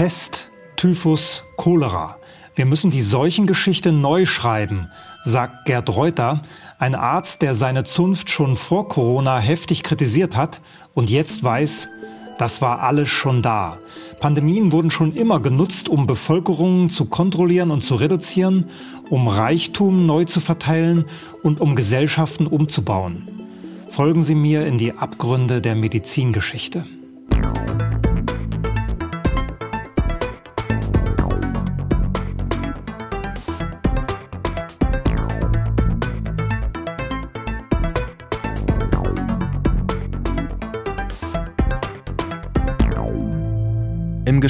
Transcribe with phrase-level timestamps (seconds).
[0.00, 2.16] Pest, Typhus, Cholera.
[2.54, 4.88] Wir müssen die Seuchengeschichte neu schreiben,
[5.24, 6.40] sagt Gerd Reuter,
[6.78, 10.62] ein Arzt, der seine Zunft schon vor Corona heftig kritisiert hat
[10.94, 11.90] und jetzt weiß,
[12.38, 13.76] das war alles schon da.
[14.20, 18.70] Pandemien wurden schon immer genutzt, um Bevölkerungen zu kontrollieren und zu reduzieren,
[19.10, 21.04] um Reichtum neu zu verteilen
[21.42, 23.28] und um Gesellschaften umzubauen.
[23.88, 26.86] Folgen Sie mir in die Abgründe der Medizingeschichte.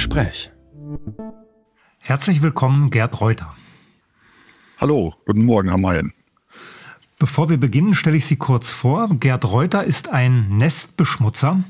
[0.01, 0.51] Gespräch.
[1.99, 3.51] Herzlich willkommen, Gerd Reuter.
[4.79, 6.15] Hallo, guten Morgen, Herr Mayen.
[7.19, 9.11] Bevor wir beginnen, stelle ich Sie kurz vor.
[9.11, 11.63] Gerd Reuter ist ein Nestbeschmutzer,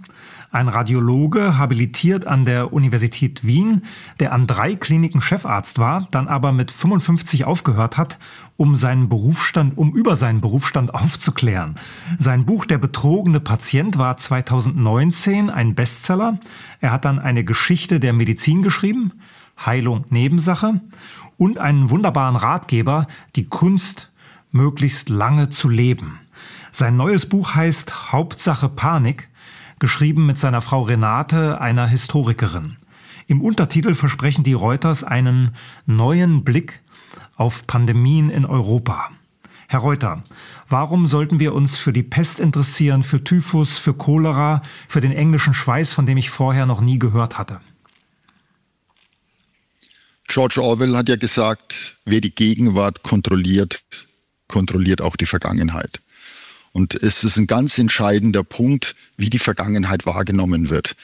[0.53, 3.83] ein Radiologe, habilitiert an der Universität Wien,
[4.19, 8.19] der an drei Kliniken Chefarzt war, dann aber mit 55 aufgehört hat,
[8.57, 11.77] um seinen Berufsstand, um über seinen Berufsstand aufzuklären.
[12.19, 16.41] Sein Buch Der betrogene Patient war 2019 ein Bestseller.
[16.81, 19.13] Er hat dann eine Geschichte der Medizin geschrieben,
[19.65, 20.81] Heilung Nebensache
[21.37, 24.11] und einen wunderbaren Ratgeber, die Kunst
[24.51, 26.19] möglichst lange zu leben.
[26.73, 29.30] Sein neues Buch heißt Hauptsache Panik
[29.81, 32.77] geschrieben mit seiner Frau Renate, einer Historikerin.
[33.27, 35.57] Im Untertitel versprechen die Reuters einen
[35.87, 36.81] neuen Blick
[37.35, 39.11] auf Pandemien in Europa.
[39.67, 40.25] Herr Reuter,
[40.69, 45.55] warum sollten wir uns für die Pest interessieren, für Typhus, für Cholera, für den englischen
[45.55, 47.61] Schweiß, von dem ich vorher noch nie gehört hatte?
[50.27, 53.83] George Orwell hat ja gesagt, wer die Gegenwart kontrolliert,
[54.49, 56.01] kontrolliert auch die Vergangenheit.
[56.73, 60.95] Und es ist ein ganz entscheidender Punkt, wie die Vergangenheit wahrgenommen wird.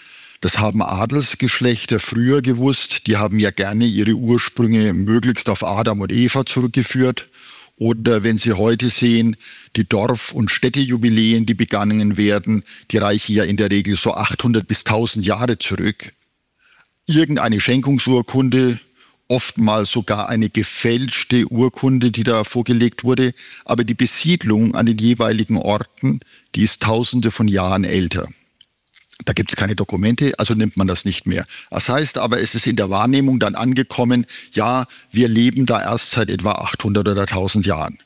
[0.41, 3.07] Das haben Adelsgeschlechter früher gewusst.
[3.07, 7.29] Die haben ja gerne ihre Ursprünge möglichst auf Adam und Eva zurückgeführt.
[7.79, 9.37] Oder wenn Sie heute sehen,
[9.77, 14.67] die Dorf- und Städtejubiläen, die begangen werden, die reichen ja in der Regel so 800
[14.67, 16.13] bis 1000 Jahre zurück.
[17.07, 18.81] Irgendeine Schenkungsurkunde
[19.29, 25.57] oftmals sogar eine gefälschte Urkunde, die da vorgelegt wurde, aber die Besiedlung an den jeweiligen
[25.57, 26.21] Orten,
[26.55, 28.29] die ist tausende von Jahren älter.
[29.25, 31.47] Da gibt es keine Dokumente, also nimmt man das nicht mehr.
[31.71, 36.11] Das heißt aber, es ist in der Wahrnehmung dann angekommen, ja, wir leben da erst
[36.11, 37.99] seit etwa 800 oder 1000 Jahren.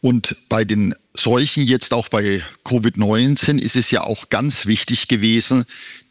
[0.00, 5.64] Und bei den Seuchen, jetzt auch bei Covid-19, ist es ja auch ganz wichtig gewesen,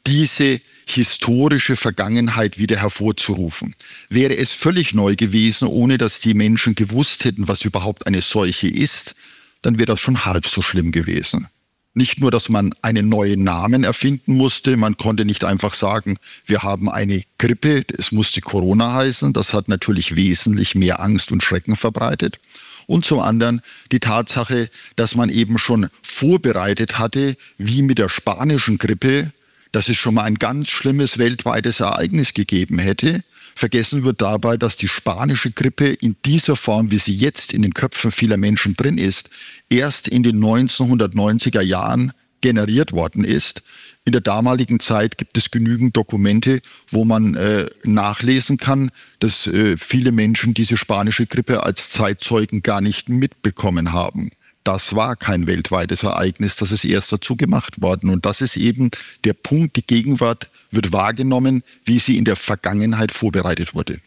[0.06, 3.76] diese historische Vergangenheit wieder hervorzurufen.
[4.10, 8.68] Wäre es völlig neu gewesen, ohne dass die Menschen gewusst hätten, was überhaupt eine Seuche
[8.68, 9.16] ist,
[9.62, 11.48] dann wäre das schon halb so schlimm gewesen.
[11.94, 16.64] Nicht nur, dass man einen neuen Namen erfinden musste, man konnte nicht einfach sagen, wir
[16.64, 21.76] haben eine Grippe, es musste Corona heißen, das hat natürlich wesentlich mehr Angst und Schrecken
[21.76, 22.40] verbreitet.
[22.88, 23.62] Und zum anderen
[23.92, 29.32] die Tatsache, dass man eben schon vorbereitet hatte, wie mit der spanischen Grippe,
[29.72, 33.24] dass es schon mal ein ganz schlimmes weltweites Ereignis gegeben hätte.
[33.56, 37.74] Vergessen wird dabei, dass die spanische Grippe in dieser Form, wie sie jetzt in den
[37.74, 39.30] Köpfen vieler Menschen drin ist,
[39.70, 43.64] erst in den 1990er Jahren generiert worden ist.
[44.08, 49.76] In der damaligen Zeit gibt es genügend Dokumente, wo man äh, nachlesen kann, dass äh,
[49.76, 54.32] viele Menschen diese spanische Grippe als Zeitzeugen gar nicht mitbekommen haben
[54.64, 58.10] das war kein weltweites Ereignis, das ist erst dazu gemacht worden.
[58.10, 58.92] Und das ist eben
[59.24, 64.02] der Punkt, die Gegenwart wird wahrgenommen, wie sie in der Vergangenheit vorbereitet wurde.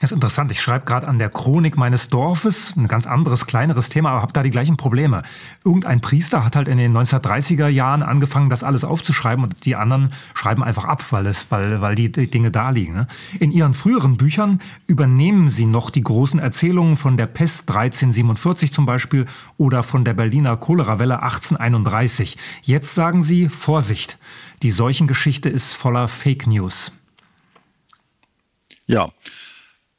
[0.00, 0.50] Das ist interessant.
[0.50, 4.32] Ich schreibe gerade an der Chronik meines Dorfes, ein ganz anderes, kleineres Thema, aber habe
[4.32, 5.22] da die gleichen Probleme.
[5.64, 10.12] Irgendein Priester hat halt in den 1930er Jahren angefangen, das alles aufzuschreiben und die anderen
[10.34, 12.94] schreiben einfach ab, weil, es, weil, weil die, Dinge da liegen.
[12.94, 13.06] Ne?
[13.38, 18.86] In ihren früheren Büchern übernehmen sie noch die großen Erzählungen von der Pest 1347 zum
[18.86, 19.26] Beispiel
[19.58, 22.36] oder von der Berliner Cholerawelle 1831.
[22.62, 24.18] Jetzt sagen sie, Vorsicht,
[24.62, 26.90] die Seuchengeschichte ist voller Fake News.
[28.86, 29.10] Ja,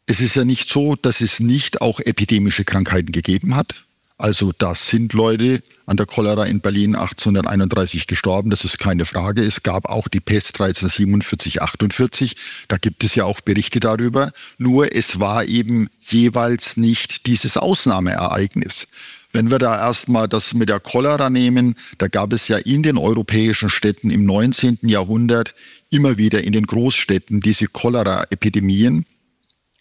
[0.07, 3.86] es ist ja nicht so, dass es nicht auch epidemische Krankheiten gegeben hat.
[4.18, 9.44] Also da sind Leute an der Cholera in Berlin 1831 gestorben, das ist keine Frage.
[9.44, 12.38] Es gab auch die Pest 1347, 48,
[12.69, 14.31] da gibt es ja auch Berichte darüber.
[14.57, 18.88] Nur es war eben jeweils nicht dieses Ausnahmeereignis.
[19.34, 22.98] Wenn wir da erstmal das mit der Cholera nehmen, da gab es ja in den
[22.98, 24.80] europäischen Städten im 19.
[24.84, 25.56] Jahrhundert
[25.90, 29.06] immer wieder in den Großstädten diese Cholera-Epidemien.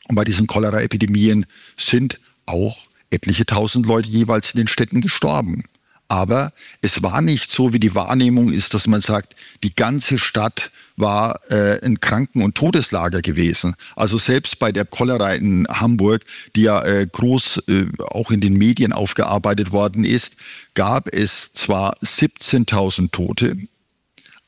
[0.08, 1.46] Und bei diesen Cholera-Epidemien
[1.76, 5.64] sind auch etliche tausend Leute jeweils in den Städten gestorben.
[6.08, 6.52] Aber
[6.82, 11.40] es war nicht so, wie die Wahrnehmung ist, dass man sagt, die ganze Stadt war
[11.50, 13.74] äh, ein Kranken- und Todeslager gewesen.
[13.96, 16.22] Also selbst bei der Cholera in Hamburg,
[16.54, 20.36] die ja äh, groß äh, auch in den Medien aufgearbeitet worden ist,
[20.74, 23.56] gab es zwar 17.000 Tote,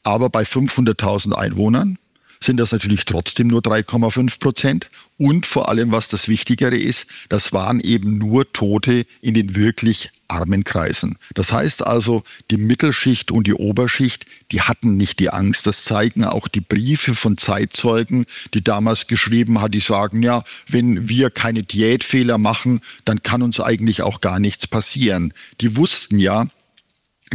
[0.03, 1.99] aber bei 500.000 Einwohnern
[2.47, 4.91] sind das natürlich trotzdem nur 3,5 Prozent.
[5.19, 10.11] Und vor allem, was das Wichtigere ist, das waren eben nur Tote in den wirklich
[10.29, 11.19] armen Kreisen.
[11.35, 15.67] Das heißt also, die Mittelschicht und die Oberschicht, die hatten nicht die Angst.
[15.67, 21.09] Das zeigen auch die Briefe von Zeitzeugen, die damals geschrieben hat, die sagen, ja, wenn
[21.09, 25.33] wir keine Diätfehler machen, dann kann uns eigentlich auch gar nichts passieren.
[25.61, 26.47] Die wussten ja,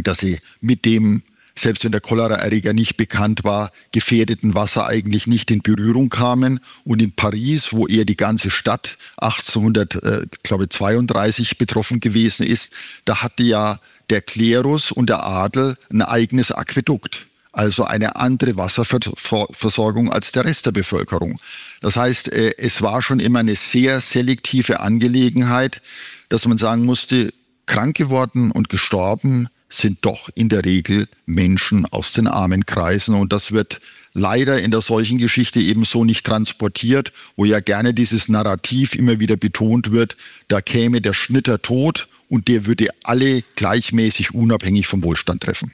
[0.02, 1.22] dass sie mit dem
[1.54, 6.60] selbst wenn der Choleraerreger nicht bekannt war, gefährdeten Wasser eigentlich nicht in Berührung kamen.
[6.84, 12.72] Und in Paris, wo eher die ganze Stadt 1832 betroffen gewesen ist,
[13.04, 20.10] da hatte ja der Klerus und der Adel ein eigenes Aquädukt also eine andere Wasserversorgung
[20.10, 21.38] als der Rest der Bevölkerung.
[21.82, 25.82] Das heißt, äh, es war schon immer eine sehr selektive Angelegenheit,
[26.30, 27.32] dass man sagen musste,
[27.66, 33.14] krank geworden und gestorben sind doch in der Regel Menschen aus den armen Kreisen.
[33.14, 33.80] Und das wird
[34.12, 39.20] leider in der solchen Geschichte eben so nicht transportiert, wo ja gerne dieses Narrativ immer
[39.20, 40.16] wieder betont wird,
[40.48, 45.72] da käme der Schnitter tot und der würde alle gleichmäßig unabhängig vom Wohlstand treffen.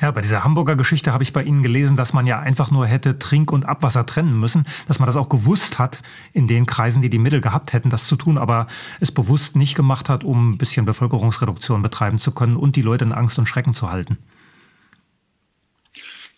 [0.00, 2.86] Ja, bei dieser Hamburger Geschichte habe ich bei Ihnen gelesen, dass man ja einfach nur
[2.86, 6.02] hätte Trink- und Abwasser trennen müssen, dass man das auch gewusst hat
[6.32, 8.68] in den Kreisen, die die Mittel gehabt hätten, das zu tun, aber
[9.00, 13.04] es bewusst nicht gemacht hat, um ein bisschen Bevölkerungsreduktion betreiben zu können und die Leute
[13.04, 14.18] in Angst und Schrecken zu halten.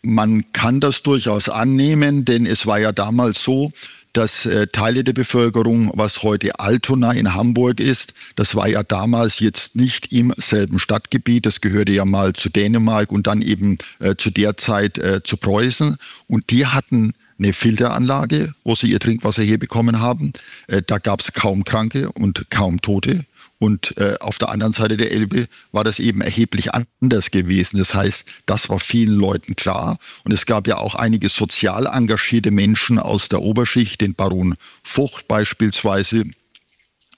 [0.02, 3.72] Man kann das durchaus annehmen, denn es war ja damals so,
[4.12, 9.40] dass äh, Teile der Bevölkerung, was heute Altona in Hamburg ist, das war ja damals
[9.40, 14.16] jetzt nicht im selben Stadtgebiet, das gehörte ja mal zu Dänemark und dann eben äh,
[14.16, 15.96] zu der Zeit äh, zu Preußen.
[16.26, 20.32] Und die hatten eine Filteranlage, wo sie ihr Trinkwasser herbekommen haben.
[20.66, 23.24] Äh, da gab es kaum Kranke und kaum Tote.
[23.60, 27.76] Und äh, auf der anderen Seite der Elbe war das eben erheblich anders gewesen.
[27.76, 29.98] Das heißt, das war vielen Leuten klar.
[30.24, 35.28] Und es gab ja auch einige sozial engagierte Menschen aus der Oberschicht, den Baron Vocht
[35.28, 36.24] beispielsweise,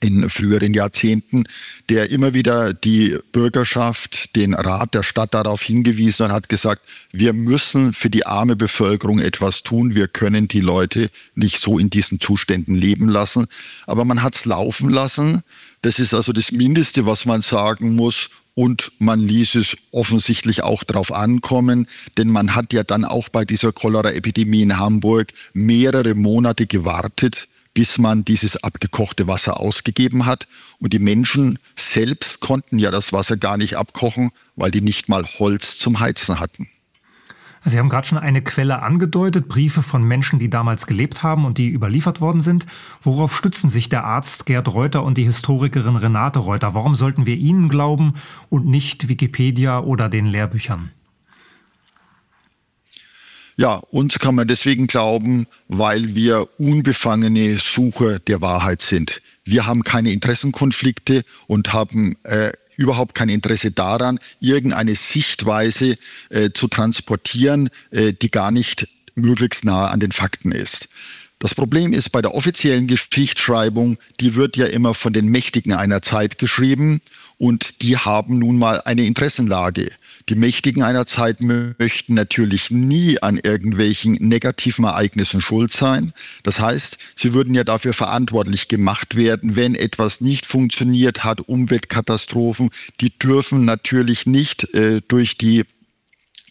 [0.03, 1.45] in früheren Jahrzehnten,
[1.89, 7.33] der immer wieder die Bürgerschaft, den Rat der Stadt darauf hingewiesen und hat gesagt, wir
[7.33, 9.95] müssen für die arme Bevölkerung etwas tun.
[9.95, 13.47] Wir können die Leute nicht so in diesen Zuständen leben lassen.
[13.87, 15.43] Aber man hat es laufen lassen.
[15.83, 18.31] Das ist also das Mindeste, was man sagen muss.
[18.55, 21.87] Und man ließ es offensichtlich auch darauf ankommen,
[22.19, 27.97] denn man hat ja dann auch bei dieser Cholera-Epidemie in Hamburg mehrere Monate gewartet, bis
[27.97, 30.47] man dieses abgekochte Wasser ausgegeben hat.
[30.79, 35.25] Und die Menschen selbst konnten ja das Wasser gar nicht abkochen, weil die nicht mal
[35.25, 36.69] Holz zum Heizen hatten.
[37.65, 41.59] Sie haben gerade schon eine Quelle angedeutet, Briefe von Menschen, die damals gelebt haben und
[41.59, 42.67] die überliefert worden sind.
[43.03, 46.75] Worauf stützen sich der Arzt Gerd Reuter und die Historikerin Renate Reuter?
[46.75, 48.15] Warum sollten wir ihnen glauben
[48.51, 50.91] und nicht Wikipedia oder den Lehrbüchern?
[53.57, 59.23] Ja, uns kann man deswegen glauben, weil wir unbefangene Sucher der Wahrheit sind.
[59.45, 65.97] Wir haben keine Interessenkonflikte und haben äh, überhaupt kein Interesse daran, irgendeine Sichtweise
[66.31, 70.89] äh, zu transportieren, äh, die gar nicht möglichst nahe an den Fakten ist.
[71.39, 76.01] Das Problem ist bei der offiziellen Geschichtsschreibung, die wird ja immer von den Mächtigen einer
[76.01, 77.01] Zeit geschrieben
[77.37, 79.91] und die haben nun mal eine Interessenlage.
[80.29, 86.13] Die Mächtigen einer Zeit möchten natürlich nie an irgendwelchen negativen Ereignissen schuld sein.
[86.43, 92.71] Das heißt, sie würden ja dafür verantwortlich gemacht werden, wenn etwas nicht funktioniert hat, Umweltkatastrophen,
[93.01, 95.65] die dürfen natürlich nicht äh, durch die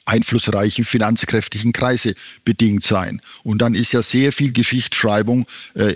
[0.06, 3.22] einflussreichen finanzkräftigen Kreise bedingt sein.
[3.44, 5.96] Und dann ist ja sehr viel Geschichtsschreibung, äh,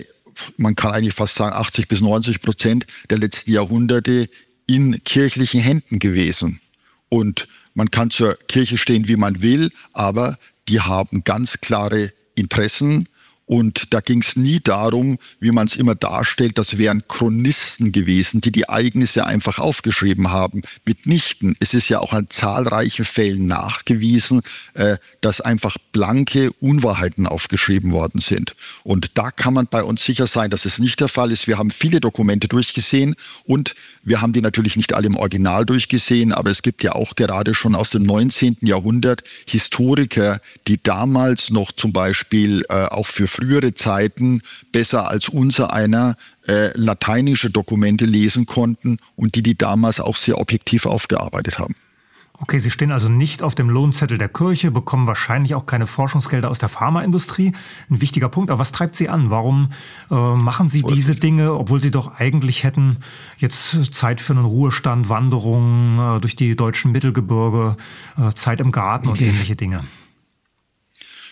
[0.56, 4.28] man kann eigentlich fast sagen 80 bis 90 Prozent der letzten Jahrhunderte
[4.66, 6.60] in kirchlichen Händen gewesen.
[7.08, 13.06] Und man kann zur Kirche stehen, wie man will, aber die haben ganz klare Interessen
[13.46, 18.40] und da ging es nie darum, wie man es immer darstellt, das wären Chronisten gewesen,
[18.40, 20.62] die die Ereignisse einfach aufgeschrieben haben.
[20.84, 21.56] Mitnichten.
[21.60, 24.42] Es ist ja auch an zahlreichen Fällen nachgewiesen,
[24.74, 28.56] äh, dass einfach blanke Unwahrheiten aufgeschrieben worden sind.
[28.82, 31.46] Und da kann man bei uns sicher sein, dass es nicht der Fall ist.
[31.46, 33.14] Wir haben viele Dokumente durchgesehen
[33.44, 37.16] und wir haben die natürlich nicht alle im Original durchgesehen, aber es gibt ja auch
[37.16, 38.58] gerade schon aus dem 19.
[38.60, 45.72] Jahrhundert Historiker, die damals noch zum Beispiel äh, auch für frühere Zeiten besser als unser
[45.72, 51.74] einer äh, lateinische Dokumente lesen konnten und die die damals auch sehr objektiv aufgearbeitet haben.
[52.38, 56.50] Okay, Sie stehen also nicht auf dem Lohnzettel der Kirche, bekommen wahrscheinlich auch keine Forschungsgelder
[56.50, 57.52] aus der Pharmaindustrie.
[57.88, 58.50] Ein wichtiger Punkt.
[58.50, 59.30] Aber was treibt Sie an?
[59.30, 59.70] Warum
[60.10, 62.98] äh, machen Sie diese Dinge, obwohl Sie doch eigentlich hätten
[63.38, 67.76] jetzt Zeit für einen Ruhestand, Wanderungen äh, durch die deutschen Mittelgebirge,
[68.18, 69.84] äh, Zeit im Garten und ähnliche Dinge?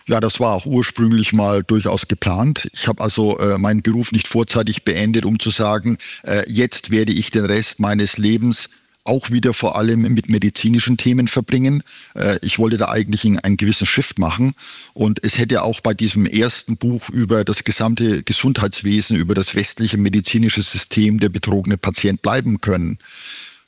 [0.07, 2.69] Ja, das war auch ursprünglich mal durchaus geplant.
[2.73, 7.13] Ich habe also äh, meinen Beruf nicht vorzeitig beendet, um zu sagen, äh, jetzt werde
[7.13, 8.69] ich den Rest meines Lebens
[9.05, 11.83] auch wieder vor allem mit medizinischen Themen verbringen.
[12.15, 14.55] Äh, ich wollte da eigentlich einen gewissen Shift machen
[14.95, 19.99] und es hätte auch bei diesem ersten Buch über das gesamte Gesundheitswesen, über das westliche
[19.99, 22.99] medizinische System der betrogene Patient bleiben können.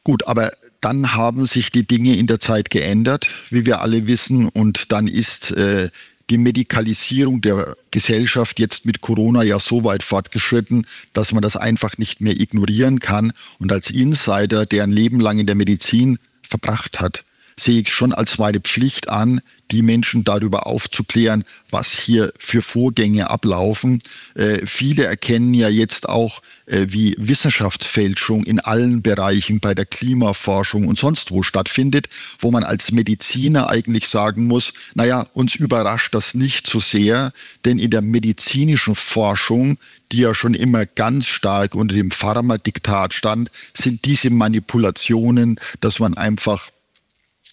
[0.05, 4.49] Gut, aber dann haben sich die Dinge in der Zeit geändert, wie wir alle wissen,
[4.49, 5.90] und dann ist äh,
[6.30, 11.99] die Medikalisierung der Gesellschaft jetzt mit Corona ja so weit fortgeschritten, dass man das einfach
[11.99, 13.33] nicht mehr ignorieren kann.
[13.59, 17.25] Und als Insider, der ein Leben lang in der Medizin verbracht hat,
[17.58, 23.30] sehe ich schon als meine Pflicht an, die Menschen darüber aufzuklären, was hier für Vorgänge
[23.30, 24.00] ablaufen.
[24.34, 30.86] Äh, viele erkennen ja jetzt auch, äh, wie Wissenschaftsfälschung in allen Bereichen bei der Klimaforschung
[30.86, 32.08] und sonst wo stattfindet,
[32.38, 37.32] wo man als Mediziner eigentlich sagen muss, naja, uns überrascht das nicht so sehr,
[37.64, 39.78] denn in der medizinischen Forschung
[40.12, 46.14] die ja schon immer ganz stark unter dem Pharmadiktat stand, sind diese Manipulationen, dass man
[46.14, 46.70] einfach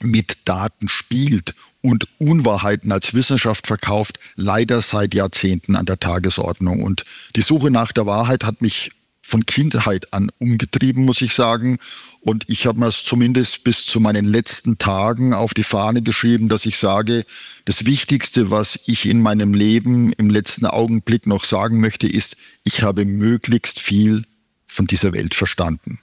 [0.01, 6.81] mit Daten spielt und Unwahrheiten als Wissenschaft verkauft, leider seit Jahrzehnten an der Tagesordnung.
[6.81, 7.03] Und
[7.35, 11.79] die Suche nach der Wahrheit hat mich von Kindheit an umgetrieben, muss ich sagen.
[12.21, 16.49] Und ich habe mir es zumindest bis zu meinen letzten Tagen auf die Fahne geschrieben,
[16.49, 17.25] dass ich sage,
[17.65, 22.81] das Wichtigste, was ich in meinem Leben im letzten Augenblick noch sagen möchte, ist, ich
[22.81, 24.23] habe möglichst viel
[24.67, 25.99] von dieser Welt verstanden.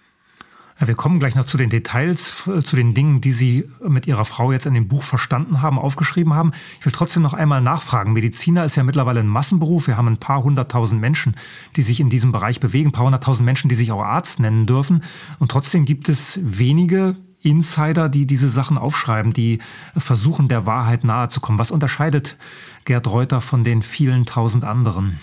[0.82, 4.50] Wir kommen gleich noch zu den Details, zu den Dingen, die Sie mit Ihrer Frau
[4.50, 6.52] jetzt in dem Buch verstanden haben, aufgeschrieben haben.
[6.78, 8.14] Ich will trotzdem noch einmal nachfragen.
[8.14, 9.88] Mediziner ist ja mittlerweile ein Massenberuf.
[9.88, 11.36] Wir haben ein paar hunderttausend Menschen,
[11.76, 14.66] die sich in diesem Bereich bewegen, ein paar hunderttausend Menschen, die sich auch Arzt nennen
[14.66, 15.02] dürfen.
[15.38, 19.58] Und trotzdem gibt es wenige Insider, die diese Sachen aufschreiben, die
[19.96, 21.58] versuchen, der Wahrheit nahe zu kommen.
[21.58, 22.38] Was unterscheidet
[22.86, 25.20] Gerd Reuter von den vielen tausend anderen?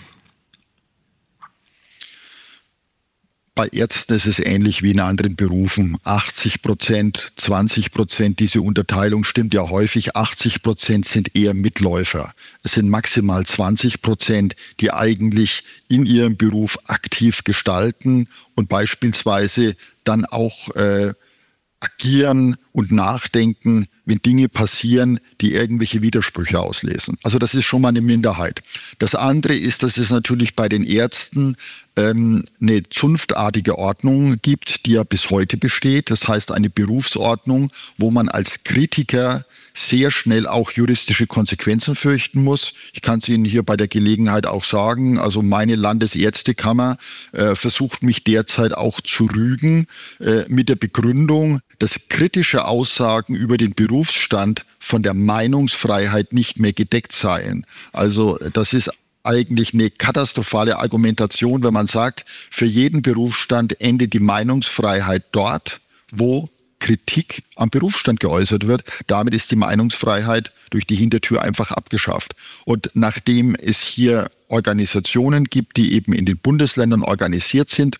[3.58, 5.96] Bei Ärzten ist es ähnlich wie in anderen Berufen.
[6.04, 10.14] 80 Prozent, 20 Prozent, diese Unterteilung stimmt ja häufig.
[10.14, 12.32] 80 Prozent sind eher Mitläufer.
[12.62, 19.74] Es sind maximal 20 Prozent, die eigentlich in ihrem Beruf aktiv gestalten und beispielsweise
[20.04, 21.14] dann auch äh,
[21.80, 27.16] agieren und nachdenken, wenn Dinge passieren, die irgendwelche Widersprüche auslesen.
[27.22, 28.62] Also das ist schon mal eine Minderheit.
[28.98, 31.56] Das andere ist, dass es natürlich bei den Ärzten
[31.98, 36.10] ähm, eine zunftartige Ordnung gibt, die ja bis heute besteht.
[36.10, 42.72] Das heißt eine Berufsordnung, wo man als Kritiker sehr schnell auch juristische Konsequenzen fürchten muss.
[42.92, 46.96] Ich kann es Ihnen hier bei der Gelegenheit auch sagen, also meine Landesärztekammer
[47.32, 49.86] äh, versucht mich derzeit auch zu rügen
[50.20, 56.72] äh, mit der Begründung, dass kritische Aussagen über den Berufsstand von der Meinungsfreiheit nicht mehr
[56.72, 57.66] gedeckt seien.
[57.92, 58.90] Also das ist
[59.22, 66.48] eigentlich eine katastrophale Argumentation, wenn man sagt, für jeden Berufsstand endet die Meinungsfreiheit dort, wo
[66.78, 68.84] Kritik am Berufsstand geäußert wird.
[69.06, 72.34] Damit ist die Meinungsfreiheit durch die Hintertür einfach abgeschafft.
[72.64, 77.96] Und nachdem es hier Organisationen gibt, die eben in den Bundesländern organisiert sind,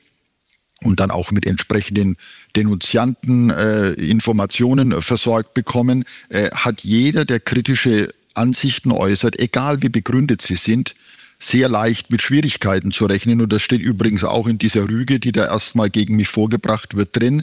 [0.84, 2.16] und dann auch mit entsprechenden
[2.54, 10.40] Denunzianten äh, Informationen versorgt bekommen, äh, hat jeder, der kritische Ansichten äußert, egal wie begründet
[10.40, 10.94] sie sind,
[11.38, 13.40] sehr leicht mit Schwierigkeiten zu rechnen.
[13.40, 17.16] Und das steht übrigens auch in dieser Rüge, die da erstmal gegen mich vorgebracht wird,
[17.16, 17.42] drin,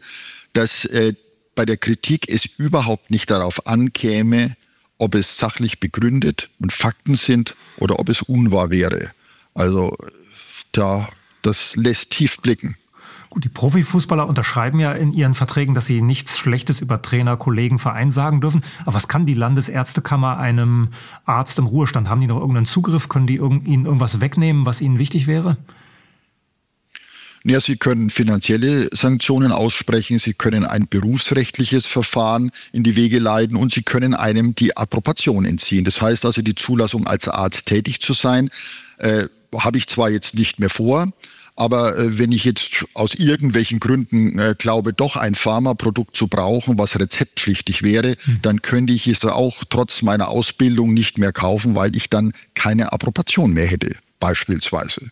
[0.54, 1.14] dass äh,
[1.56, 4.56] bei der Kritik es überhaupt nicht darauf ankäme,
[4.98, 9.12] ob es sachlich begründet und Fakten sind oder ob es unwahr wäre.
[9.54, 9.98] Also
[10.72, 11.10] da,
[11.42, 12.76] das lässt tief blicken.
[13.36, 17.80] Gut, die Profifußballer unterschreiben ja in ihren Verträgen, dass sie nichts Schlechtes über Trainer, Kollegen,
[17.80, 18.64] Verein sagen dürfen.
[18.84, 20.88] Aber was kann die Landesärztekammer einem
[21.26, 22.08] Arzt im Ruhestand?
[22.08, 23.10] Haben die noch irgendeinen Zugriff?
[23.10, 25.58] Können die ihnen irgendwas wegnehmen, was ihnen wichtig wäre?
[27.44, 33.58] Ja, Sie können finanzielle Sanktionen aussprechen, Sie können ein berufsrechtliches Verfahren in die Wege leiten
[33.58, 35.84] und Sie können einem die Approbation entziehen.
[35.84, 38.50] Das heißt also, die Zulassung als Arzt tätig zu sein,
[38.98, 41.12] äh, habe ich zwar jetzt nicht mehr vor,
[41.56, 46.78] aber äh, wenn ich jetzt aus irgendwelchen Gründen äh, glaube, doch ein Pharmaprodukt zu brauchen,
[46.78, 48.40] was rezeptpflichtig wäre, mhm.
[48.42, 52.92] dann könnte ich es auch trotz meiner Ausbildung nicht mehr kaufen, weil ich dann keine
[52.92, 53.96] Approbation mehr hätte.
[54.20, 55.12] beispielsweise.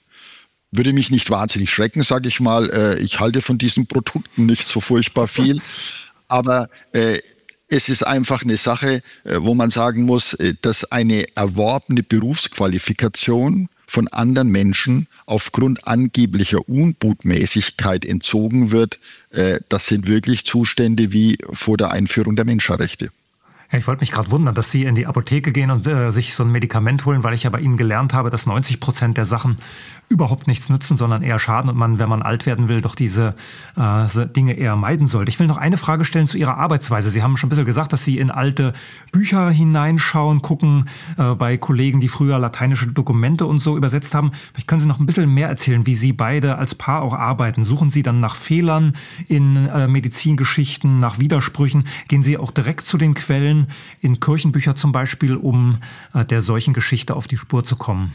[0.71, 2.69] Würde mich nicht wahnsinnig schrecken, sage ich mal.
[2.71, 5.61] Äh, ich halte von diesen Produkten nicht so furchtbar viel.
[6.27, 7.19] Aber äh,
[7.67, 13.69] es ist einfach eine Sache, äh, wo man sagen muss, äh, dass eine erworbene Berufsqualifikation
[13.93, 21.77] von anderen Menschen aufgrund angeblicher Unbotmäßigkeit entzogen wird, äh, das sind wirklich Zustände wie vor
[21.77, 23.11] der Einführung der Menschenrechte.
[23.71, 26.33] Ja, ich wollte mich gerade wundern, dass Sie in die Apotheke gehen und äh, sich
[26.33, 29.25] so ein Medikament holen, weil ich ja bei Ihnen gelernt habe, dass 90 Prozent der
[29.25, 29.57] Sachen
[30.09, 33.35] überhaupt nichts nützen, sondern eher schaden und man, wenn man alt werden will, doch diese
[33.75, 35.29] äh, Dinge eher meiden sollte.
[35.29, 37.09] Ich will noch eine Frage stellen zu Ihrer Arbeitsweise.
[37.09, 38.73] Sie haben schon ein bisschen gesagt, dass Sie in alte
[39.11, 44.31] Bücher hineinschauen, gucken äh, bei Kollegen, die früher lateinische Dokumente und so übersetzt haben.
[44.53, 47.63] Vielleicht können Sie noch ein bisschen mehr erzählen, wie Sie beide als Paar auch arbeiten.
[47.63, 48.93] Suchen Sie dann nach Fehlern
[49.27, 51.85] in äh, Medizingeschichten, nach Widersprüchen?
[52.07, 53.62] Gehen Sie auch direkt zu den Quellen,
[54.01, 55.79] in Kirchenbücher zum Beispiel, um
[56.13, 58.13] äh, der solchen Geschichte auf die Spur zu kommen?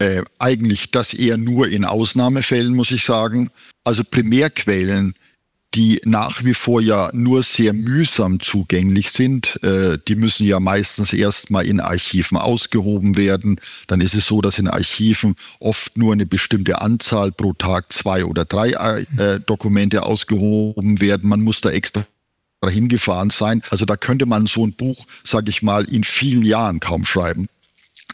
[0.00, 3.50] Äh, eigentlich das eher nur in Ausnahmefällen, muss ich sagen.
[3.84, 5.14] Also Primärquellen,
[5.74, 11.12] die nach wie vor ja nur sehr mühsam zugänglich sind, äh, die müssen ja meistens
[11.12, 13.60] erstmal in Archiven ausgehoben werden.
[13.86, 18.24] Dann ist es so, dass in Archiven oft nur eine bestimmte Anzahl pro Tag zwei
[18.24, 21.28] oder drei äh, Dokumente ausgehoben werden.
[21.28, 22.06] Man muss da extra
[22.68, 23.62] hingefahren sein.
[23.70, 27.48] Also da könnte man so ein Buch, sage ich mal, in vielen Jahren kaum schreiben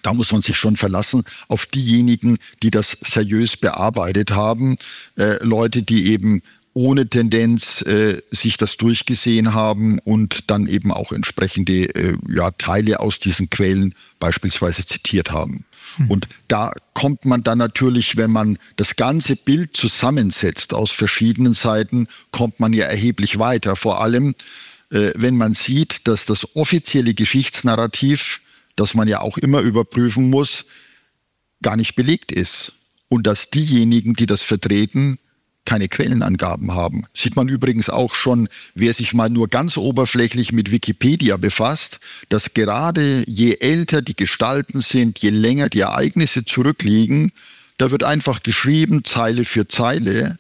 [0.02, 4.76] da muss man sich schon verlassen auf diejenigen, die das seriös bearbeitet haben.
[5.16, 6.42] Äh, Leute, die eben
[6.74, 13.00] ohne Tendenz äh, sich das durchgesehen haben und dann eben auch entsprechende äh, ja, Teile
[13.00, 15.64] aus diesen Quellen beispielsweise zitiert haben.
[15.96, 16.10] Hm.
[16.10, 22.08] Und da kommt man dann natürlich, wenn man das ganze Bild zusammensetzt aus verschiedenen Seiten,
[22.30, 23.76] kommt man ja erheblich weiter.
[23.76, 24.34] Vor allem,
[24.90, 28.40] äh, wenn man sieht, dass das offizielle Geschichtsnarrativ
[28.76, 30.66] das man ja auch immer überprüfen muss,
[31.62, 32.72] gar nicht belegt ist.
[33.08, 35.18] Und dass diejenigen, die das vertreten,
[35.66, 37.04] keine Quellenangaben haben.
[37.12, 42.54] Sieht man übrigens auch schon, wer sich mal nur ganz oberflächlich mit Wikipedia befasst, dass
[42.54, 47.32] gerade je älter die Gestalten sind, je länger die Ereignisse zurückliegen,
[47.76, 50.38] da wird einfach geschrieben, Zeile für Zeile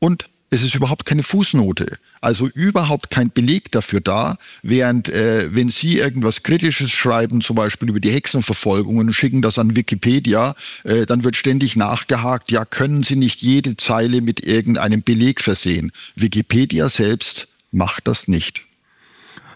[0.00, 1.96] und es ist überhaupt keine Fußnote.
[2.20, 7.88] Also überhaupt kein Beleg dafür da, während äh, wenn Sie irgendwas Kritisches schreiben, zum Beispiel
[7.88, 13.02] über die Hexenverfolgungen und schicken das an Wikipedia, äh, dann wird ständig nachgehakt, ja, können
[13.02, 15.90] Sie nicht jede Zeile mit irgendeinem Beleg versehen.
[16.16, 18.66] Wikipedia selbst macht das nicht.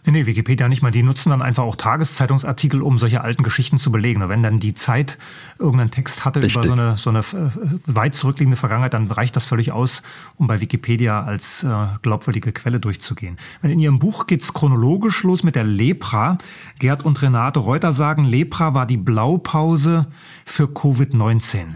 [0.07, 0.92] Nee, nee, Wikipedia nicht mal.
[0.92, 4.27] Die nutzen dann einfach auch Tageszeitungsartikel, um solche alten Geschichten zu belegen.
[4.29, 5.19] Wenn dann die Zeit
[5.59, 6.55] irgendeinen Text hatte Richtig.
[6.55, 7.51] über so eine, so eine äh,
[7.87, 10.05] weit zurückliegende Vergangenheit, dann reicht das völlig aus,
[10.37, 13.37] um bei Wikipedia als äh, glaubwürdige Quelle durchzugehen.
[13.62, 16.38] In Ihrem Buch geht's chronologisch los mit der Lepra.
[16.79, 20.07] Gerd und Renate Reuter sagen, Lepra war die Blaupause
[20.45, 21.75] für Covid-19.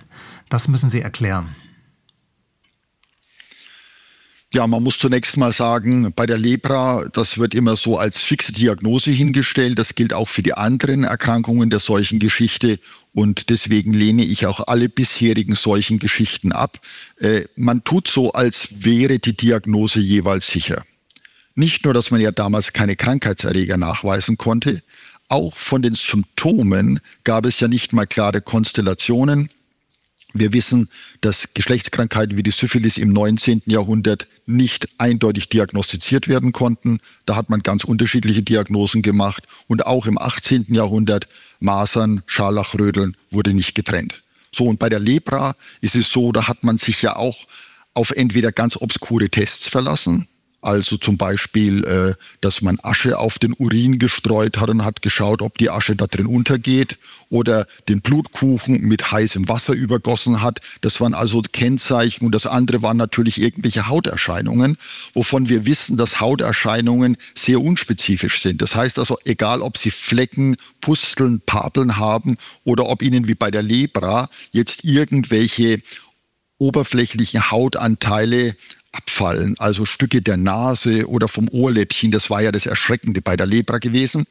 [0.49, 1.57] Das müssen Sie erklären.
[4.52, 8.52] Ja, man muss zunächst mal sagen, bei der Lepra, das wird immer so als fixe
[8.52, 9.78] Diagnose hingestellt.
[9.78, 12.80] Das gilt auch für die anderen Erkrankungen der Seuchengeschichte.
[13.12, 16.80] Und deswegen lehne ich auch alle bisherigen Seuchengeschichten ab.
[17.18, 20.84] Äh, man tut so, als wäre die Diagnose jeweils sicher.
[21.54, 24.82] Nicht nur, dass man ja damals keine Krankheitserreger nachweisen konnte,
[25.28, 29.48] auch von den Symptomen gab es ja nicht mal klare Konstellationen.
[30.33, 30.88] Wir wissen,
[31.21, 33.62] dass Geschlechtskrankheiten wie die Syphilis im 19.
[33.66, 37.01] Jahrhundert nicht eindeutig diagnostiziert werden konnten.
[37.27, 39.45] Da hat man ganz unterschiedliche Diagnosen gemacht.
[39.66, 40.66] Und auch im 18.
[40.69, 41.27] Jahrhundert
[41.59, 44.23] Masern, Scharlachrödeln wurde nicht getrennt.
[44.53, 47.47] So, und bei der Lepra ist es so, da hat man sich ja auch
[47.95, 50.29] auf entweder ganz obskure Tests verlassen,
[50.62, 55.40] also zum Beispiel, äh, dass man Asche auf den Urin gestreut hat und hat geschaut,
[55.40, 56.99] ob die Asche da drin untergeht.
[57.31, 60.61] Oder den Blutkuchen mit heißem Wasser übergossen hat.
[60.81, 62.27] Das waren also Kennzeichen.
[62.27, 64.77] Und das andere waren natürlich irgendwelche Hauterscheinungen,
[65.14, 68.61] wovon wir wissen, dass Hauterscheinungen sehr unspezifisch sind.
[68.61, 73.51] Das heißt also, egal ob sie Flecken, Pusteln, Papeln haben oder ob ihnen wie bei
[73.51, 75.81] der Lepra jetzt irgendwelche
[76.59, 78.55] oberflächlichen Hautanteile
[78.92, 82.11] abfallen, also Stücke der Nase oder vom Ohrläppchen.
[82.11, 84.26] Das war ja das Erschreckende bei der Lepra gewesen.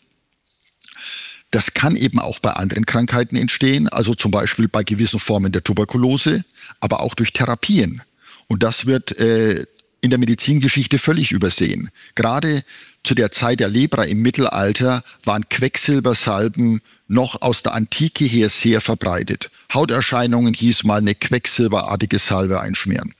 [1.51, 5.63] Das kann eben auch bei anderen Krankheiten entstehen, also zum Beispiel bei gewissen Formen der
[5.63, 6.43] Tuberkulose,
[6.79, 8.03] aber auch durch Therapien.
[8.47, 9.65] Und das wird äh,
[10.01, 11.89] in der Medizingeschichte völlig übersehen.
[12.15, 12.63] Gerade
[13.03, 18.81] zu der Zeit der Lepra im Mittelalter waren Quecksilbersalben noch aus der Antike her sehr
[18.81, 19.49] verbreitet.
[19.73, 23.13] Hauterscheinungen hieß mal eine quecksilberartige Salbe einschmieren.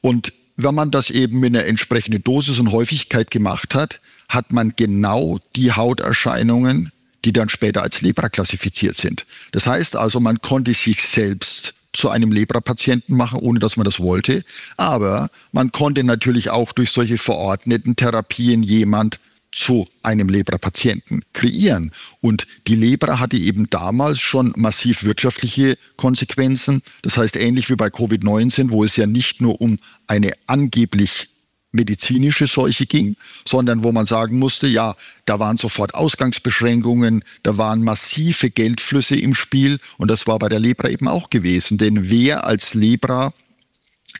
[0.00, 4.74] Und wenn man das eben mit einer entsprechenden Dosis und Häufigkeit gemacht hat, hat man
[4.76, 6.90] genau die Hauterscheinungen,
[7.24, 9.24] die dann später als Lepra klassifiziert sind.
[9.52, 14.00] Das heißt also, man konnte sich selbst zu einem Lepra-Patienten machen, ohne dass man das
[14.00, 14.44] wollte.
[14.76, 19.20] Aber man konnte natürlich auch durch solche verordneten Therapien jemand
[19.52, 21.92] zu einem Lepra-Patienten kreieren.
[22.20, 26.82] Und die Lepra hatte eben damals schon massiv wirtschaftliche Konsequenzen.
[27.02, 31.30] Das heißt, ähnlich wie bei Covid-19, wo es ja nicht nur um eine angeblich
[31.70, 37.82] medizinische Seuche ging, sondern wo man sagen musste, ja, da waren sofort Ausgangsbeschränkungen, da waren
[37.82, 41.76] massive Geldflüsse im Spiel und das war bei der Lepra eben auch gewesen.
[41.78, 43.34] Denn wer als Lepra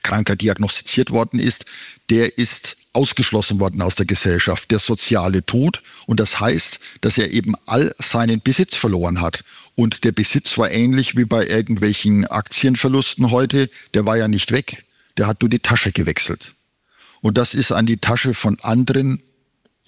[0.02, 1.64] kranker diagnostiziert worden ist,
[2.10, 5.83] der ist ausgeschlossen worden aus der Gesellschaft, der soziale Tod.
[6.07, 9.44] Und das heißt, dass er eben all seinen Besitz verloren hat.
[9.74, 14.85] Und der Besitz war ähnlich wie bei irgendwelchen Aktienverlusten heute, der war ja nicht weg,
[15.16, 16.53] der hat nur die Tasche gewechselt.
[17.20, 19.22] Und das ist an die Tasche von anderen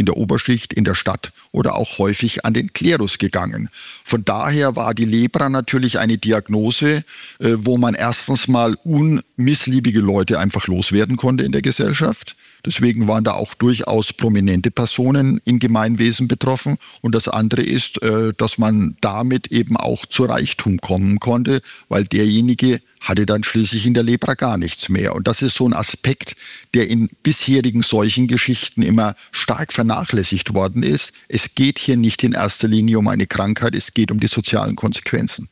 [0.00, 3.68] in der Oberschicht, in der Stadt oder auch häufig an den Klerus gegangen.
[4.02, 7.04] Von daher war die Lepra natürlich eine Diagnose,
[7.38, 12.34] äh, wo man erstens mal unmissliebige Leute einfach loswerden konnte in der Gesellschaft.
[12.64, 16.76] Deswegen waren da auch durchaus prominente Personen im Gemeinwesen betroffen.
[17.00, 22.04] Und das andere ist, äh, dass man damit eben auch zu Reichtum kommen konnte, weil
[22.04, 25.14] derjenige hatte dann schließlich in der Lepra gar nichts mehr.
[25.14, 26.36] Und das ist so ein Aspekt,
[26.74, 31.12] der in bisherigen solchen Geschichten immer stark vernachlässigt worden ist.
[31.28, 34.76] Es geht hier nicht in erster Linie um eine Krankheit, es geht um die sozialen
[34.76, 35.48] Konsequenzen.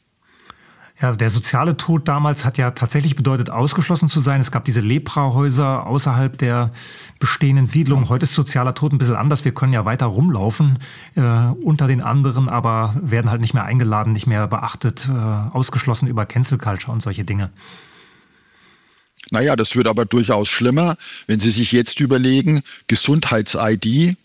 [1.00, 4.40] Ja, der soziale Tod damals hat ja tatsächlich bedeutet, ausgeschlossen zu sein.
[4.40, 6.72] Es gab diese Lepra-Häuser außerhalb der
[7.20, 8.08] bestehenden Siedlung.
[8.08, 9.44] Heute ist sozialer Tod ein bisschen anders.
[9.44, 10.80] Wir können ja weiter rumlaufen
[11.14, 11.20] äh,
[11.62, 16.26] unter den anderen, aber werden halt nicht mehr eingeladen, nicht mehr beachtet, äh, ausgeschlossen über
[16.26, 17.50] Cancel Culture und solche Dinge.
[19.30, 20.96] Naja, das wird aber durchaus schlimmer,
[21.28, 24.16] wenn Sie sich jetzt überlegen, Gesundheits-ID,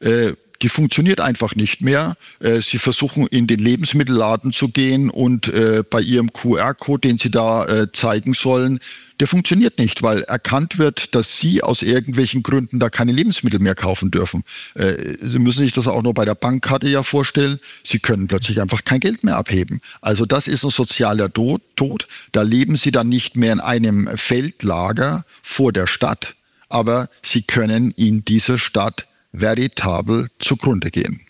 [0.00, 2.16] äh, die funktioniert einfach nicht mehr.
[2.40, 7.30] Äh, sie versuchen in den Lebensmittelladen zu gehen und äh, bei ihrem QR-Code, den sie
[7.30, 8.80] da äh, zeigen sollen,
[9.20, 13.74] der funktioniert nicht, weil erkannt wird, dass Sie aus irgendwelchen Gründen da keine Lebensmittel mehr
[13.74, 14.44] kaufen dürfen.
[14.74, 17.58] Sie müssen sich das auch nur bei der Bankkarte ja vorstellen.
[17.82, 19.80] Sie können plötzlich einfach kein Geld mehr abheben.
[20.02, 22.08] Also das ist ein sozialer Tod.
[22.32, 26.34] Da leben Sie dann nicht mehr in einem Feldlager vor der Stadt,
[26.68, 29.06] aber Sie können in dieser Stadt
[29.40, 31.20] veritabel zugrunde gehen.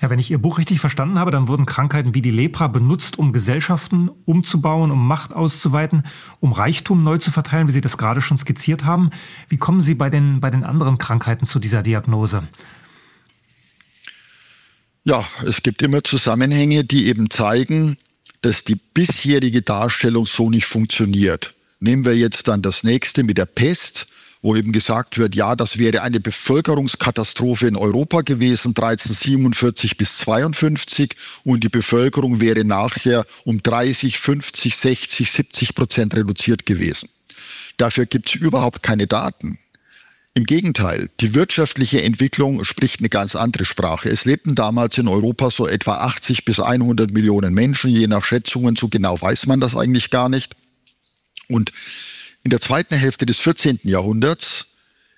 [0.00, 3.18] Ja, wenn ich Ihr Buch richtig verstanden habe, dann wurden Krankheiten wie die Lepra benutzt,
[3.18, 6.04] um Gesellschaften umzubauen, um Macht auszuweiten,
[6.38, 9.10] um Reichtum neu zu verteilen, wie Sie das gerade schon skizziert haben.
[9.48, 12.46] Wie kommen Sie bei den, bei den anderen Krankheiten zu dieser Diagnose?
[15.02, 17.96] Ja, es gibt immer Zusammenhänge, die eben zeigen,
[18.42, 21.54] dass die bisherige Darstellung so nicht funktioniert.
[21.80, 24.06] Nehmen wir jetzt dann das nächste mit der Pest
[24.42, 31.16] wo eben gesagt wird, ja, das wäre eine Bevölkerungskatastrophe in Europa gewesen, 1347 bis 52
[31.44, 37.08] und die Bevölkerung wäre nachher um 30, 50, 60, 70 Prozent reduziert gewesen.
[37.76, 39.58] Dafür gibt es überhaupt keine Daten.
[40.34, 44.08] Im Gegenteil, die wirtschaftliche Entwicklung spricht eine ganz andere Sprache.
[44.08, 48.76] Es lebten damals in Europa so etwa 80 bis 100 Millionen Menschen, je nach Schätzungen,
[48.76, 50.54] so genau weiß man das eigentlich gar nicht.
[51.48, 51.72] Und
[52.48, 53.80] in der zweiten Hälfte des 14.
[53.82, 54.68] Jahrhunderts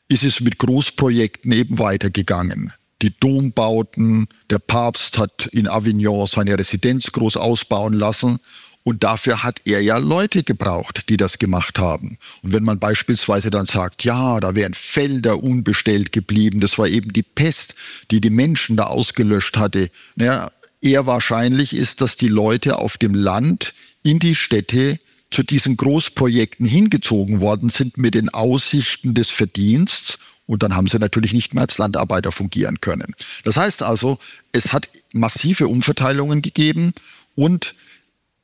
[0.09, 2.73] ist es mit Großprojekten eben weitergegangen.
[3.03, 8.41] Die Dombauten, der Papst hat in Avignon seine Residenz groß ausbauen lassen
[8.83, 12.19] und dafür hat er ja Leute gebraucht, die das gemacht haben.
[12.43, 17.13] Und wenn man beispielsweise dann sagt, ja, da wären Felder unbestellt geblieben, das war eben
[17.13, 17.77] die Pest,
[18.11, 19.89] die die Menschen da ausgelöscht hatte.
[20.17, 24.99] Naja, eher wahrscheinlich ist, dass die Leute auf dem Land in die Städte
[25.31, 30.19] zu diesen Großprojekten hingezogen worden sind mit den Aussichten des Verdiensts.
[30.47, 33.15] Und dann haben sie natürlich nicht mehr als Landarbeiter fungieren können.
[33.45, 34.19] Das heißt also,
[34.51, 36.93] es hat massive Umverteilungen gegeben
[37.37, 37.75] und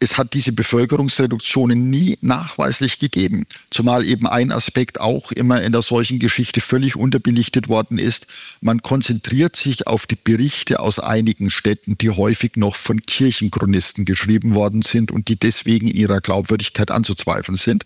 [0.06, 3.44] es hat diese Bevölkerungsreduktionen nie nachweislich gegeben.
[3.72, 8.28] Zumal eben ein Aspekt auch immer in der solchen Geschichte völlig unterbelichtet worden ist.
[8.60, 14.54] Man konzentriert sich auf die Berichte aus einigen Städten, die häufig noch von Kirchenchronisten geschrieben
[14.54, 17.84] worden sind und die deswegen ihrer Glaubwürdigkeit anzuzweifeln sind.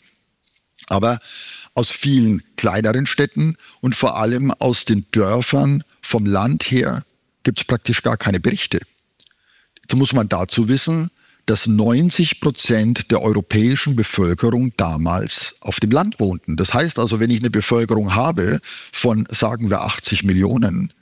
[0.88, 1.20] Aber
[1.72, 7.06] aus vielen kleineren Städten und vor allem aus den Dörfern vom Land her
[7.44, 8.80] gibt es praktisch gar keine Berichte.
[9.82, 11.10] Jetzt muss man dazu wissen,
[11.50, 16.54] dass 90 Prozent der europäischen Bevölkerung damals auf dem Land wohnten.
[16.54, 18.60] Das heißt also, wenn ich eine Bevölkerung habe
[18.92, 20.92] von, sagen wir, 80 Millionen,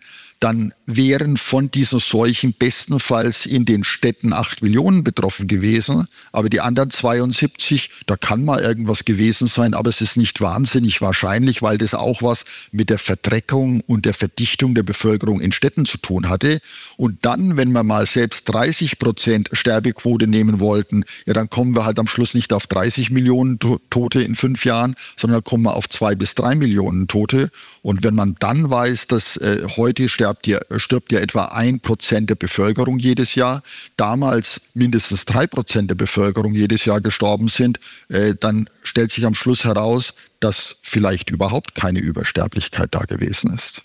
[0.41, 6.09] dann wären von diesen Seuchen bestenfalls in den Städten acht Millionen betroffen gewesen.
[6.33, 11.03] Aber die anderen 72, da kann mal irgendwas gewesen sein, aber es ist nicht wahnsinnig
[11.03, 15.85] wahrscheinlich, weil das auch was mit der Verdreckung und der Verdichtung der Bevölkerung in Städten
[15.85, 16.59] zu tun hatte.
[16.97, 21.85] Und dann, wenn wir mal selbst 30 Prozent Sterbequote nehmen wollten, ja, dann kommen wir
[21.85, 23.59] halt am Schluss nicht auf 30 Millionen
[23.91, 27.51] Tote in fünf Jahren, sondern kommen wir auf zwei bis drei Millionen Tote.
[27.83, 32.31] Und wenn man dann weiß, dass äh, heute stirbt ja, stirbt ja etwa ein Prozent
[32.31, 33.63] der Bevölkerung jedes Jahr,
[33.97, 39.35] damals mindestens drei Prozent der Bevölkerung jedes Jahr gestorben sind, äh, dann stellt sich am
[39.35, 43.83] Schluss heraus, dass vielleicht überhaupt keine Übersterblichkeit da gewesen ist.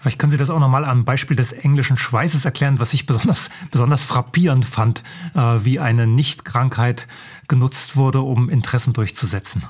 [0.00, 3.50] Vielleicht können Sie das auch nochmal am Beispiel des englischen Schweißes erklären, was ich besonders,
[3.70, 5.02] besonders frappierend fand,
[5.34, 7.06] äh, wie eine Nichtkrankheit
[7.48, 9.62] genutzt wurde, um Interessen durchzusetzen.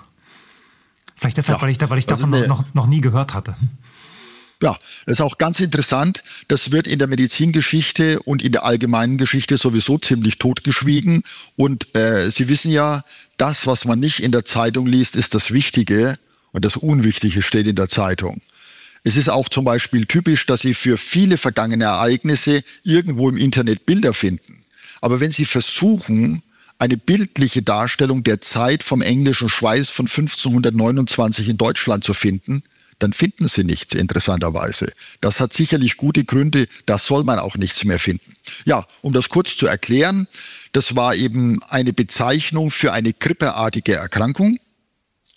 [1.16, 3.56] Vielleicht deshalb, ja, weil ich, da, weil ich davon eine, noch, noch nie gehört hatte.
[4.62, 6.22] Ja, das ist auch ganz interessant.
[6.48, 11.22] Das wird in der Medizingeschichte und in der allgemeinen Geschichte sowieso ziemlich totgeschwiegen.
[11.56, 13.04] Und äh, Sie wissen ja,
[13.38, 16.18] das, was man nicht in der Zeitung liest, ist das Wichtige
[16.52, 18.42] und das Unwichtige steht in der Zeitung.
[19.02, 23.86] Es ist auch zum Beispiel typisch, dass Sie für viele vergangene Ereignisse irgendwo im Internet
[23.86, 24.62] Bilder finden.
[25.00, 26.42] Aber wenn Sie versuchen,
[26.78, 32.62] eine bildliche Darstellung der Zeit vom englischen Schweiß von 1529 in Deutschland zu finden,
[33.00, 34.92] dann finden Sie nichts, interessanterweise.
[35.20, 38.36] Das hat sicherlich gute Gründe, da soll man auch nichts mehr finden.
[38.64, 40.28] Ja, um das kurz zu erklären,
[40.72, 44.58] das war eben eine Bezeichnung für eine grippeartige Erkrankung.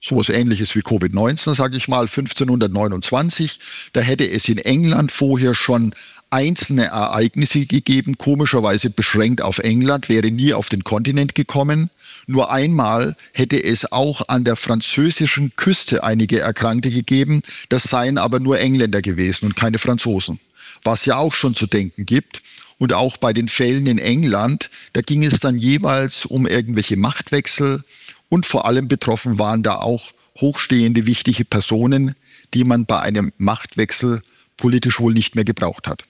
[0.02, 3.60] So etwas ähnliches wie Covid-19, sage ich mal, 1529.
[3.94, 5.96] Da hätte es in England vorher schon
[6.34, 11.92] einzelne Ereignisse gegeben, komischerweise beschränkt auf England, wäre nie auf den Kontinent gekommen.
[12.26, 18.40] Nur einmal hätte es auch an der französischen Küste einige Erkrankte gegeben, das seien aber
[18.40, 20.40] nur Engländer gewesen und keine Franzosen.
[20.84, 22.42] Was ja auch schon zu denken gibt.
[22.80, 27.84] Und auch bei den Fällen in England, da ging es dann jeweils um irgendwelche Machtwechsel
[28.28, 32.16] und vor allem betroffen waren da auch hochstehende, wichtige Personen,
[32.56, 34.24] die man bei einem Machtwechsel
[34.58, 36.04] politisch wohl nicht mehr gebraucht hat.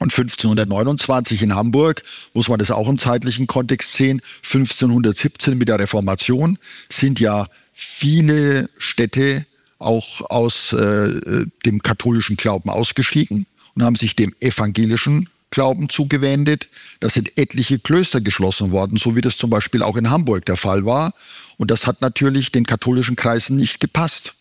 [0.00, 2.02] Und 1529 in Hamburg,
[2.32, 6.58] muss man das auch im zeitlichen Kontext sehen, 1517 mit der Reformation
[6.90, 9.46] sind ja viele Städte
[9.78, 16.68] auch aus äh, dem katholischen Glauben ausgestiegen und haben sich dem evangelischen Glauben zugewendet.
[17.00, 20.56] Da sind etliche Klöster geschlossen worden, so wie das zum Beispiel auch in Hamburg der
[20.56, 21.14] Fall war.
[21.58, 24.34] Und das hat natürlich den katholischen Kreisen nicht gepasst.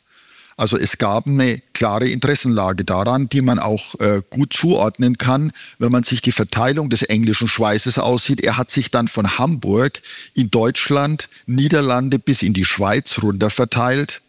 [0.55, 5.91] Also es gab eine klare Interessenlage daran, die man auch äh, gut zuordnen kann, wenn
[5.91, 8.41] man sich die Verteilung des englischen Schweißes aussieht.
[8.41, 10.01] Er hat sich dann von Hamburg
[10.33, 14.21] in Deutschland, Niederlande bis in die Schweiz runter verteilt,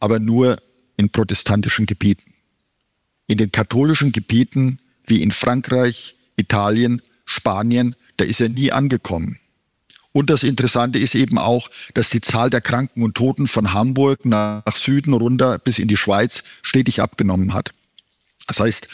[0.00, 0.58] aber nur
[0.96, 2.34] in protestantischen Gebieten.
[3.26, 9.38] In den katholischen Gebieten wie in Frankreich, Italien, Spanien, da ist er nie angekommen.
[10.12, 14.24] Und das Interessante ist eben auch, dass die Zahl der Kranken und Toten von Hamburg
[14.24, 17.72] nach Süden runter bis in die Schweiz stetig abgenommen hat.
[18.46, 18.88] Das heißt,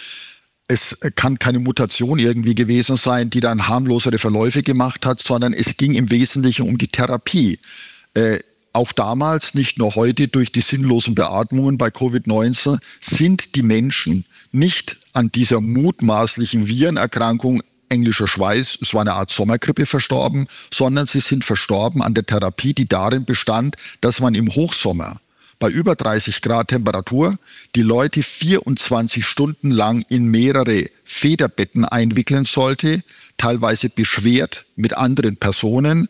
[0.66, 5.77] es kann keine Mutation irgendwie gewesen sein, die dann harmlosere Verläufe gemacht hat, sondern es
[5.77, 7.59] ging im Wesentlichen um die Therapie.
[8.14, 8.40] Äh,
[8.72, 14.96] auch damals, nicht nur heute durch die sinnlosen Beatmungen bei Covid-19, sind die Menschen nicht
[15.12, 17.62] an dieser mutmaßlichen Virenerkrankung
[17.94, 22.74] englischer Schweiß, es war eine Art Sommergrippe verstorben, sondern sie sind verstorben an der Therapie,
[22.74, 25.20] die darin bestand, dass man im Hochsommer
[25.59, 27.38] bei über 30 Grad Temperatur
[27.74, 33.02] die Leute 24 Stunden lang in mehrere Federbetten einwickeln sollte,
[33.38, 36.09] teilweise beschwert mit anderen Personen,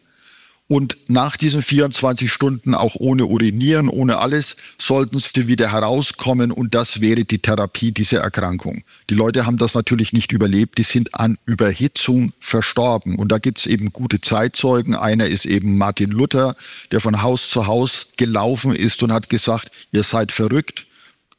[0.66, 6.74] und nach diesen 24 Stunden, auch ohne Urinieren, ohne alles, sollten sie wieder herauskommen und
[6.74, 8.82] das wäre die Therapie dieser Erkrankung.
[9.10, 13.16] Die Leute haben das natürlich nicht überlebt, die sind an Überhitzung verstorben.
[13.16, 14.94] Und da gibt es eben gute Zeitzeugen.
[14.94, 16.56] Einer ist eben Martin Luther,
[16.92, 20.86] der von Haus zu Haus gelaufen ist und hat gesagt, ihr seid verrückt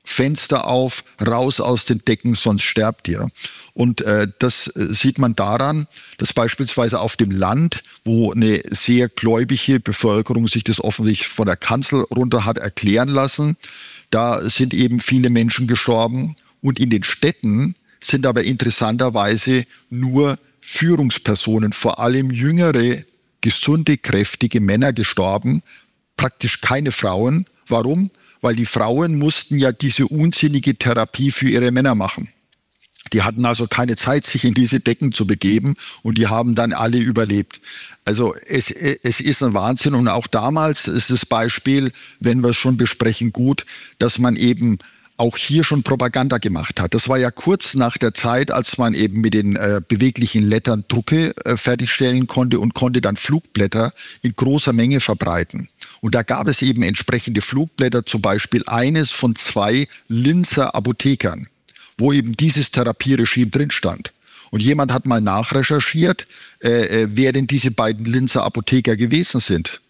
[0.05, 3.27] Fenster auf, raus aus den Decken, sonst sterbt ihr.
[3.73, 5.87] Und äh, das äh, sieht man daran,
[6.17, 11.57] dass beispielsweise auf dem Land, wo eine sehr gläubige Bevölkerung sich das offensichtlich von der
[11.57, 13.57] Kanzel runter hat erklären lassen,
[14.11, 16.35] da sind eben viele Menschen gestorben.
[16.61, 23.03] Und in den Städten sind aber interessanterweise nur Führungspersonen, vor allem jüngere,
[23.41, 25.61] gesunde, kräftige Männer gestorben,
[26.17, 27.45] praktisch keine Frauen.
[27.67, 28.09] Warum?
[28.45, 32.29] Weil die Frauen mussten ja diese unsinnige Therapie für ihre Männer machen.
[33.11, 36.71] Die hatten also keine Zeit, sich in diese Decken zu begeben und die haben dann
[36.71, 37.59] alle überlebt.
[38.03, 42.57] Also es, es ist ein Wahnsinn und auch damals ist das Beispiel, wenn wir es
[42.57, 43.65] schon besprechen, gut,
[43.97, 44.77] dass man eben
[45.17, 46.93] auch hier schon Propaganda gemacht hat.
[46.93, 50.83] Das war ja kurz nach der Zeit, als man eben mit den äh, beweglichen Lettern
[50.87, 55.69] Drucke äh, fertigstellen konnte und konnte dann Flugblätter in großer Menge verbreiten.
[56.01, 61.47] Und da gab es eben entsprechende Flugblätter, zum Beispiel eines von zwei Linzer Apothekern,
[61.97, 64.11] wo eben dieses Therapieregime drin stand.
[64.51, 66.27] Und jemand hat mal nachrecherchiert,
[66.61, 69.81] äh, äh, wer denn diese beiden Linzer Apotheker gewesen sind.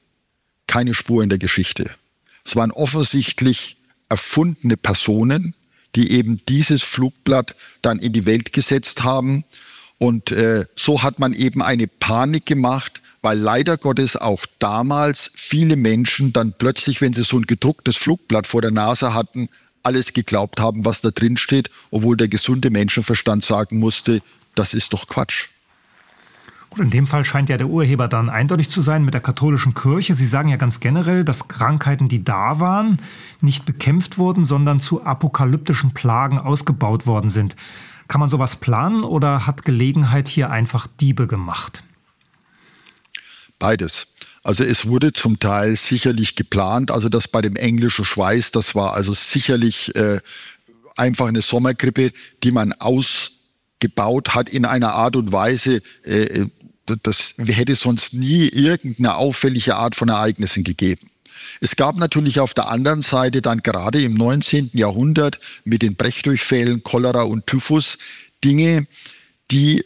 [0.67, 1.91] Keine Spur in der Geschichte.
[2.45, 3.75] Es waren offensichtlich
[4.09, 5.53] erfundene Personen,
[5.95, 9.45] die eben dieses Flugblatt dann in die Welt gesetzt haben.
[9.97, 15.77] Und äh, so hat man eben eine Panik gemacht, weil leider Gottes auch damals viele
[15.77, 19.49] Menschen dann plötzlich, wenn sie so ein gedrucktes Flugblatt vor der Nase hatten,
[19.83, 24.21] alles geglaubt haben, was da drin steht, obwohl der gesunde Menschenverstand sagen musste,
[24.55, 25.47] das ist doch Quatsch.
[26.75, 29.73] Gut, in dem Fall scheint ja der Urheber dann eindeutig zu sein mit der katholischen
[29.73, 30.13] Kirche.
[30.13, 32.99] Sie sagen ja ganz generell, dass Krankheiten, die da waren,
[33.39, 37.55] nicht bekämpft wurden, sondern zu apokalyptischen Plagen ausgebaut worden sind.
[38.09, 41.81] Kann man sowas planen oder hat Gelegenheit hier einfach Diebe gemacht?
[43.57, 44.07] Beides.
[44.43, 48.93] Also es wurde zum Teil sicherlich geplant, also das bei dem englischen Schweiß, das war
[48.93, 50.19] also sicherlich äh,
[50.97, 52.11] einfach eine Sommergrippe,
[52.43, 56.47] die man ausgebaut hat in einer Art und Weise, äh,
[56.85, 61.09] das hätte sonst nie irgendeine auffällige Art von Ereignissen gegeben.
[61.61, 64.71] Es gab natürlich auf der anderen Seite dann gerade im 19.
[64.73, 67.97] Jahrhundert mit den Brechdurchfällen, Cholera und Typhus
[68.43, 68.87] Dinge,
[69.51, 69.83] die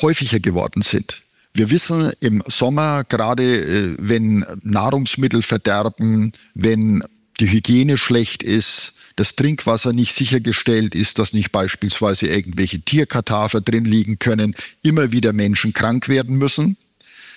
[0.00, 1.22] häufiger geworden sind.
[1.54, 7.02] Wir wissen im Sommer, gerade äh, wenn Nahrungsmittel verderben, wenn
[7.40, 13.84] die Hygiene schlecht ist, das Trinkwasser nicht sichergestellt ist, dass nicht beispielsweise irgendwelche Tierkadaver drin
[13.84, 16.76] liegen können, immer wieder Menschen krank werden müssen.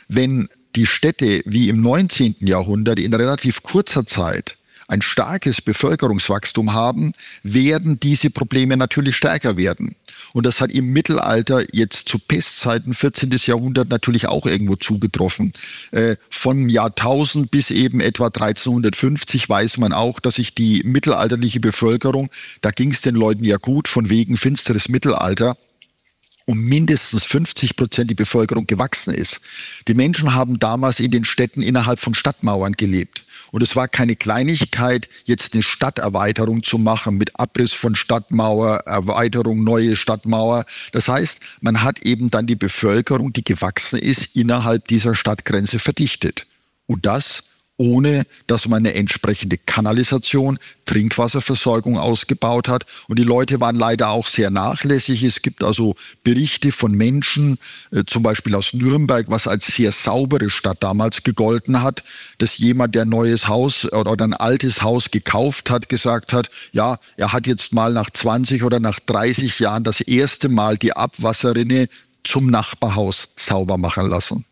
[0.10, 2.36] Wenn die Städte wie im 19.
[2.42, 7.14] Jahrhundert in relativ kurzer Zeit ein starkes Bevölkerungswachstum haben,
[7.44, 9.96] werden diese Probleme natürlich stärker werden.
[10.34, 13.32] Und das hat im Mittelalter jetzt zu Pestzeiten 14.
[13.46, 15.54] Jahrhundert natürlich auch irgendwo zugetroffen.
[15.92, 22.30] Äh, von Jahrtausend bis eben etwa 1350 weiß man auch, dass sich die mittelalterliche Bevölkerung,
[22.62, 25.58] da ging es den Leuten ja gut, von wegen finsteres Mittelalter,
[26.46, 29.40] um mindestens 50 Prozent die Bevölkerung gewachsen ist.
[29.88, 33.24] Die Menschen haben damals in den Städten innerhalb von Stadtmauern gelebt.
[33.52, 39.64] Und es war keine Kleinigkeit, jetzt eine Stadterweiterung zu machen mit Abriss von Stadtmauer, Erweiterung,
[39.64, 40.66] neue Stadtmauer.
[40.92, 46.46] Das heißt, man hat eben dann die Bevölkerung, die gewachsen ist, innerhalb dieser Stadtgrenze verdichtet.
[46.86, 47.44] Und das
[47.80, 52.86] ohne dass man eine entsprechende Kanalisation, Trinkwasserversorgung ausgebaut hat.
[53.08, 55.24] Und die Leute waren leider auch sehr nachlässig.
[55.24, 57.58] Es gibt also Berichte von Menschen,
[57.92, 62.04] äh, zum Beispiel aus Nürnberg, was als sehr saubere Stadt damals gegolten hat,
[62.38, 67.00] dass jemand, der ein neues Haus oder ein altes Haus gekauft hat, gesagt hat, ja,
[67.16, 71.88] er hat jetzt mal nach 20 oder nach 30 Jahren das erste Mal die Abwasserrinne
[72.24, 74.46] zum Nachbarhaus sauber machen lassen.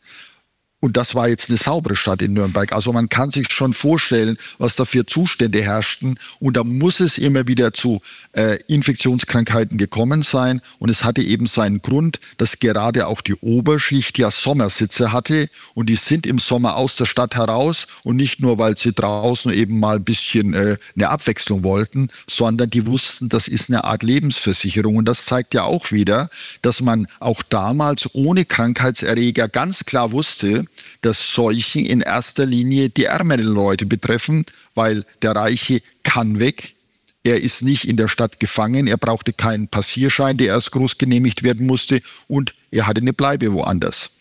[0.79, 2.71] Und das war jetzt eine saubere Stadt in Nürnberg.
[2.71, 6.19] Also man kann sich schon vorstellen, was da für Zustände herrschten.
[6.39, 7.99] Und da muss es immer wieder zu
[8.33, 10.61] äh, Infektionskrankheiten gekommen sein.
[10.77, 15.49] Und es hatte eben seinen Grund, dass gerade auch die Oberschicht ja Sommersitze hatte.
[15.73, 17.87] Und die sind im Sommer aus der Stadt heraus.
[18.03, 22.69] Und nicht nur, weil sie draußen eben mal ein bisschen äh, eine Abwechslung wollten, sondern
[22.69, 24.97] die wussten, das ist eine Art Lebensversicherung.
[24.97, 26.29] Und das zeigt ja auch wieder,
[26.61, 30.67] dass man auch damals ohne Krankheitserreger ganz klar wusste,
[31.01, 36.75] dass Seuchen in erster Linie die ärmeren Leute betreffen, weil der Reiche kann weg.
[37.23, 41.43] Er ist nicht in der Stadt gefangen, er brauchte keinen Passierschein, der erst groß genehmigt
[41.43, 44.11] werden musste und er hatte eine Bleibe woanders.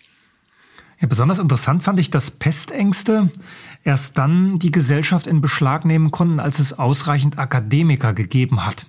[1.01, 3.31] Ja, besonders interessant fand ich, dass Pestängste
[3.85, 8.87] erst dann die Gesellschaft in Beschlag nehmen konnten, als es ausreichend Akademiker gegeben hat.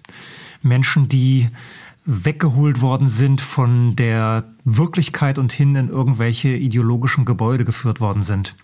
[0.62, 1.50] Menschen, die
[2.08, 8.56] weggeholt worden sind von der Wirklichkeit und hin in irgendwelche ideologischen Gebäude geführt worden sind.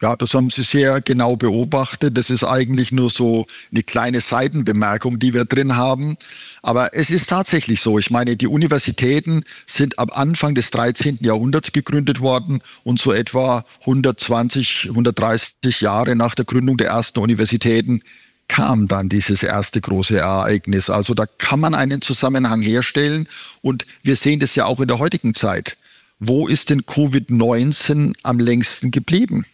[0.00, 2.16] Ja, das haben Sie sehr genau beobachtet.
[2.16, 6.16] Das ist eigentlich nur so eine kleine Seitenbemerkung, die wir drin haben.
[6.60, 8.00] Aber es ist tatsächlich so.
[8.00, 11.18] Ich meine, die Universitäten sind ab Anfang des 13.
[11.20, 18.02] Jahrhunderts gegründet worden und so etwa 120, 130 Jahre nach der Gründung der ersten Universitäten
[18.48, 20.90] kam dann dieses erste große Ereignis.
[20.90, 23.28] Also da kann man einen Zusammenhang herstellen
[23.62, 25.76] und wir sehen das ja auch in der heutigen Zeit.
[26.18, 29.44] Wo ist denn Covid-19 am längsten geblieben?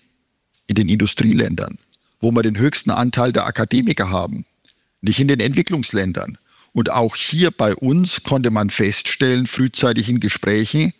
[0.66, 1.78] In den Industrieländern,
[2.20, 4.44] wo wir den höchsten Anteil der Akademiker haben,
[5.00, 6.36] nicht in den Entwicklungsländern.
[6.72, 10.92] Und auch hier bei uns konnte man feststellen, frühzeitig in Gesprächen,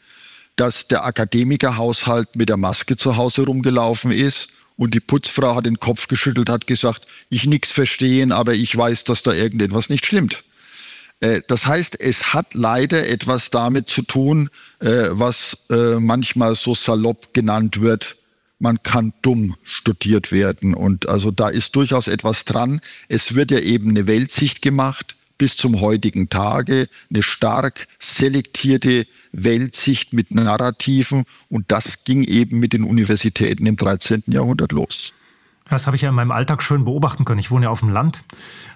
[0.56, 4.48] dass der Akademikerhaushalt mit der Maske zu Hause rumgelaufen ist
[4.78, 9.04] und die Putzfrau hat den Kopf geschüttelt, hat gesagt, ich nichts verstehen, aber ich weiß,
[9.04, 10.44] dass da irgendetwas nicht stimmt.
[11.20, 16.74] Äh, das heißt, es hat leider etwas damit zu tun, äh, was äh, manchmal so
[16.74, 18.16] salopp genannt wird,
[18.60, 20.74] man kann dumm studiert werden.
[20.74, 22.80] Und also da ist durchaus etwas dran.
[23.08, 30.12] Es wird ja eben eine Weltsicht gemacht bis zum heutigen Tage, eine stark selektierte Weltsicht
[30.12, 31.24] mit Narrativen.
[31.48, 34.24] Und das ging eben mit den Universitäten im 13.
[34.26, 35.14] Jahrhundert los.
[35.68, 37.38] Das habe ich ja in meinem Alltag schön beobachten können.
[37.38, 38.24] Ich wohne ja auf dem Land.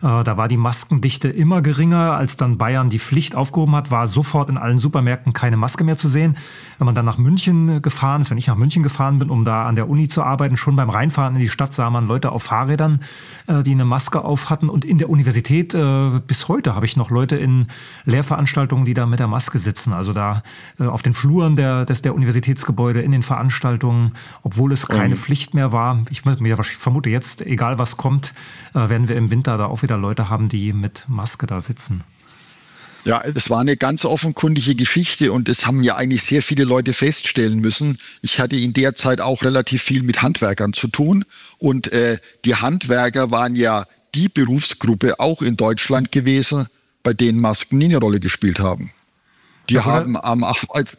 [0.02, 2.12] Äh, da war die Maskendichte immer geringer.
[2.12, 5.96] Als dann Bayern die Pflicht aufgehoben hat, war sofort in allen Supermärkten keine Maske mehr
[5.96, 6.36] zu sehen.
[6.78, 9.66] Wenn man dann nach München gefahren ist, wenn ich nach München gefahren bin, um da
[9.66, 12.42] an der Uni zu arbeiten, schon beim Reinfahren in die Stadt sah man Leute auf
[12.42, 13.00] Fahrrädern,
[13.46, 14.68] äh, die eine Maske auf hatten.
[14.68, 17.68] Und in der Universität äh, bis heute habe ich noch Leute in
[18.04, 19.92] Lehrveranstaltungen, die da mit der Maske sitzen.
[19.92, 20.42] Also da
[20.78, 24.12] auf den Fluren der, des, der Universitätsgebäude, in den Veranstaltungen,
[24.42, 25.18] obwohl es keine mhm.
[25.18, 26.04] Pflicht mehr war.
[26.10, 28.34] Ich würde mir wahrscheinlich vermute jetzt, egal was kommt,
[28.74, 32.04] äh, werden wir im Winter da auch wieder Leute haben, die mit Maske da sitzen.
[33.04, 36.94] Ja, es war eine ganz offenkundige Geschichte und das haben ja eigentlich sehr viele Leute
[36.94, 37.98] feststellen müssen.
[38.20, 41.24] Ich hatte in der Zeit auch relativ viel mit Handwerkern zu tun
[41.58, 46.66] und äh, die Handwerker waren ja die Berufsgruppe auch in Deutschland gewesen,
[47.02, 48.92] bei denen Masken nie eine Rolle gespielt haben.
[49.68, 50.44] Die haben, am,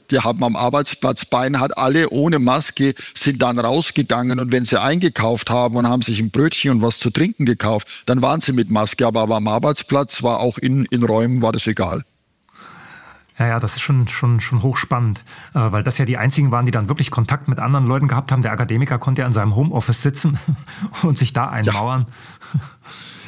[0.09, 5.49] die haben am Arbeitsplatz beinahe alle ohne Maske, sind dann rausgegangen und wenn sie eingekauft
[5.49, 8.71] haben und haben sich ein Brötchen und was zu trinken gekauft, dann waren sie mit
[8.71, 12.03] Maske, aber, aber am Arbeitsplatz war auch in, in Räumen war das egal.
[13.39, 15.23] Ja, ja, das ist schon, schon, schon hochspannend,
[15.55, 18.31] äh, weil das ja die einzigen waren, die dann wirklich Kontakt mit anderen Leuten gehabt
[18.31, 18.43] haben.
[18.43, 20.37] Der Akademiker konnte ja in seinem Homeoffice sitzen
[21.03, 22.05] und sich da einmauern.
[22.53, 22.59] Ja.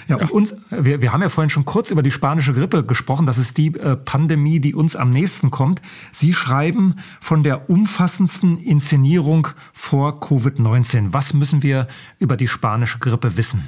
[0.08, 0.28] Ja, ja.
[0.28, 3.26] Uns, wir, wir haben ja vorhin schon kurz über die spanische Grippe gesprochen.
[3.26, 5.82] Das ist die äh, Pandemie, die uns am nächsten kommt.
[6.12, 11.14] Sie schreiben von der umfassendsten Inszenierung vor Covid-19.
[11.14, 11.88] Was müssen wir
[12.20, 13.68] über die spanische Grippe wissen?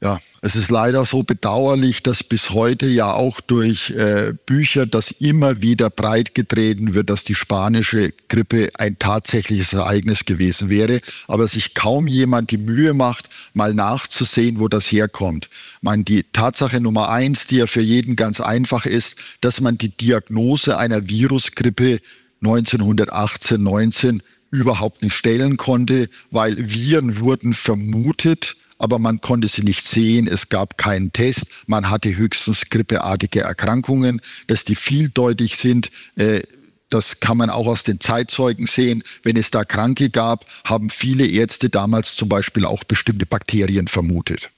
[0.00, 5.10] Ja, es ist leider so bedauerlich, dass bis heute ja auch durch äh, Bücher das
[5.10, 11.74] immer wieder breitgetreten wird, dass die spanische Grippe ein tatsächliches Ereignis gewesen wäre, aber sich
[11.74, 15.50] kaum jemand die Mühe macht, mal nachzusehen, wo das herkommt.
[15.50, 19.76] Ich meine, die Tatsache Nummer eins, die ja für jeden ganz einfach ist, dass man
[19.76, 22.00] die Diagnose einer Virusgrippe
[22.42, 29.86] 1918, 19 überhaupt nicht stellen konnte, weil Viren wurden vermutet, aber man konnte sie nicht
[29.86, 30.26] sehen.
[30.26, 31.46] Es gab keinen Test.
[31.66, 35.90] Man hatte höchstens grippeartige Erkrankungen, dass die vieldeutig sind.
[36.16, 36.40] Äh,
[36.88, 39.04] das kann man auch aus den Zeitzeugen sehen.
[39.22, 44.50] Wenn es da Kranke gab, haben viele Ärzte damals zum Beispiel auch bestimmte Bakterien vermutet.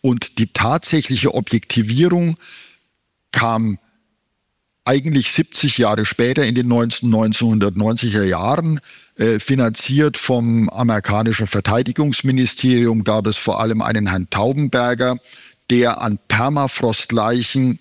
[0.00, 2.38] Und die tatsächliche Objektivierung
[3.32, 3.78] kam
[4.84, 8.80] eigentlich 70 Jahre später in den 1990er Jahren.
[9.16, 15.18] Äh, finanziert vom amerikanischen Verteidigungsministerium gab es vor allem einen Herrn Taubenberger,
[15.70, 17.78] der an Permafrostleichen,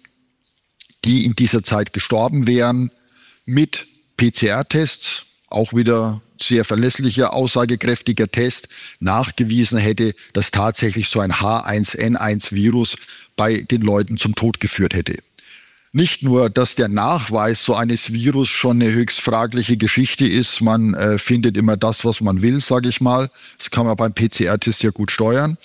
[1.05, 2.91] die in dieser Zeit gestorben wären,
[3.45, 8.67] mit PCR-Tests, auch wieder sehr verlässlicher, aussagekräftiger Test,
[8.99, 12.97] nachgewiesen hätte, dass tatsächlich so ein H1N1-Virus
[13.37, 15.17] bei den Leuten zum Tod geführt hätte
[15.93, 20.61] nicht nur, dass der Nachweis so eines Virus schon eine höchst fragliche Geschichte ist.
[20.61, 23.29] Man äh, findet immer das, was man will, sage ich mal.
[23.57, 25.57] Das kann man beim PCR-Test ja gut steuern.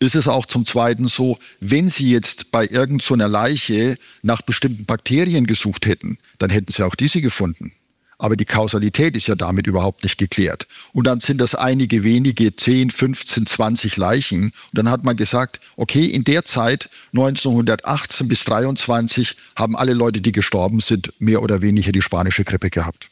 [0.00, 4.84] Ist es auch zum Zweiten so, wenn Sie jetzt bei irgendeiner so Leiche nach bestimmten
[4.84, 7.72] Bakterien gesucht hätten, dann hätten Sie auch diese gefunden.
[8.18, 10.66] Aber die Kausalität ist ja damit überhaupt nicht geklärt.
[10.92, 14.44] Und dann sind das einige wenige, 10, 15, 20 Leichen.
[14.44, 20.20] Und dann hat man gesagt, okay, in der Zeit 1918 bis 23 haben alle Leute,
[20.20, 23.08] die gestorben sind, mehr oder weniger die spanische Grippe gehabt.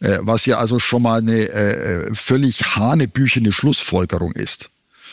[0.00, 4.70] Äh, was ja also schon mal eine äh, völlig hanebüchene Schlussfolgerung ist.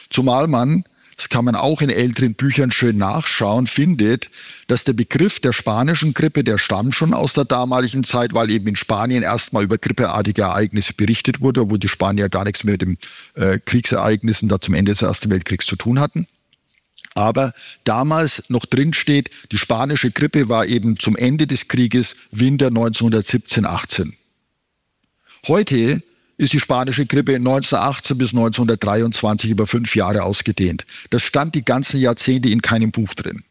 [0.09, 0.85] Zumal man
[1.17, 4.29] das kann man auch in älteren Büchern schön nachschauen, findet,
[4.67, 8.67] dass der Begriff der spanischen Grippe, der stammt schon aus der damaligen Zeit, weil eben
[8.67, 12.83] in Spanien erstmal über grippeartige Ereignisse berichtet wurde, wo die Spanier gar nichts mehr mit
[12.83, 12.97] den
[13.33, 16.27] äh, Kriegsereignissen da zum Ende des Ersten Weltkriegs zu tun hatten.
[17.15, 22.67] Aber damals noch drin steht, die spanische Grippe war eben zum Ende des Krieges Winter
[22.67, 24.15] 1917, 18.
[25.47, 26.03] Heute
[26.37, 30.85] ist die spanische Grippe 1918 bis 1923 über fünf Jahre ausgedehnt.
[31.09, 33.43] Das stand die ganzen Jahrzehnte in keinem Buch drin.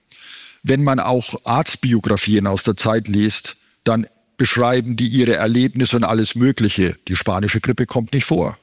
[0.62, 4.06] Wenn man auch Arztbiografien aus der Zeit liest, dann
[4.36, 6.96] beschreiben die ihre Erlebnisse und alles Mögliche.
[7.08, 8.58] Die spanische Grippe kommt nicht vor.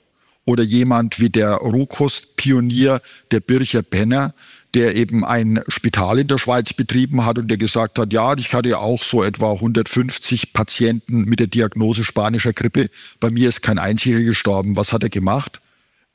[0.46, 3.02] oder jemand wie der Rohkostpionier,
[3.32, 4.34] der Bircher Benner,
[4.74, 8.54] der eben ein Spital in der Schweiz betrieben hat und der gesagt hat, ja, ich
[8.54, 12.90] hatte auch so etwa 150 Patienten mit der Diagnose spanischer Grippe.
[13.20, 14.76] Bei mir ist kein einziger gestorben.
[14.76, 15.62] Was hat er gemacht?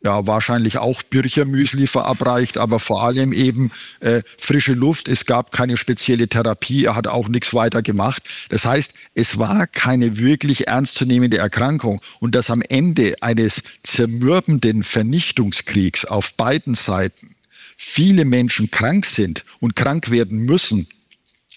[0.02, 5.09] ja, wahrscheinlich auch Birchermüsli verabreicht, aber vor allem eben äh, frische Luft.
[5.09, 8.22] Es gab keine spezielle Therapie, er hat auch nichts weiter gemacht.
[8.48, 12.00] Das heißt, es war keine wirklich ernstzunehmende Erkrankung.
[12.20, 17.34] Und dass am Ende eines zermürbenden Vernichtungskriegs auf beiden Seiten
[17.78, 20.86] viele Menschen krank sind und krank werden müssen,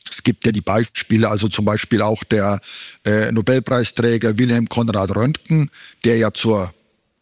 [0.09, 2.59] es gibt ja die Beispiele, also zum Beispiel auch der
[3.05, 5.69] äh, Nobelpreisträger Wilhelm Konrad Röntgen,
[6.03, 6.73] der ja zur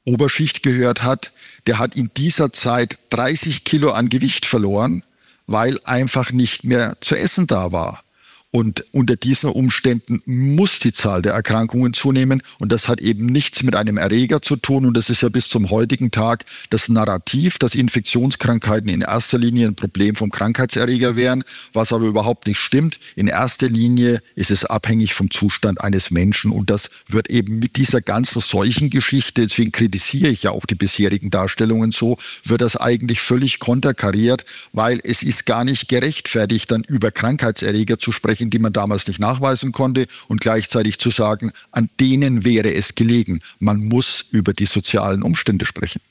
[0.06, 1.32] Oberschicht gehört hat,
[1.68, 5.04] der hat in dieser Zeit 30 Kilo an Gewicht verloren,
[5.46, 8.04] weil einfach nicht mehr zu essen da war.
[8.52, 12.42] Und unter diesen Umständen muss die Zahl der Erkrankungen zunehmen.
[12.60, 14.88] Und das hat eben nichts mit einem Erreger zu tun.
[14.88, 19.68] Und das ist ja bis zum heutigen Tag das Narrativ, dass Infektionskrankheiten in erster Linie
[19.68, 21.44] ein Problem vom Krankheitserreger wären,
[21.74, 23.00] was aber überhaupt nicht stimmt.
[23.16, 26.52] In erster Linie ist es abhängig vom Zustand eines Menschen.
[26.52, 31.30] Und das wird eben mit dieser ganzen Seuchengeschichte, deswegen kritisiere ich ja auch die bisherigen
[31.30, 34.44] Darstellungen so, wird das eigentlich völlig konterkariert,
[34.74, 39.08] weil es ist gar nicht gerechtfertigt, dann über Krankheitserreger zu sprechen Verbrechen, die man damals
[39.08, 43.42] nicht nachweisen konnte und gleichzeitig zu sagen, an denen wäre es gelegen.
[43.60, 46.02] Man muss über die sozialen Umstände sprechen.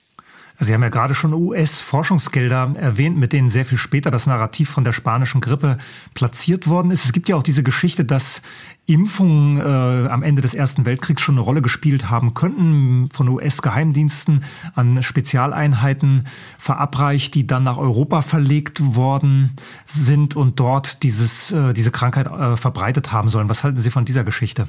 [0.61, 4.83] Sie haben ja gerade schon US-Forschungsgelder erwähnt, mit denen sehr viel später das Narrativ von
[4.83, 5.77] der spanischen Grippe
[6.15, 7.05] platziert worden ist.
[7.05, 8.43] Es gibt ja auch diese Geschichte, dass
[8.87, 14.43] Impfungen äh, am Ende des Ersten Weltkriegs schon eine Rolle gespielt haben könnten, von US-Geheimdiensten
[14.75, 16.25] an Spezialeinheiten
[16.59, 19.53] verabreicht, die dann nach Europa verlegt worden
[19.85, 23.49] sind und dort dieses, äh, diese Krankheit äh, verbreitet haben sollen.
[23.49, 24.67] Was halten Sie von dieser Geschichte?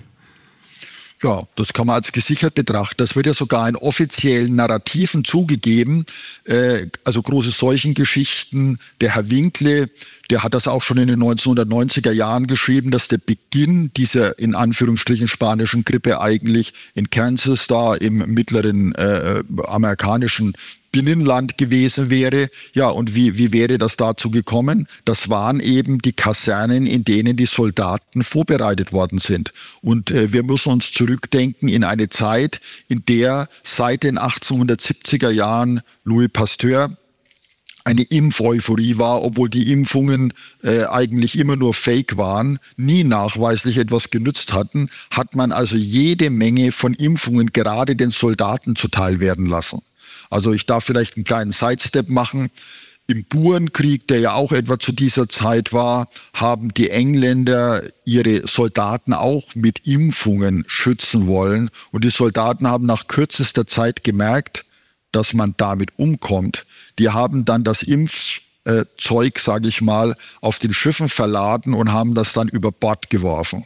[1.21, 2.95] Ja, das kann man als gesichert betrachten.
[2.97, 6.05] Das wird ja sogar in offiziellen Narrativen zugegeben.
[6.45, 8.79] Äh, also große Seuchengeschichten.
[9.01, 9.89] Der Herr Winkle,
[10.29, 14.55] der hat das auch schon in den 1990er Jahren geschrieben, dass der Beginn dieser in
[14.55, 20.53] Anführungsstrichen spanischen Grippe eigentlich in Kansas da im mittleren äh, amerikanischen
[20.91, 22.49] Binnenland gewesen wäre.
[22.73, 24.87] Ja, und wie, wie wäre das dazu gekommen?
[25.05, 29.53] Das waren eben die Kasernen, in denen die Soldaten vorbereitet worden sind.
[29.81, 35.81] Und äh, wir müssen uns zurückdenken in eine Zeit, in der seit den 1870er Jahren
[36.03, 36.97] Louis Pasteur
[37.89, 40.33] eine Impfeuphorie war, obwohl die Impfungen
[40.63, 46.29] äh, eigentlich immer nur Fake waren, nie nachweislich etwas genützt hatten, hat man also jede
[46.29, 49.81] Menge von Impfungen gerade den Soldaten zuteil werden lassen.
[50.29, 52.51] Also ich darf vielleicht einen kleinen Sidestep machen.
[53.07, 59.13] Im Burenkrieg, der ja auch etwa zu dieser Zeit war, haben die Engländer ihre Soldaten
[59.13, 61.71] auch mit Impfungen schützen wollen.
[61.91, 64.65] Und die Soldaten haben nach kürzester Zeit gemerkt,
[65.11, 66.67] dass man damit umkommt.
[66.99, 72.33] Die haben dann das Impfzeug, sage ich mal, auf den Schiffen verladen und haben das
[72.33, 73.65] dann über Bord geworfen.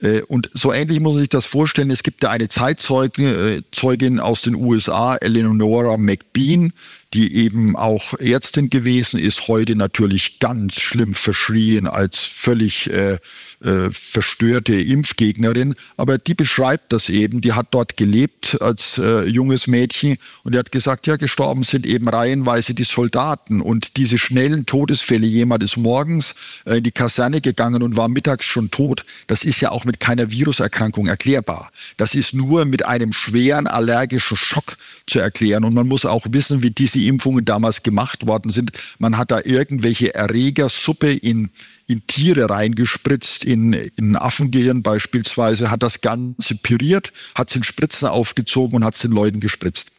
[0.00, 1.90] Äh, und so ähnlich muss man sich das vorstellen.
[1.90, 6.72] Es gibt ja eine Zeitzeugin äh, aus den USA, Eleonora McBean,
[7.14, 13.18] die eben auch Ärztin gewesen ist, heute natürlich ganz schlimm verschrien als völlig äh,
[13.64, 17.40] äh, verstörte Impfgegnerin, aber die beschreibt das eben.
[17.40, 21.86] Die hat dort gelebt als äh, junges Mädchen und die hat gesagt, ja, gestorben sind
[21.86, 25.26] eben reihenweise die Soldaten und diese schnellen Todesfälle.
[25.26, 26.34] Jemand ist morgens
[26.66, 29.04] äh, in die Kaserne gegangen und war mittags schon tot.
[29.26, 31.70] Das ist ja auch mit keiner Viruserkrankung erklärbar.
[31.96, 36.62] Das ist nur mit einem schweren allergischen Schock zu erklären und man muss auch wissen,
[36.62, 38.72] wie diese Impfungen damals gemacht worden sind.
[38.98, 41.50] Man hat da irgendwelche Erregersuppe in
[41.88, 48.08] in Tiere reingespritzt, in, in Affengehirn beispielsweise, hat das Ganze püriert, hat es in Spritzen
[48.08, 49.90] aufgezogen und hat es den Leuten gespritzt.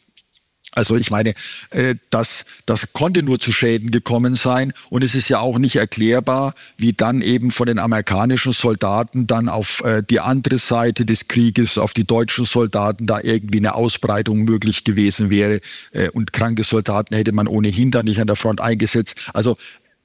[0.75, 1.33] Also ich meine,
[1.71, 5.77] äh, das, das konnte nur zu Schäden gekommen sein und es ist ja auch nicht
[5.77, 11.27] erklärbar, wie dann eben von den amerikanischen Soldaten dann auf äh, die andere Seite des
[11.27, 15.59] Krieges, auf die deutschen Soldaten da irgendwie eine Ausbreitung möglich gewesen wäre
[15.91, 19.15] äh, und kranke Soldaten hätte man ohnehin dann nicht an der Front eingesetzt.
[19.33, 19.57] Also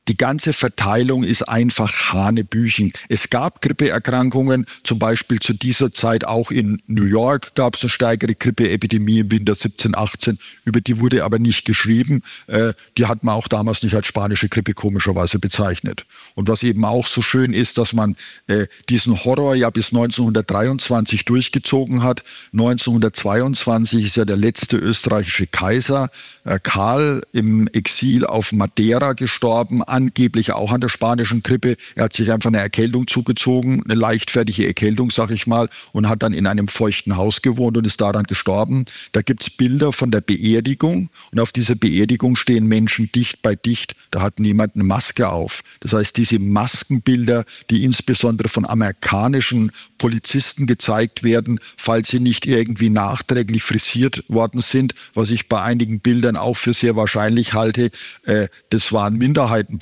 [0.08, 2.92] die ganze Verteilung ist einfach Hanebüchen.
[3.08, 7.88] Es gab Grippeerkrankungen, zum Beispiel zu dieser Zeit auch in New York gab es eine
[7.88, 12.22] steigere Grippeepidemie im Winter 17, 18, über die wurde aber nicht geschrieben.
[12.46, 16.04] Äh, die hat man auch damals nicht als spanische Grippe komischerweise bezeichnet.
[16.34, 21.24] Und was eben auch so schön ist, dass man äh, diesen Horror ja bis 1923
[21.24, 22.22] durchgezogen hat.
[22.52, 26.10] 1922 ist ja der letzte österreichische Kaiser,
[26.44, 31.76] äh, Karl, im Exil auf Madeira gestorben angeblich auch an der spanischen Grippe.
[31.94, 36.22] Er hat sich einfach eine Erkältung zugezogen, eine leichtfertige Erkältung, sag ich mal, und hat
[36.22, 38.84] dann in einem feuchten Haus gewohnt und ist daran gestorben.
[39.12, 43.94] Da gibt's Bilder von der Beerdigung und auf dieser Beerdigung stehen Menschen dicht bei dicht.
[44.10, 45.62] Da hat niemand eine Maske auf.
[45.80, 52.90] Das heißt, diese Maskenbilder, die insbesondere von amerikanischen Polizisten gezeigt werden, falls sie nicht irgendwie
[52.90, 57.90] nachträglich frisiert worden sind, was ich bei einigen Bildern auch für sehr wahrscheinlich halte,
[58.24, 59.18] äh, das war ein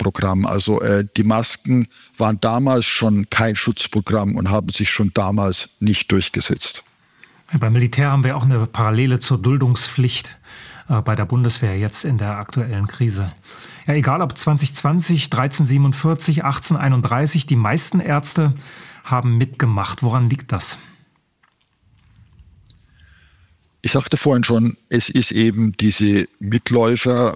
[0.03, 0.45] Minderheitenprogramm.
[0.45, 1.87] Also äh, die Masken
[2.17, 6.83] waren damals schon kein Schutzprogramm und haben sich schon damals nicht durchgesetzt.
[7.59, 10.37] Beim Militär haben wir auch eine Parallele zur Duldungspflicht
[10.89, 13.31] äh, bei der Bundeswehr jetzt in der aktuellen Krise.
[13.85, 18.53] Ja, egal ob 2020, 1347, 1831, die meisten Ärzte
[19.03, 20.03] haben mitgemacht.
[20.03, 20.79] Woran liegt das?
[23.81, 27.35] Ich sagte vorhin schon, es ist eben diese Mitläufer,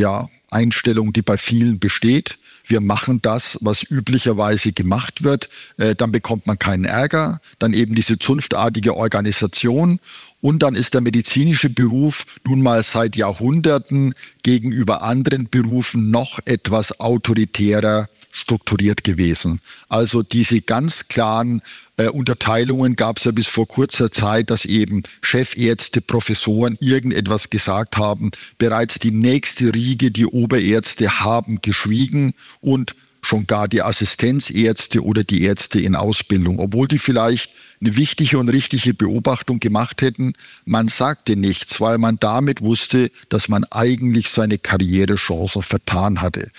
[0.00, 2.38] ja, Einstellung, die bei vielen besteht.
[2.66, 5.48] Wir machen das, was üblicherweise gemacht wird.
[5.76, 7.40] Äh, dann bekommt man keinen Ärger.
[7.58, 10.00] Dann eben diese zunftartige Organisation.
[10.40, 16.98] Und dann ist der medizinische Beruf nun mal seit Jahrhunderten gegenüber anderen Berufen noch etwas
[16.98, 19.60] autoritärer strukturiert gewesen.
[19.88, 21.62] Also diese ganz klaren
[21.96, 27.96] äh, Unterteilungen gab es ja bis vor kurzer Zeit, dass eben Chefärzte, Professoren irgendetwas gesagt
[27.96, 28.30] haben.
[28.58, 35.42] Bereits die nächste Riege, die Oberärzte haben geschwiegen und schon gar die Assistenzärzte oder die
[35.42, 40.34] Ärzte in Ausbildung, obwohl die vielleicht eine wichtige und richtige Beobachtung gemacht hätten.
[40.64, 46.50] Man sagte nichts, weil man damit wusste, dass man eigentlich seine Karrierechancen vertan hatte.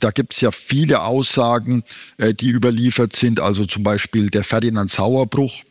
[0.00, 1.82] Da gibt es ja viele Aussagen,
[2.18, 5.62] äh, die überliefert sind, also zum Beispiel der Ferdinand Sauerbruch,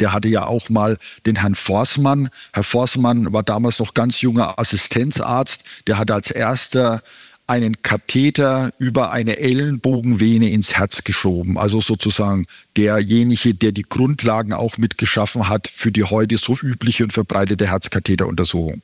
[0.00, 2.30] der hatte ja auch mal den Herrn Forsmann.
[2.52, 5.64] Herr Forsmann war damals noch ganz junger Assistenzarzt.
[5.86, 7.02] Der hat als erster
[7.50, 11.58] einen Katheter über eine Ellenbogenvene ins Herz geschoben.
[11.58, 12.46] Also sozusagen
[12.76, 18.82] derjenige, der die Grundlagen auch mitgeschaffen hat für die heute so übliche und verbreitete Herzkatheteruntersuchung.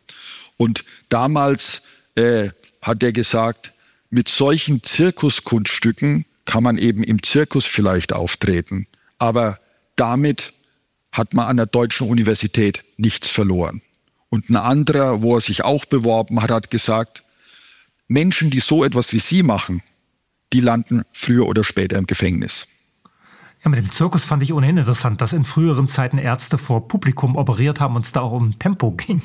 [0.57, 1.83] Und damals
[2.17, 2.49] äh,
[2.83, 3.73] hat er gesagt,
[4.11, 8.89] mit solchen Zirkuskunststücken kann man eben im Zirkus vielleicht auftreten.
[9.19, 9.61] Aber
[9.95, 10.55] damit
[11.13, 13.81] hat man an der deutschen Universität nichts verloren.
[14.29, 17.23] Und ein anderer, wo er sich auch beworben hat, hat gesagt,
[18.09, 19.83] Menschen, die so etwas wie Sie machen,
[20.53, 22.67] die landen früher oder später im Gefängnis.
[23.65, 27.37] Ja, mit dem Zirkus fand ich ohnehin interessant, dass in früheren Zeiten Ärzte vor Publikum
[27.37, 29.23] operiert haben und es da auch um Tempo ging.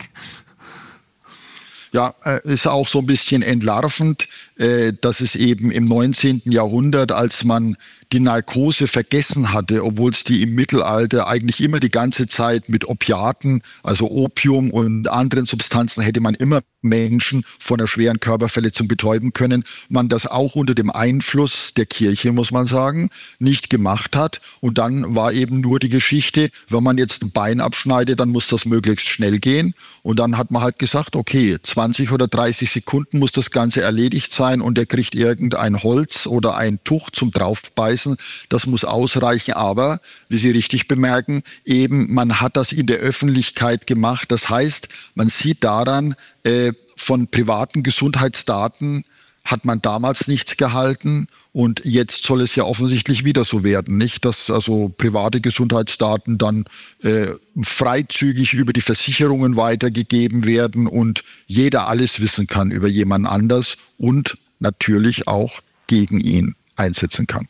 [1.92, 4.30] Ja, äh, ist auch so ein bisschen entlarvend,
[4.62, 6.44] äh, dass es eben im 19.
[6.46, 7.78] Jahrhundert, als man
[8.14, 12.88] die Narkose vergessen hatte, obwohl es die im Mittelalter eigentlich immer die ganze Zeit mit
[12.88, 19.34] Opiaten, also Opium und anderen Substanzen hätte man immer Menschen von einer schweren Körperverletzung betäuben
[19.34, 23.10] können, man das auch unter dem Einfluss der Kirche, muss man sagen,
[23.40, 24.42] nicht gemacht hat.
[24.60, 28.48] Und dann war eben nur die Geschichte, wenn man jetzt ein Bein abschneidet, dann muss
[28.48, 29.74] das möglichst schnell gehen.
[30.04, 34.34] Und dann hat man halt gesagt, okay, 20 oder 30 Sekunden muss das Ganze erledigt
[34.34, 38.18] sein und er kriegt irgendein Holz oder ein Tuch zum draufbeißen.
[38.50, 39.54] Das muss ausreichen.
[39.54, 44.32] Aber, wie Sie richtig bemerken, eben man hat das in der Öffentlichkeit gemacht.
[44.32, 49.06] Das heißt, man sieht daran, äh, von privaten Gesundheitsdaten
[49.44, 54.24] hat man damals nichts gehalten und jetzt soll es ja offensichtlich wieder so werden, nicht?
[54.24, 56.66] Dass also private Gesundheitsdaten dann
[57.04, 57.28] äh,
[57.62, 64.38] freizügig über die Versicherungen weitergegeben werden und jeder alles wissen kann über jemand anders und
[64.60, 67.48] natürlich auch gegen ihn einsetzen kann.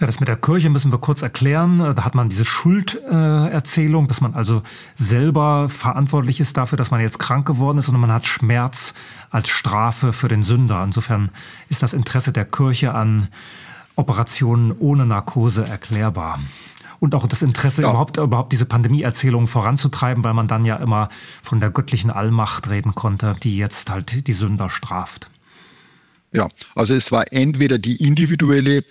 [0.00, 1.78] Ja, das mit der Kirche müssen wir kurz erklären.
[1.78, 4.62] Da hat man diese Schulderzählung, dass man also
[4.94, 8.94] selber verantwortlich ist dafür, dass man jetzt krank geworden ist und man hat Schmerz
[9.28, 10.82] als Strafe für den Sünder.
[10.82, 11.28] Insofern
[11.68, 13.28] ist das Interesse der Kirche an
[13.94, 16.38] Operationen ohne Narkose erklärbar.
[16.98, 17.90] Und auch das Interesse, ja.
[17.90, 21.10] überhaupt, überhaupt diese Pandemieerzählung voranzutreiben, weil man dann ja immer
[21.42, 25.30] von der göttlichen Allmacht reden konnte, die jetzt halt die Sünder straft.
[26.32, 28.84] Ja, also es war entweder die individuelle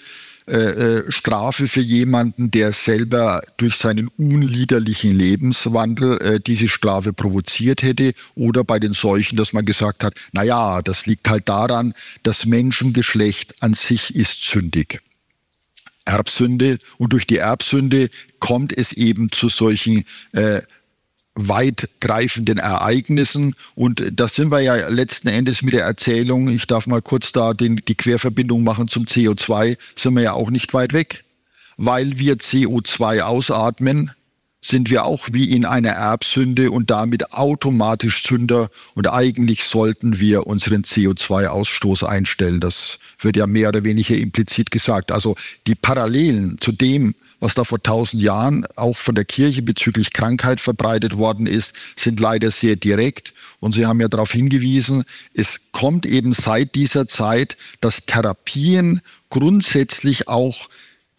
[0.50, 7.84] äh, äh, Strafe für jemanden, der selber durch seinen unliederlichen Lebenswandel äh, diese Strafe provoziert
[7.84, 11.94] hätte oder bei den Seuchen, dass man gesagt hat, na ja, das liegt halt daran,
[12.24, 15.02] das Menschengeschlecht an sich ist sündig.
[16.06, 20.62] Erbsünde und durch die Erbsünde kommt es eben zu solchen äh,
[21.48, 23.56] weitgreifenden Ereignissen.
[23.76, 27.54] Und da sind wir ja letzten Endes mit der Erzählung, ich darf mal kurz da
[27.54, 31.24] den, die Querverbindung machen zum CO2, sind wir ja auch nicht weit weg.
[31.78, 34.12] Weil wir CO2 ausatmen,
[34.62, 40.48] sind wir auch wie in einer Erbsünde und damit automatisch Sünder und eigentlich sollten wir
[40.48, 42.60] unseren CO2-Ausstoß einstellen.
[42.60, 45.12] Das wird ja mehr oder weniger implizit gesagt.
[45.12, 45.36] Also
[45.66, 50.60] die Parallelen zu dem, was da vor tausend Jahren auch von der Kirche bezüglich Krankheit
[50.60, 53.34] verbreitet worden ist, sind leider sehr direkt.
[53.62, 60.28] Und Sie haben ja darauf hingewiesen, es kommt eben seit dieser Zeit, dass Therapien grundsätzlich
[60.28, 60.70] auch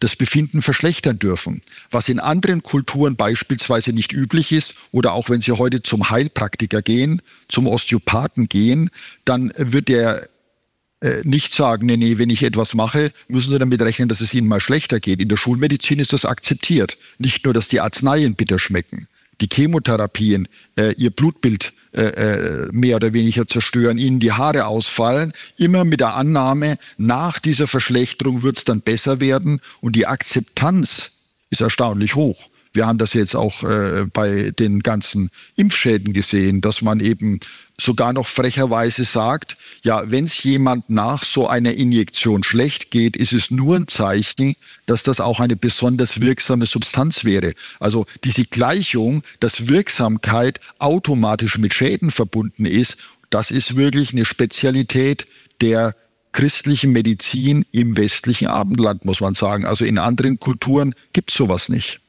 [0.01, 5.41] das Befinden verschlechtern dürfen, was in anderen Kulturen beispielsweise nicht üblich ist oder auch wenn
[5.41, 8.89] Sie heute zum Heilpraktiker gehen, zum Osteopathen gehen,
[9.25, 10.27] dann wird der
[11.01, 14.33] äh, nicht sagen, nee, nee, wenn ich etwas mache, müssen Sie damit rechnen, dass es
[14.33, 15.21] Ihnen mal schlechter geht.
[15.21, 16.97] In der Schulmedizin ist das akzeptiert.
[17.19, 19.07] Nicht nur, dass die Arzneien bitter schmecken,
[19.39, 20.47] die Chemotherapien,
[20.77, 25.99] äh, ihr Blutbild äh, äh, mehr oder weniger zerstören, ihnen die Haare ausfallen, immer mit
[25.99, 31.11] der Annahme, nach dieser Verschlechterung wird es dann besser werden und die Akzeptanz
[31.49, 32.50] ist erstaunlich hoch.
[32.73, 37.39] Wir haben das jetzt auch äh, bei den ganzen Impfschäden gesehen, dass man eben
[37.79, 43.33] sogar noch frecherweise sagt, ja, wenn es jemand nach so einer Injektion schlecht geht, ist
[43.33, 44.55] es nur ein Zeichen,
[44.85, 47.53] dass das auch eine besonders wirksame Substanz wäre.
[47.79, 52.97] Also diese Gleichung, dass Wirksamkeit automatisch mit Schäden verbunden ist,
[53.29, 55.27] das ist wirklich eine Spezialität
[55.59, 55.95] der
[56.31, 59.65] christlichen Medizin im westlichen Abendland, muss man sagen.
[59.65, 61.99] Also in anderen Kulturen gibt es sowas nicht.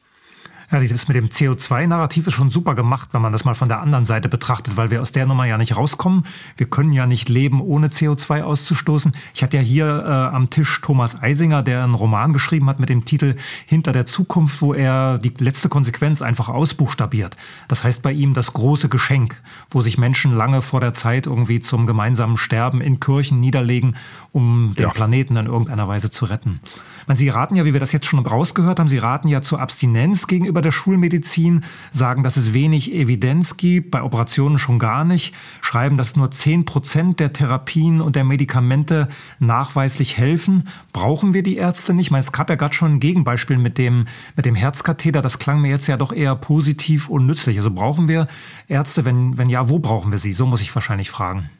[0.73, 3.81] Ja, dieses mit dem CO2-Narrativ ist schon super gemacht, wenn man das mal von der
[3.81, 6.25] anderen Seite betrachtet, weil wir aus der Nummer ja nicht rauskommen.
[6.57, 9.13] Wir können ja nicht leben, ohne CO2 auszustoßen.
[9.35, 12.89] Ich hatte ja hier äh, am Tisch Thomas Eisinger, der einen Roman geschrieben hat mit
[12.89, 13.35] dem Titel
[13.67, 17.37] Hinter der Zukunft, wo er die letzte Konsequenz einfach ausbuchstabiert.
[17.69, 21.61] Das heißt bei ihm das große Geschenk, wo sich Menschen lange vor der Zeit irgendwie
[21.61, 23.97] zum gemeinsamen Sterben in Kirchen niederlegen,
[24.33, 24.91] um den ja.
[24.91, 26.61] Planeten in irgendeiner Weise zu retten.
[27.07, 29.61] Man, Sie raten ja, wie wir das jetzt schon rausgehört haben, Sie raten ja zur
[29.61, 35.35] Abstinenz gegenüber der Schulmedizin, sagen, dass es wenig Evidenz gibt, bei Operationen schon gar nicht,
[35.61, 40.69] schreiben, dass nur 10 Prozent der Therapien und der Medikamente nachweislich helfen.
[40.93, 42.07] Brauchen wir die Ärzte nicht?
[42.07, 45.23] Ich meine, es gab ja gerade schon ein Gegenbeispiel mit dem, mit dem Herzkatheter.
[45.23, 47.57] Das klang mir jetzt ja doch eher positiv und nützlich.
[47.57, 48.27] Also brauchen wir
[48.69, 49.05] Ärzte?
[49.05, 50.33] Wenn, wenn ja, wo brauchen wir sie?
[50.33, 51.51] So muss ich wahrscheinlich fragen.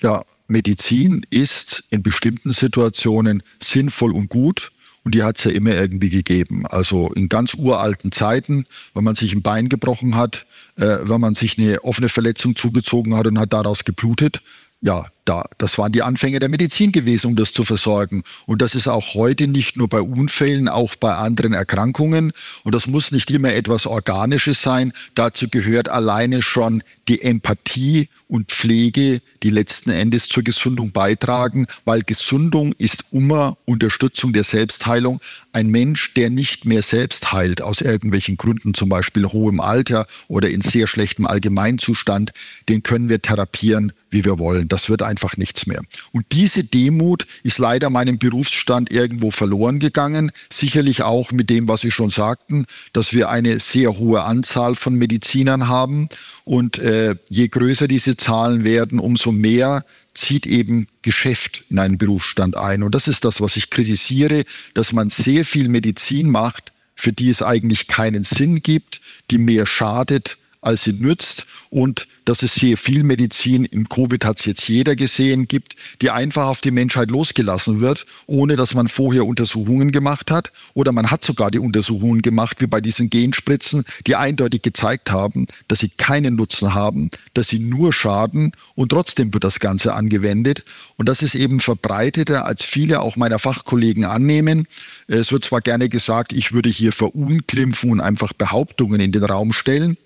[0.00, 4.72] Ja, Medizin ist in bestimmten Situationen sinnvoll und gut.
[5.04, 6.66] Und die hat es ja immer irgendwie gegeben.
[6.66, 11.36] Also in ganz uralten Zeiten, wenn man sich ein Bein gebrochen hat, äh, wenn man
[11.36, 14.42] sich eine offene Verletzung zugezogen hat und hat daraus geblutet,
[14.80, 18.22] ja, da, das waren die Anfänge der Medizin gewesen, um das zu versorgen.
[18.46, 22.32] Und das ist auch heute nicht nur bei Unfällen, auch bei anderen Erkrankungen.
[22.64, 24.92] Und das muss nicht immer etwas Organisches sein.
[25.14, 32.02] Dazu gehört alleine schon die Empathie und Pflege, die letzten Endes zur Gesundung beitragen, weil
[32.02, 35.20] Gesundung ist immer Unterstützung der Selbstheilung.
[35.52, 40.50] Ein Mensch, der nicht mehr selbst heilt, aus irgendwelchen Gründen, zum Beispiel hohem Alter oder
[40.50, 42.32] in sehr schlechtem Allgemeinzustand,
[42.68, 44.68] den können wir therapieren, wie wir wollen.
[44.68, 45.80] Das wird einfach nichts mehr.
[46.12, 50.30] Und diese Demut ist leider meinem Berufsstand irgendwo verloren gegangen.
[50.52, 54.94] Sicherlich auch mit dem, was Sie schon sagten, dass wir eine sehr hohe Anzahl von
[54.94, 56.10] Medizinern haben.
[56.44, 62.54] Und äh, je größer diese Zahlen werden, umso mehr zieht eben Geschäft in einen Berufsstand
[62.54, 62.82] ein.
[62.82, 64.44] Und das ist das, was ich kritisiere,
[64.74, 69.00] dass man sehr viel Medizin macht, für die es eigentlich keinen Sinn gibt,
[69.30, 74.40] die mehr schadet, als sie nützt und dass es sehr viel Medizin, im Covid hat
[74.40, 78.88] es jetzt jeder gesehen, gibt, die einfach auf die Menschheit losgelassen wird, ohne dass man
[78.88, 80.52] vorher Untersuchungen gemacht hat.
[80.74, 85.46] Oder man hat sogar die Untersuchungen gemacht, wie bei diesen Genspritzen, die eindeutig gezeigt haben,
[85.68, 90.64] dass sie keinen Nutzen haben, dass sie nur schaden und trotzdem wird das Ganze angewendet.
[90.96, 94.66] Und das ist eben verbreiteter, als viele auch meiner Fachkollegen annehmen.
[95.06, 99.52] Es wird zwar gerne gesagt, ich würde hier verunglimpfen und einfach Behauptungen in den Raum
[99.52, 99.96] stellen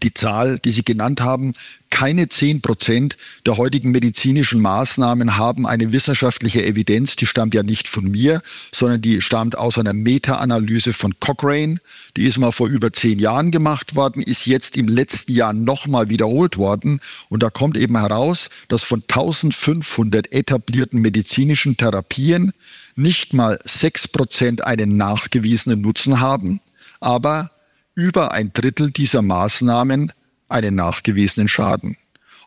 [0.00, 1.54] die Zahl, die Sie genannt haben,
[1.92, 7.16] keine zehn Prozent der heutigen medizinischen Maßnahmen haben eine wissenschaftliche Evidenz.
[7.16, 8.40] Die stammt ja nicht von mir,
[8.72, 11.80] sondern die stammt aus einer Meta-Analyse von Cochrane.
[12.16, 16.08] Die ist mal vor über zehn Jahren gemacht worden, ist jetzt im letzten Jahr nochmal
[16.08, 17.00] wiederholt worden.
[17.28, 22.52] Und da kommt eben heraus, dass von 1500 etablierten medizinischen Therapien
[22.96, 26.60] nicht mal sechs Prozent einen nachgewiesenen Nutzen haben.
[27.00, 27.51] Aber
[27.94, 30.12] über ein Drittel dieser Maßnahmen
[30.48, 31.96] einen nachgewiesenen Schaden.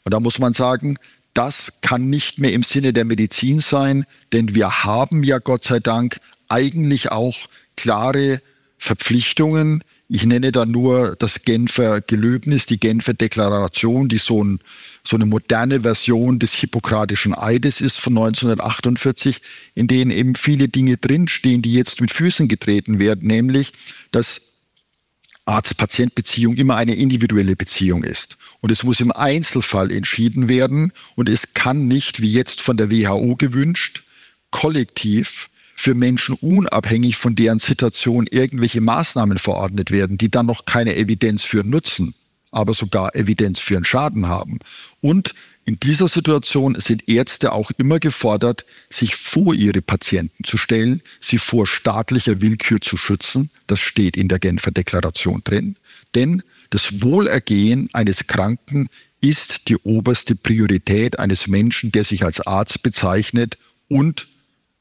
[0.04, 0.98] Und da muss man sagen,
[1.34, 5.80] das kann nicht mehr im Sinne der Medizin sein, denn wir haben ja Gott sei
[5.80, 7.36] Dank eigentlich auch
[7.76, 8.42] klare
[8.78, 9.84] Verpflichtungen.
[10.08, 14.60] Ich nenne da nur das Genfer Gelöbnis, die Genfer Deklaration, die so, ein,
[15.04, 19.42] so eine moderne Version des Hippokratischen Eides ist von 1948,
[19.74, 23.74] in denen eben viele Dinge drinstehen, die jetzt mit Füßen getreten werden, nämlich
[24.12, 24.45] dass
[25.46, 28.38] Arzt-Patient-Beziehung immer eine individuelle Beziehung ist.
[28.62, 32.92] Und es muss im Einzelfall entschieden werden und es kann nicht, wie jetzt von der
[32.92, 34.04] WHO gewünscht,
[34.52, 40.96] kollektiv für Menschen unabhängig von deren Situation irgendwelche Maßnahmen verordnet werden, die dann noch keine
[40.96, 42.16] Evidenz für nutzen,
[42.52, 44.60] aber sogar Evidenz für einen Schaden haben.
[45.02, 45.36] Und
[45.68, 51.40] in dieser Situation sind Ärzte auch immer gefordert, sich vor ihre Patienten zu stellen, sie
[51.40, 53.50] vor staatlicher Willkür zu schützen.
[53.66, 55.76] Das steht in der Genfer Deklaration drin.
[56.14, 58.90] Denn das Wohlergehen eines Kranken
[59.22, 63.58] ist die oberste Priorität eines Menschen, der sich als Arzt bezeichnet
[63.88, 64.28] und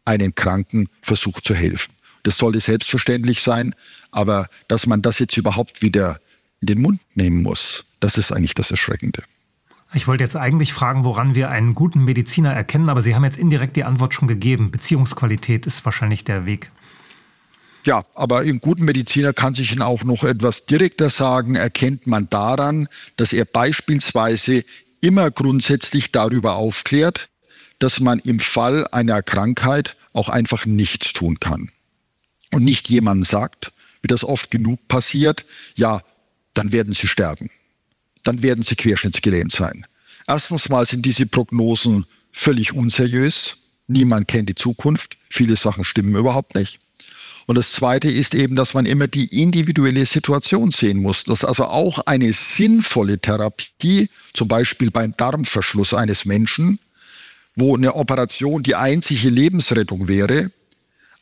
[0.04, 1.94] einen Kranken versucht zu helfen.
[2.24, 3.74] Das sollte selbstverständlich sein,
[4.10, 6.20] aber dass man das jetzt überhaupt wieder
[6.60, 9.22] in den Mund nehmen muss, das ist eigentlich das Erschreckende.
[9.94, 13.36] Ich wollte jetzt eigentlich fragen, woran wir einen guten Mediziner erkennen, aber Sie haben jetzt
[13.36, 14.72] indirekt die Antwort schon gegeben.
[14.72, 16.72] Beziehungsqualität ist wahrscheinlich der Weg.
[17.84, 22.28] Ja, aber im guten Mediziner kann sich Ihnen auch noch etwas direkter sagen, erkennt man
[22.28, 24.64] daran, dass er beispielsweise
[25.00, 27.28] immer grundsätzlich darüber aufklärt,
[27.78, 31.70] dass man im Fall einer Krankheit auch einfach nichts tun kann.
[32.50, 33.72] Und nicht jemand sagt,
[34.02, 35.44] wie das oft genug passiert,
[35.76, 36.00] ja,
[36.52, 37.50] dann werden Sie sterben
[38.24, 39.86] dann werden sie querschnittsgelähmt sein.
[40.26, 43.56] Erstens mal sind diese Prognosen völlig unseriös.
[43.86, 45.16] Niemand kennt die Zukunft.
[45.30, 46.80] Viele Sachen stimmen überhaupt nicht.
[47.46, 51.24] Und das Zweite ist eben, dass man immer die individuelle Situation sehen muss.
[51.24, 56.78] Dass also auch eine sinnvolle Therapie, zum Beispiel beim Darmverschluss eines Menschen,
[57.54, 60.50] wo eine Operation die einzige Lebensrettung wäre,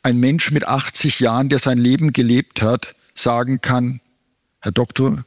[0.02, 4.00] ein Mensch mit 80 Jahren, der sein Leben gelebt hat, sagen kann,
[4.60, 5.24] Herr Doktor,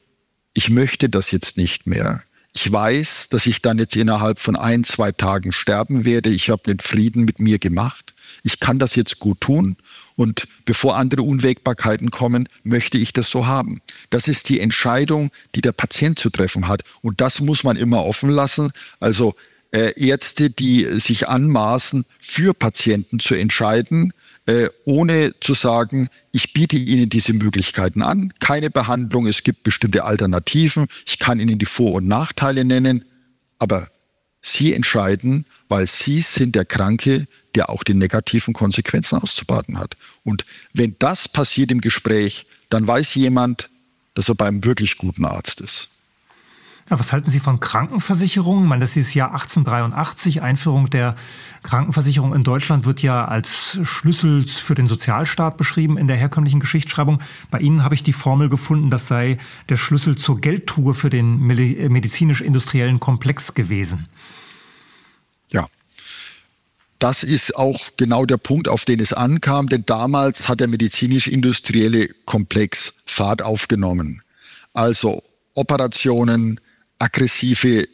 [0.56, 2.24] ich möchte das jetzt nicht mehr.
[2.54, 6.30] Ich weiß, dass ich dann jetzt innerhalb von ein, zwei Tagen sterben werde.
[6.30, 8.16] Ich habe den Frieden mit mir gemacht.
[8.44, 9.76] Ich kann das jetzt gut tun.
[10.16, 13.82] Und bevor andere Unwägbarkeiten kommen, möchte ich das so haben.
[14.10, 16.84] Das ist die Entscheidung, die der Patient zu treffen hat.
[17.02, 18.72] Und das muss man immer offen lassen.
[19.02, 19.36] Also
[19.72, 24.14] äh, Ärzte, die sich anmaßen, für Patienten zu entscheiden,
[24.46, 30.04] äh, ohne zu sagen, ich biete Ihnen diese Möglichkeiten an, keine Behandlung, es gibt bestimmte
[30.04, 33.06] Alternativen, ich kann Ihnen die Vor- und Nachteile nennen,
[33.58, 33.90] aber
[34.42, 39.98] Sie entscheiden, weil Sie sind der Kranke, der auch die negativen Konsequenzen auszubaden hat.
[40.24, 43.70] Und wenn das passiert im Gespräch, dann weiß jemand,
[44.14, 45.90] dass er beim wirklich guten Arzt ist.
[46.88, 48.68] Ja, was halten Sie von Krankenversicherungen?
[48.68, 51.16] Man, das ist Jahr 1883, Einführung der
[51.64, 57.24] Krankenversicherung in Deutschland wird ja als Schlüssel für den Sozialstaat beschrieben in der herkömmlichen Geschichtsschreibung.
[57.50, 61.40] Bei Ihnen habe ich die Formel gefunden, das sei der Schlüssel zur Geldtruhe für den
[61.40, 64.08] medizinisch-industriellen Komplex gewesen.
[65.50, 65.68] Ja,
[67.00, 72.10] das ist auch genau der Punkt, auf den es ankam, denn damals hat der medizinisch-industrielle
[72.26, 74.22] Komplex Fahrt aufgenommen.
[74.74, 75.24] Also
[75.56, 76.60] Operationen,
[77.06, 77.88] aggressive,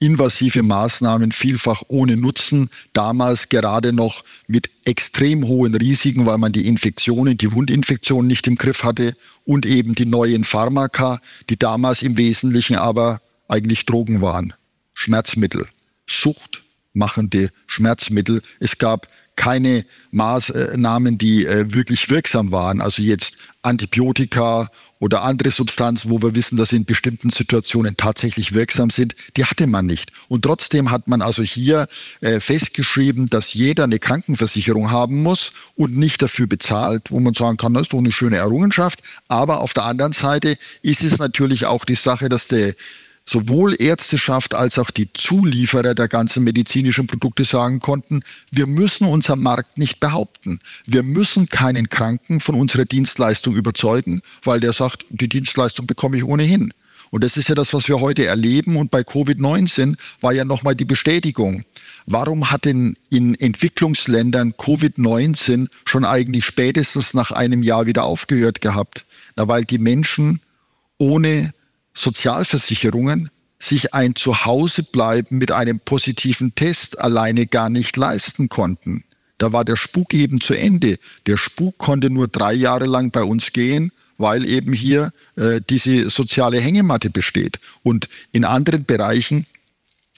[0.00, 6.66] invasive Maßnahmen, vielfach ohne Nutzen, damals gerade noch mit extrem hohen Risiken, weil man die
[6.66, 12.18] Infektionen, die Wundinfektionen nicht im Griff hatte und eben die neuen Pharmaka, die damals im
[12.18, 14.52] Wesentlichen aber eigentlich Drogen waren,
[14.94, 15.66] Schmerzmittel,
[16.06, 18.42] suchtmachende Schmerzmittel.
[18.60, 22.82] Es gab keine Maßnahmen, die äh, wirklich wirksam waren.
[22.82, 24.68] Also jetzt Antibiotika
[25.00, 29.44] oder andere Substanzen, wo wir wissen, dass sie in bestimmten Situationen tatsächlich wirksam sind, die
[29.46, 30.12] hatte man nicht.
[30.28, 31.88] Und trotzdem hat man also hier
[32.20, 37.56] äh, festgeschrieben, dass jeder eine Krankenversicherung haben muss und nicht dafür bezahlt, wo man sagen
[37.56, 39.00] kann, das ist doch eine schöne Errungenschaft.
[39.26, 42.74] Aber auf der anderen Seite ist es natürlich auch die Sache, dass der
[43.30, 49.36] sowohl Ärzteschaft als auch die Zulieferer der ganzen medizinischen Produkte sagen konnten, wir müssen unser
[49.36, 50.58] Markt nicht behaupten.
[50.84, 56.24] Wir müssen keinen Kranken von unserer Dienstleistung überzeugen, weil der sagt, die Dienstleistung bekomme ich
[56.24, 56.74] ohnehin.
[57.10, 58.76] Und das ist ja das, was wir heute erleben.
[58.76, 61.64] Und bei Covid-19 war ja nochmal die Bestätigung.
[62.06, 69.06] Warum hat denn in Entwicklungsländern Covid-19 schon eigentlich spätestens nach einem Jahr wieder aufgehört gehabt?
[69.36, 70.40] Na, weil die Menschen
[70.98, 71.52] ohne
[71.94, 79.04] Sozialversicherungen sich ein Zuhausebleiben mit einem positiven Test alleine gar nicht leisten konnten.
[79.38, 80.98] Da war der Spuk eben zu Ende.
[81.26, 86.10] Der Spuk konnte nur drei Jahre lang bei uns gehen, weil eben hier äh, diese
[86.10, 87.58] soziale Hängematte besteht.
[87.82, 89.46] Und in anderen Bereichen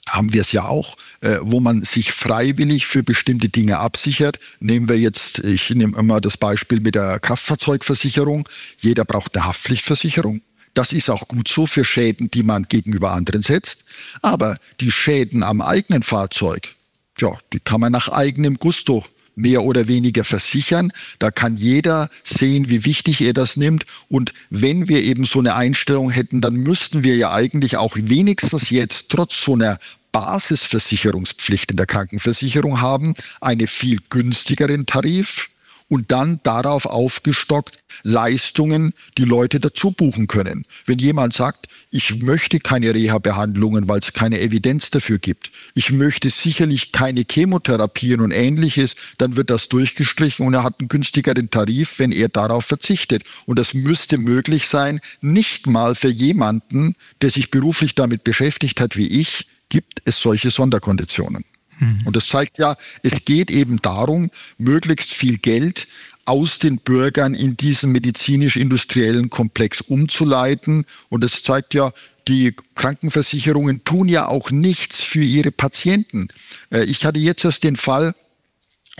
[0.09, 4.39] haben wir es ja auch, äh, wo man sich freiwillig für bestimmte Dinge absichert.
[4.59, 8.47] Nehmen wir jetzt, ich nehme immer das Beispiel mit der Kraftfahrzeugversicherung.
[8.79, 10.41] Jeder braucht eine Haftpflichtversicherung.
[10.73, 13.83] Das ist auch gut so für Schäden, die man gegenüber anderen setzt.
[14.21, 16.75] Aber die Schäden am eigenen Fahrzeug,
[17.19, 19.05] ja, die kann man nach eigenem Gusto
[19.35, 20.91] mehr oder weniger versichern.
[21.19, 23.85] Da kann jeder sehen, wie wichtig er das nimmt.
[24.09, 28.69] Und wenn wir eben so eine Einstellung hätten, dann müssten wir ja eigentlich auch wenigstens
[28.69, 29.79] jetzt trotz so einer
[30.11, 35.49] Basisversicherungspflicht in der Krankenversicherung haben, einen viel günstigeren Tarif
[35.87, 40.65] und dann darauf aufgestockt Leistungen, die Leute dazu buchen können.
[40.85, 46.29] Wenn jemand sagt, ich möchte keine Reha-Behandlungen, weil es keine Evidenz dafür gibt, ich möchte
[46.29, 51.99] sicherlich keine Chemotherapien und ähnliches, dann wird das durchgestrichen und er hat einen günstigeren Tarif,
[51.99, 53.23] wenn er darauf verzichtet.
[53.45, 58.97] Und das müsste möglich sein, nicht mal für jemanden, der sich beruflich damit beschäftigt hat
[58.97, 61.45] wie ich, gibt es solche Sonderkonditionen.
[61.83, 62.01] Mhm.
[62.05, 65.87] Und das zeigt ja, es geht eben darum, möglichst viel Geld
[66.25, 70.85] aus den Bürgern in diesen medizinisch-industriellen Komplex umzuleiten.
[71.09, 71.91] Und es zeigt ja,
[72.27, 76.29] die Krankenversicherungen tun ja auch nichts für ihre Patienten.
[76.71, 78.15] Äh, ich hatte jetzt erst den Fall,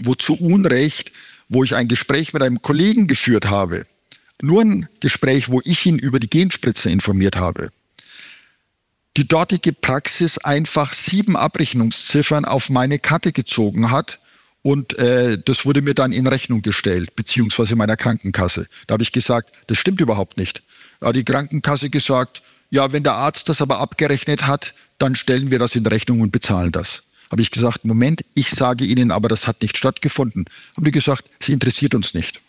[0.02, 1.12] wo zu Unrecht,
[1.48, 3.86] wo ich ein Gespräch mit einem Kollegen geführt habe,
[4.42, 7.70] nur ein Gespräch, wo ich ihn über die Genspritze informiert habe
[9.18, 14.20] die dortige Praxis einfach sieben Abrechnungsziffern auf meine Karte gezogen hat.
[14.64, 18.68] Und äh, das wurde mir dann in Rechnung gestellt, beziehungsweise meiner Krankenkasse.
[18.88, 20.64] Da habe ich gesagt, das stimmt überhaupt nicht.
[21.00, 22.42] Da hat die Krankenkasse gesagt,
[22.72, 26.32] ja, wenn der Arzt das aber abgerechnet hat, dann stellen wir das in Rechnung und
[26.32, 27.04] bezahlen das.
[27.30, 30.46] Habe ich gesagt, Moment, ich sage Ihnen aber, das hat nicht stattgefunden.
[30.78, 32.40] Haben die gesagt, es interessiert uns nicht.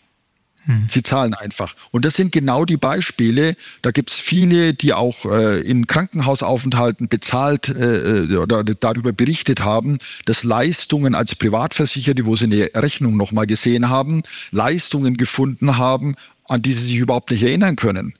[0.65, 0.87] Hm.
[0.89, 1.75] Sie zahlen einfach.
[1.91, 3.55] Und das sind genau die Beispiele.
[3.81, 9.63] Da gibt es viele, die auch äh, in Krankenhausaufenthalten bezahlt äh, äh, oder darüber berichtet
[9.63, 16.15] haben, dass Leistungen als Privatversicherte, wo sie eine Rechnung nochmal gesehen haben, Leistungen gefunden haben,
[16.47, 18.13] an die sie sich überhaupt nicht erinnern können.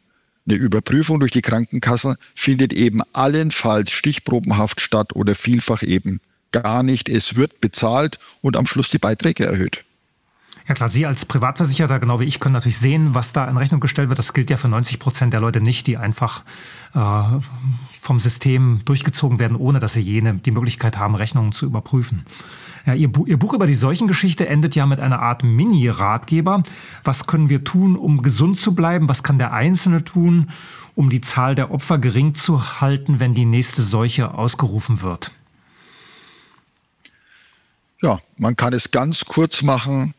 [0.47, 6.19] Eine Überprüfung durch die Krankenkasse findet eben allenfalls stichprobenhaft statt oder vielfach eben
[6.51, 7.09] gar nicht.
[7.09, 9.84] Es wird bezahlt und am Schluss die Beiträge erhöht.
[10.67, 13.79] Ja klar, Sie als Privatversicherter, genau wie ich, können natürlich sehen, was da in Rechnung
[13.79, 14.17] gestellt wird.
[14.17, 16.43] Das gilt ja für 90 Prozent der Leute nicht, die einfach
[16.95, 17.21] äh,
[18.01, 22.25] vom System durchgezogen werden, ohne dass sie jene die Möglichkeit haben, Rechnungen zu überprüfen.
[22.87, 26.63] Ja, Ihr, Bu Ihr Buch über die Seuchengeschichte endet ja mit einer Art Mini-Ratgeber.
[27.03, 29.07] Was können wir tun, um gesund zu bleiben?
[29.07, 30.49] Was kann der Einzelne tun,
[30.95, 35.31] um die Zahl der Opfer gering zu halten, wenn die nächste Seuche ausgerufen wird?
[38.01, 40.15] Ja, man kann es ganz kurz machen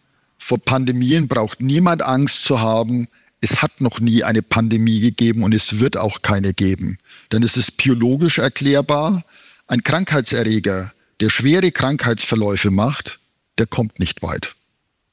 [0.47, 3.09] vor Pandemien braucht niemand Angst zu haben.
[3.41, 6.99] Es hat noch nie eine Pandemie gegeben und es wird auch keine geben.
[7.33, 9.25] Denn es ist biologisch erklärbar.
[9.67, 13.19] Ein Krankheitserreger, der schwere Krankheitsverläufe macht,
[13.59, 14.55] der kommt nicht weit,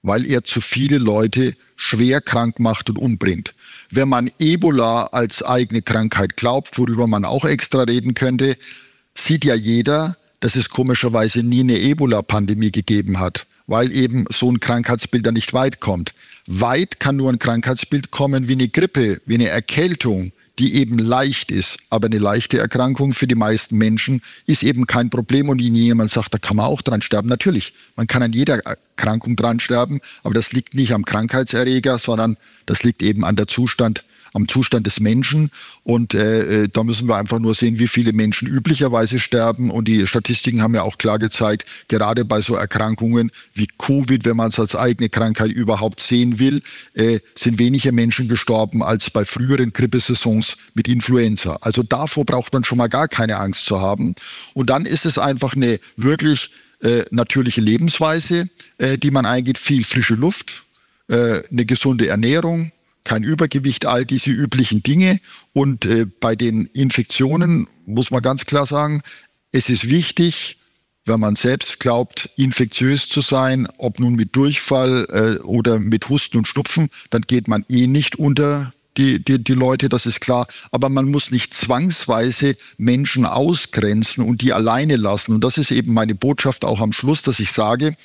[0.03, 3.55] weil er zu viele Leute schwer krank macht und umbringt.
[3.89, 8.55] Wenn man Ebola als eigene Krankheit glaubt, worüber man auch extra reden könnte,
[9.15, 14.59] sieht ja jeder, dass es komischerweise nie eine Ebola-Pandemie gegeben hat weil eben so ein
[14.59, 16.13] Krankheitsbild dann nicht weit kommt.
[16.45, 21.51] Weit kann nur ein Krankheitsbild kommen wie eine Grippe, wie eine Erkältung, die eben leicht
[21.51, 21.77] ist.
[21.89, 25.49] Aber eine leichte Erkrankung für die meisten Menschen ist eben kein Problem.
[25.49, 27.29] Und wenn jemand sagt, da kann man auch dran sterben.
[27.29, 32.37] Natürlich, man kann an jeder Erkrankung dran sterben, aber das liegt nicht am Krankheitserreger, sondern
[32.65, 34.03] das liegt eben an der Zustand
[34.33, 35.51] am Zustand des Menschen.
[35.83, 39.71] Und äh, äh, da müssen wir einfach nur sehen, wie viele Menschen üblicherweise sterben.
[39.71, 44.37] Und die Statistiken haben ja auch klar gezeigt, gerade bei so Erkrankungen wie Covid, wenn
[44.37, 46.61] man es als eigene Krankheit überhaupt sehen will,
[46.93, 51.57] äh, sind weniger Menschen gestorben als bei früheren Grippesaisons mit Influenza.
[51.61, 54.15] Also davor braucht man schon mal gar keine Angst zu haben.
[54.53, 56.49] Und dann ist es einfach eine wirklich
[56.81, 60.63] äh, natürliche Lebensweise, äh, die man eingeht, viel frische Luft,
[61.07, 62.72] äh, eine gesunde Ernährung,
[63.03, 65.19] kein Übergewicht, all diese üblichen Dinge.
[65.53, 69.01] Und äh, bei den Infektionen muss man ganz klar sagen,
[69.51, 70.57] es ist wichtig,
[71.05, 75.05] wenn man selbst glaubt, infektiös zu sein, ob nun mit Durchfall
[75.39, 79.53] äh, oder mit Husten und Schnupfen, dann geht man eh nicht unter die, die, die
[79.53, 80.47] Leute, das ist klar.
[80.71, 85.33] Aber man muss nicht zwangsweise Menschen ausgrenzen und die alleine lassen.
[85.33, 87.97] Und das ist eben meine Botschaft auch am Schluss, dass ich sage,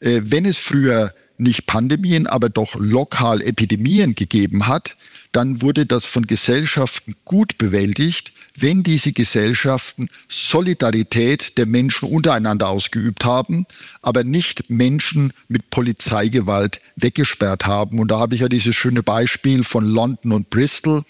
[0.00, 4.96] äh, wenn es früher nicht Pandemien, aber doch lokal Epidemien gegeben hat,
[5.32, 13.24] dann wurde das von Gesellschaften gut bewältigt, wenn diese Gesellschaften Solidarität der Menschen untereinander ausgeübt
[13.24, 13.66] haben,
[14.02, 17.98] aber nicht Menschen mit Polizeigewalt weggesperrt haben.
[17.98, 21.02] Und da habe ich ja dieses schöne Beispiel von London und Bristol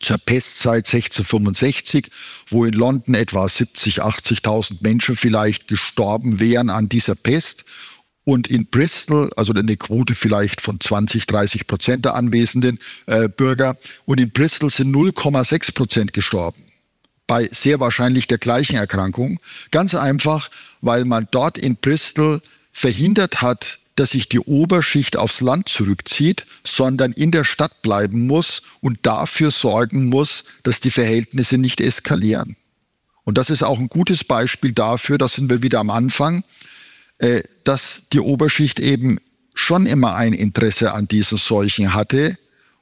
[0.00, 2.10] zur Pestzeit 1665,
[2.48, 7.64] wo in London etwa 70, 80.000 Menschen vielleicht gestorben wären an dieser Pest
[8.24, 13.76] und in Bristol, also eine Quote vielleicht von 20, 30 Prozent der anwesenden äh, Bürger,
[14.04, 16.70] und in Bristol sind 0,6 Prozent gestorben
[17.30, 19.38] bei sehr wahrscheinlich der gleichen Erkrankung.
[19.70, 20.50] Ganz einfach,
[20.80, 22.42] weil man dort in Bristol
[22.72, 28.62] verhindert hat, dass sich die Oberschicht aufs Land zurückzieht, sondern in der Stadt bleiben muss
[28.80, 32.56] und dafür sorgen muss, dass die Verhältnisse nicht eskalieren.
[33.22, 36.42] Und das ist auch ein gutes Beispiel dafür, da sind wir wieder am Anfang,
[37.20, 39.18] äh, dass die Oberschicht eben
[39.54, 42.38] schon immer ein Interesse an diesen Seuchen hatte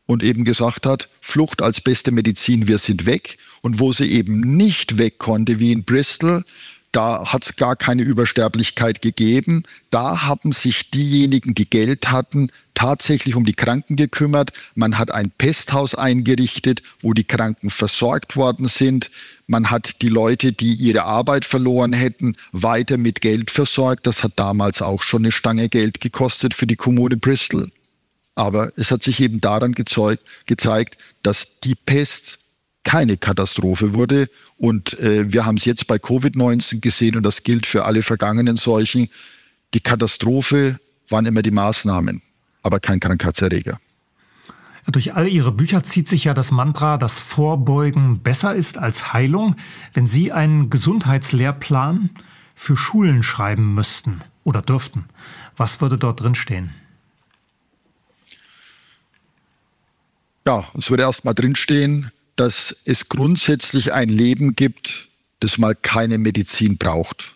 [0.07, 3.37] und eben gesagt hat, Flucht als beste Medizin, wir sind weg.
[3.61, 6.45] Und wo sie eben nicht weg konnte, wie in Bristol,
[6.93, 9.65] da hat es gar keine Übersterblichkeit gegeben.
[9.91, 14.53] Da haben sich diejenigen, die Geld hatten, tatsächlich um die Kranken gekümmert.
[14.75, 19.11] Man hat ein Pesthaus eingerichtet, wo die Kranken versorgt worden sind.
[19.47, 24.07] Man hat die Leute, die ihre Arbeit verloren hätten, weiter mit Geld versorgt.
[24.07, 27.71] Das hat damals auch schon eine Stange Geld gekostet für die Kommune Bristol.
[28.35, 32.38] Aber es hat sich eben daran gezeugt, gezeigt, dass die Pest
[32.89, 34.31] keine Katastrophe wurde.
[34.57, 38.57] Und äh, wir haben es jetzt bei Covid-19 gesehen und das gilt für alle vergangenen
[38.57, 39.11] Seuchen.
[39.75, 40.81] Die Katastrophe
[41.11, 42.23] waren immer die Maßnahmen,
[42.63, 43.79] aber kein Krankheitserreger.
[44.87, 49.57] Durch all Ihre Bücher zieht sich ja das Mantra, dass Vorbeugen besser ist als Heilung.
[49.93, 52.09] Wenn Sie einen Gesundheitslehrplan
[52.55, 55.05] für Schulen schreiben müssten oder dürften,
[55.59, 56.73] was würde dort drin stehen?
[60.47, 65.09] Ja, es würde erst mal drinstehen, dass es grundsätzlich ein Leben gibt,
[65.41, 67.33] das mal keine Medizin braucht.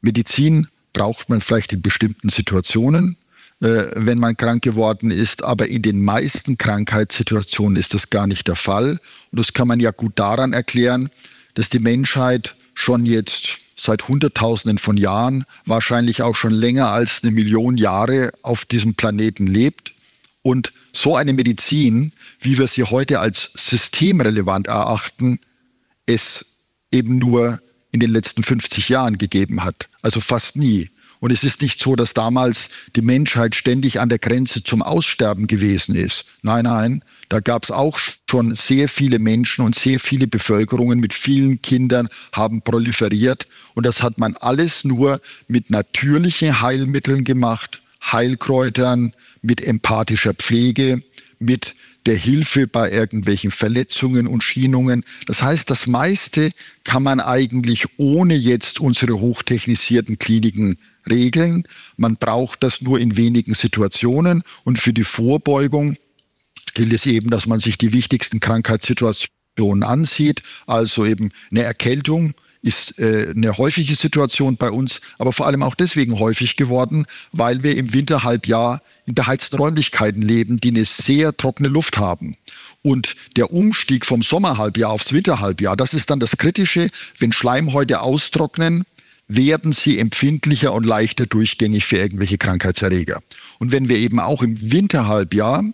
[0.00, 3.16] Medizin braucht man vielleicht in bestimmten Situationen,
[3.60, 8.46] äh, wenn man krank geworden ist, aber in den meisten Krankheitssituationen ist das gar nicht
[8.46, 9.00] der Fall.
[9.32, 11.10] Und das kann man ja gut daran erklären,
[11.54, 17.32] dass die Menschheit schon jetzt seit Hunderttausenden von Jahren, wahrscheinlich auch schon länger als eine
[17.32, 19.95] Million Jahre auf diesem Planeten lebt
[20.46, 25.40] und so eine Medizin, wie wir sie heute als systemrelevant erachten,
[26.06, 26.46] es
[26.92, 29.88] eben nur in den letzten 50 Jahren gegeben hat.
[30.02, 30.90] Also fast nie.
[31.18, 35.48] Und es ist nicht so, dass damals die Menschheit ständig an der Grenze zum Aussterben
[35.48, 36.26] gewesen ist.
[36.42, 37.98] Nein, nein, da gab es auch
[38.30, 43.48] schon sehr viele Menschen und sehr viele Bevölkerungen mit vielen Kindern haben proliferiert.
[43.74, 49.12] Und das hat man alles nur mit natürlichen Heilmitteln gemacht, Heilkräutern,
[49.46, 51.02] mit empathischer Pflege,
[51.38, 51.74] mit
[52.06, 55.04] der Hilfe bei irgendwelchen Verletzungen und Schienungen.
[55.26, 56.52] Das heißt, das meiste
[56.84, 60.78] kann man eigentlich ohne jetzt unsere hochtechnisierten Kliniken
[61.08, 61.64] regeln.
[61.96, 64.42] Man braucht das nur in wenigen Situationen.
[64.64, 65.96] Und für die Vorbeugung
[66.74, 72.34] gilt es eben, dass man sich die wichtigsten Krankheitssituationen ansieht, also eben eine Erkältung,
[72.66, 77.62] ist äh, eine häufige Situation bei uns, aber vor allem auch deswegen häufig geworden, weil
[77.62, 82.36] wir im Winterhalbjahr in beheizten Räumlichkeiten leben, die eine sehr trockene Luft haben.
[82.82, 86.90] Und der Umstieg vom Sommerhalbjahr aufs Winterhalbjahr, das ist dann das Kritische.
[87.18, 88.84] Wenn Schleimhäute austrocknen,
[89.28, 93.20] werden sie empfindlicher und leichter durchgängig für irgendwelche Krankheitserreger.
[93.58, 95.64] Und wenn wir eben auch im Winterhalbjahr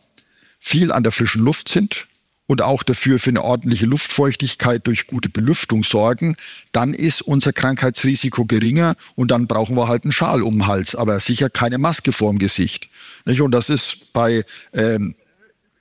[0.58, 2.06] viel an der frischen Luft sind,
[2.52, 6.36] und auch dafür für eine ordentliche Luftfeuchtigkeit durch gute Belüftung sorgen,
[6.72, 10.94] dann ist unser Krankheitsrisiko geringer und dann brauchen wir halt einen Schal um den Hals,
[10.94, 12.90] aber sicher keine Maske vorm Gesicht.
[13.24, 14.44] Und das ist bei
[14.74, 15.14] ähm,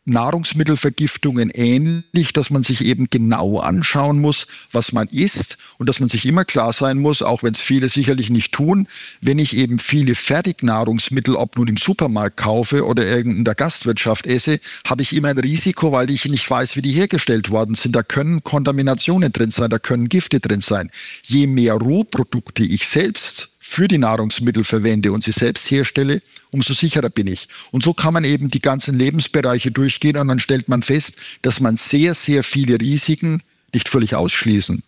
[0.06, 6.10] Nahrungsmittelvergiftungen ähnlich, dass man sich eben genau anschauen muss, was man isst und dass man
[6.10, 8.88] sich immer klar sein muss, auch wenn es viele sicherlich nicht tun,
[9.22, 14.60] wenn ich eben viele Fertignahrungsmittel, ob nun im Supermarkt kaufe oder in der Gastwirtschaft esse,
[14.86, 17.96] habe ich immer ein Risiko, weil ich nicht weiß, wie die hergestellt worden sind.
[17.96, 20.90] Da können Kontaminationen drin sein, da können Gifte drin sein.
[21.24, 27.10] Je mehr Rohprodukte ich selbst für die Nahrungsmittel verwende und sie selbst herstelle, umso sicherer
[27.10, 27.48] bin ich.
[27.72, 31.62] Und so kann man eben die ganzen Lebensbereiche durchgehen und dann stellt man fest, dass
[31.62, 33.44] man sehr, sehr viele Risiken
[33.74, 34.84] nicht völlig ausschließen,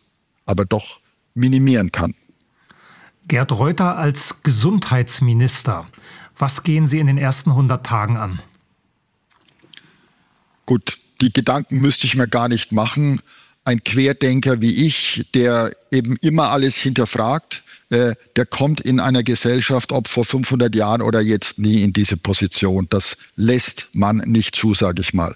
[0.45, 0.99] aber doch
[1.34, 2.13] minimieren kann.
[3.29, 5.88] Gerd Reuter als Gesundheitsminister.
[6.38, 8.41] Was gehen Sie in den ersten 100 Tagen an?
[10.65, 13.21] Gut, die Gedanken müsste ich mir gar nicht machen.
[13.63, 17.62] Ein Querdenker wie ich, der eben immer alles hinterfragt,
[17.93, 22.17] äh, der kommt in einer Gesellschaft, ob vor 500 Jahren oder jetzt, nie in diese
[22.17, 22.87] Position.
[22.89, 25.35] Das lässt man nicht zu, sage ich mal.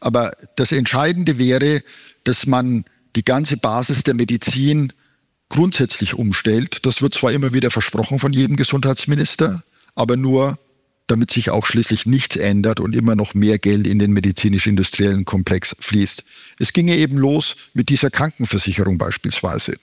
[0.00, 1.82] Aber das Entscheidende wäre,
[2.24, 2.84] dass man
[3.16, 4.92] die ganze Basis der Medizin
[5.48, 6.84] grundsätzlich umstellt.
[6.84, 9.62] Das wird zwar immer wieder versprochen von jedem Gesundheitsminister,
[9.94, 10.58] aber nur
[11.06, 15.74] damit sich auch schließlich nichts ändert und immer noch mehr Geld in den medizinisch-industriellen Komplex
[15.80, 16.22] fließt.
[16.58, 19.76] Es ginge eben los mit dieser Krankenversicherung beispielsweise,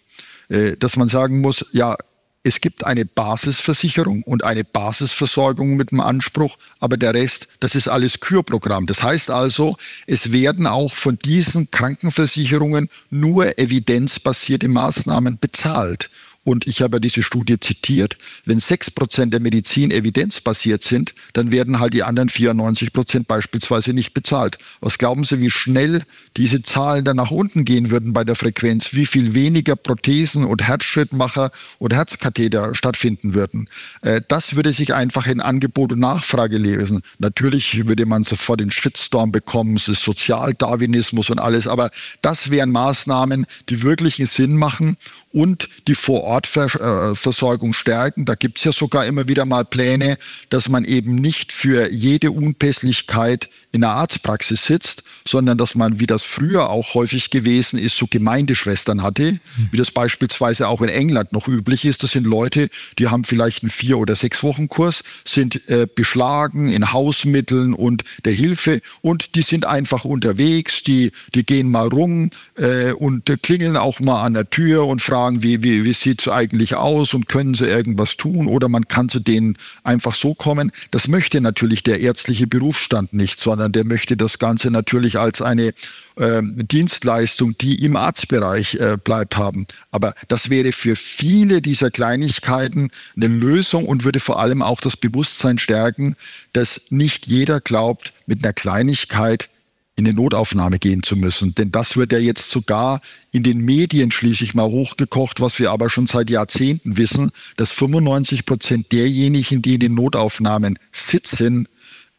[0.49, 1.95] äh, dass man sagen muss, ja,
[2.43, 7.87] es gibt eine Basisversicherung und eine Basisversorgung mit dem Anspruch, aber der Rest, das ist
[7.87, 8.87] alles Kürprogramm.
[8.87, 9.77] Das heißt also,
[10.07, 16.09] es werden auch von diesen Krankenversicherungen nur evidenzbasierte Maßnahmen bezahlt.
[16.43, 18.17] Und ich habe ja diese Studie zitiert.
[18.45, 23.93] Wenn sechs Prozent der Medizin evidenzbasiert sind, dann werden halt die anderen 94 Prozent beispielsweise
[23.93, 24.57] nicht bezahlt.
[24.79, 26.01] Was glauben Sie, wie schnell
[26.37, 28.93] diese Zahlen dann nach unten gehen würden bei der Frequenz?
[28.93, 33.69] Wie viel weniger Prothesen und Herzschrittmacher und Herzkatheter stattfinden würden?
[34.01, 37.01] Äh, das würde sich einfach in Angebot und Nachfrage lesen.
[37.19, 41.91] Natürlich würde man sofort den Shitstorm bekommen, es ist Sozialdarwinismus und alles, aber
[42.23, 44.97] das wären Maßnahmen, die wirklichen Sinn machen
[45.31, 48.25] und die Vorortversorgung stärken.
[48.25, 50.17] Da gibt es ja sogar immer wieder mal Pläne,
[50.49, 56.07] dass man eben nicht für jede Unpässlichkeit in der Arztpraxis sitzt, sondern dass man, wie
[56.07, 59.39] das früher auch häufig gewesen ist, so Gemeindeschwestern hatte,
[59.71, 62.03] wie das beispielsweise auch in England noch üblich ist.
[62.03, 66.69] Das sind Leute, die haben vielleicht einen vier- oder sechs Wochen Kurs, sind äh, beschlagen
[66.69, 72.31] in Hausmitteln und der Hilfe und die sind einfach unterwegs, die, die gehen mal rum
[72.57, 76.21] äh, und äh, klingeln auch mal an der Tür und fragen, wie, wie, wie sieht
[76.21, 80.33] es eigentlich aus und können sie irgendwas tun oder man kann zu denen einfach so
[80.33, 80.71] kommen.
[80.91, 85.41] Das möchte natürlich der ärztliche Berufsstand nicht, sondern sondern der möchte das Ganze natürlich als
[85.41, 85.73] eine
[86.15, 89.67] äh, Dienstleistung, die im Arztbereich äh, bleibt, haben.
[89.91, 94.97] Aber das wäre für viele dieser Kleinigkeiten eine Lösung und würde vor allem auch das
[94.97, 96.15] Bewusstsein stärken,
[96.53, 99.49] dass nicht jeder glaubt, mit einer Kleinigkeit
[99.95, 101.53] in eine Notaufnahme gehen zu müssen.
[101.55, 103.01] Denn das wird ja jetzt sogar
[103.31, 108.45] in den Medien schließlich mal hochgekocht, was wir aber schon seit Jahrzehnten wissen, dass 95
[108.45, 111.67] Prozent derjenigen, die in den Notaufnahmen sitzen,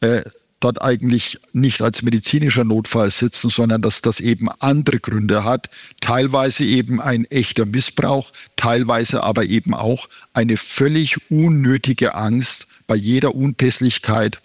[0.01, 0.23] äh,
[0.61, 5.69] dort eigentlich nicht als medizinischer Notfall sitzen, sondern dass das eben andere Gründe hat.
[6.01, 13.35] Teilweise eben ein echter Missbrauch, teilweise aber eben auch eine völlig unnötige Angst bei jeder
[13.35, 14.41] Unpässlichkeit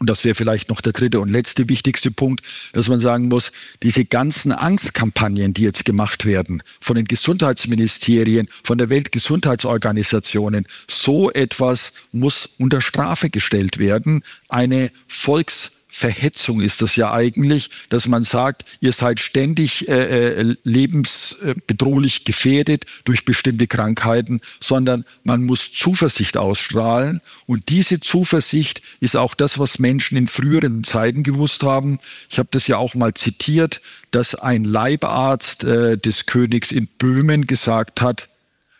[0.00, 3.52] und das wäre vielleicht noch der dritte und letzte wichtigste Punkt, dass man sagen muss,
[3.82, 11.92] diese ganzen Angstkampagnen, die jetzt gemacht werden von den Gesundheitsministerien, von der Weltgesundheitsorganisationen, so etwas
[12.12, 14.24] muss unter Strafe gestellt werden.
[14.48, 15.70] Eine Volks
[16.00, 22.86] Verhetzung ist das ja eigentlich, dass man sagt, ihr seid ständig äh, äh, lebensbedrohlich gefährdet
[23.04, 27.20] durch bestimmte Krankheiten, sondern man muss Zuversicht ausstrahlen.
[27.44, 31.98] Und diese Zuversicht ist auch das, was Menschen in früheren Zeiten gewusst haben.
[32.30, 37.46] Ich habe das ja auch mal zitiert, dass ein Leibarzt äh, des Königs in Böhmen
[37.46, 38.30] gesagt hat,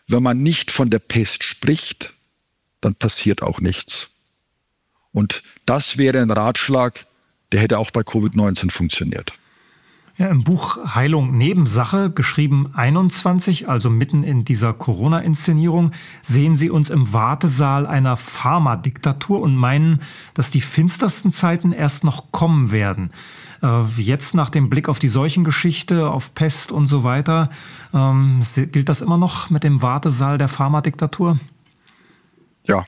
[0.07, 2.13] wenn man nicht von der Pest spricht,
[2.81, 4.09] dann passiert auch nichts.
[5.13, 7.05] Und das wäre ein Ratschlag,
[7.51, 9.33] der hätte auch bei Covid-19 funktioniert.
[10.17, 15.91] Ja, Im Buch Heilung Nebensache, geschrieben 21, also mitten in dieser Corona-Inszenierung,
[16.21, 20.01] sehen Sie uns im Wartesaal einer Pharmadiktatur und meinen,
[20.33, 23.11] dass die finstersten Zeiten erst noch kommen werden.
[23.63, 27.49] Äh, jetzt nach dem Blick auf die Seuchengeschichte, auf Pest und so weiter,
[27.93, 31.39] ähm, gilt das immer noch mit dem Wartesaal der Pharmadiktatur?
[32.67, 32.85] Ja,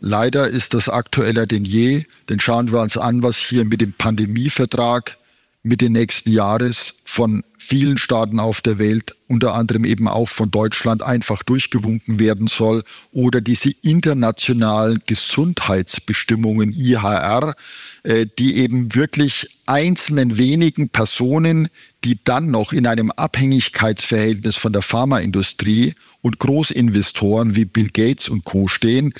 [0.00, 3.92] Leider ist das aktueller denn je, denn schauen wir uns an, was hier mit dem
[3.92, 5.18] Pandemievertrag
[5.62, 11.02] Mitte nächsten Jahres von vielen Staaten auf der Welt, unter anderem eben auch von Deutschland,
[11.02, 12.82] einfach durchgewunken werden soll.
[13.12, 17.54] Oder diese internationalen Gesundheitsbestimmungen IHR,
[18.02, 21.68] äh, die eben wirklich einzelnen wenigen Personen,
[22.02, 28.44] die dann noch in einem Abhängigkeitsverhältnis von der Pharmaindustrie und Großinvestoren wie Bill Gates und
[28.44, 29.12] Co stehen,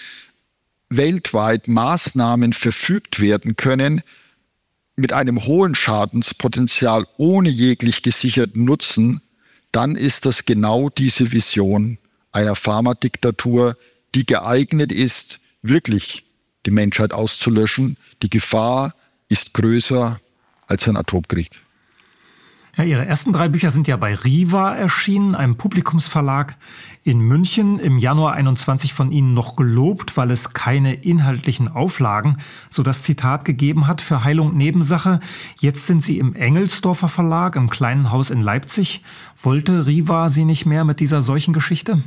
[0.90, 4.02] weltweit Maßnahmen verfügt werden können
[4.96, 9.22] mit einem hohen Schadenspotenzial ohne jeglich gesicherten Nutzen,
[9.72, 11.98] dann ist das genau diese Vision
[12.32, 13.76] einer Pharmadiktatur,
[14.14, 16.24] die geeignet ist, wirklich
[16.66, 17.96] die Menschheit auszulöschen.
[18.22, 18.94] Die Gefahr
[19.28, 20.20] ist größer
[20.66, 21.50] als ein Atomkrieg.
[22.76, 26.56] Ja, Ihre ersten drei Bücher sind ja bei Riva erschienen, einem Publikumsverlag
[27.02, 27.78] in München.
[27.78, 32.36] Im Januar 21 von Ihnen noch gelobt, weil es keine inhaltlichen Auflagen,
[32.68, 35.20] so das Zitat gegeben hat für Heilung Nebensache.
[35.60, 39.02] Jetzt sind Sie im Engelsdorfer Verlag, im kleinen Haus in Leipzig.
[39.42, 42.02] Wollte Riva Sie nicht mehr mit dieser solchen Geschichte?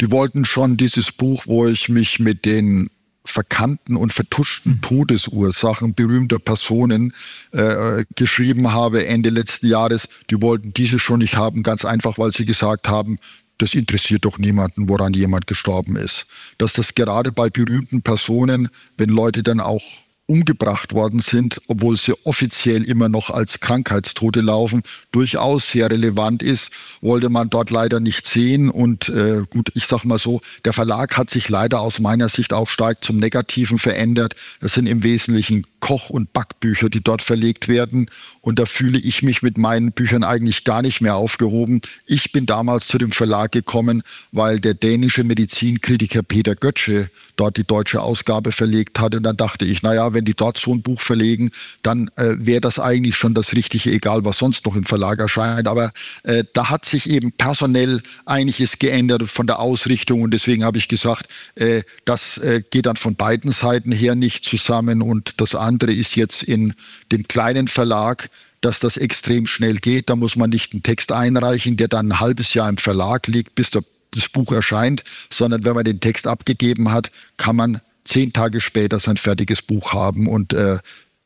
[0.00, 2.90] Die wollten schon dieses Buch, wo ich mich mit den
[3.24, 4.80] verkannten und vertuschten hm.
[4.82, 7.14] Todesursachen berühmter Personen
[7.52, 12.32] äh, geschrieben habe Ende letzten Jahres, die wollten diese schon nicht haben, ganz einfach, weil
[12.32, 13.18] sie gesagt haben,
[13.58, 16.26] das interessiert doch niemanden, woran jemand gestorben ist.
[16.58, 19.82] Dass das gerade bei berühmten Personen, wenn Leute dann auch
[20.26, 26.70] umgebracht worden sind, obwohl sie offiziell immer noch als Krankheitstote laufen, durchaus sehr relevant ist,
[27.00, 28.70] wollte man dort leider nicht sehen.
[28.70, 32.52] Und äh, gut, ich sag mal so, der Verlag hat sich leider aus meiner Sicht
[32.52, 34.34] auch stark zum Negativen verändert.
[34.60, 38.06] Das sind im Wesentlichen Koch- und Backbücher, die dort verlegt werden.
[38.40, 41.80] Und da fühle ich mich mit meinen Büchern eigentlich gar nicht mehr aufgehoben.
[42.06, 47.64] Ich bin damals zu dem Verlag gekommen, weil der dänische Medizinkritiker Peter Götzsche dort die
[47.64, 49.16] deutsche Ausgabe verlegt hat.
[49.16, 51.50] Und dann dachte ich, naja, wenn die dort so ein Buch verlegen,
[51.82, 55.66] dann äh, wäre das eigentlich schon das Richtige, egal was sonst noch im Verlag erscheint.
[55.66, 55.90] Aber
[56.22, 60.22] äh, da hat sich eben personell einiges geändert von der Ausrichtung.
[60.22, 61.26] Und deswegen habe ich gesagt,
[61.56, 65.02] äh, das äh, geht dann von beiden Seiten her nicht zusammen.
[65.02, 66.74] Und das andere ist jetzt in
[67.10, 68.30] dem kleinen Verlag,
[68.60, 70.08] dass das extrem schnell geht.
[70.08, 73.54] Da muss man nicht einen Text einreichen, der dann ein halbes Jahr im Verlag liegt,
[73.54, 73.82] bis der,
[74.12, 79.00] das Buch erscheint, sondern wenn man den Text abgegeben hat, kann man zehn Tage später
[79.00, 80.26] sein fertiges Buch haben.
[80.26, 80.78] Und äh,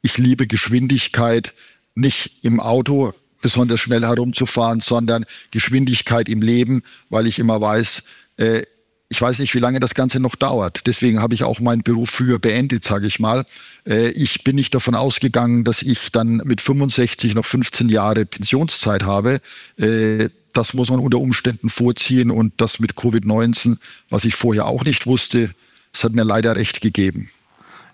[0.02, 1.52] ich liebe Geschwindigkeit,
[1.94, 8.02] nicht im Auto besonders schnell herumzufahren, sondern Geschwindigkeit im Leben, weil ich immer weiß,
[8.38, 8.62] äh,
[9.08, 10.82] ich weiß nicht, wie lange das Ganze noch dauert.
[10.86, 13.46] Deswegen habe ich auch meinen Beruf früher beendet, sage ich mal.
[13.86, 19.04] Äh, ich bin nicht davon ausgegangen, dass ich dann mit 65 noch 15 Jahre Pensionszeit
[19.04, 19.40] habe.
[19.78, 23.76] Äh, das muss man unter Umständen vorziehen und das mit Covid-19,
[24.10, 25.50] was ich vorher auch nicht wusste,
[25.92, 27.30] es hat mir leider recht gegeben.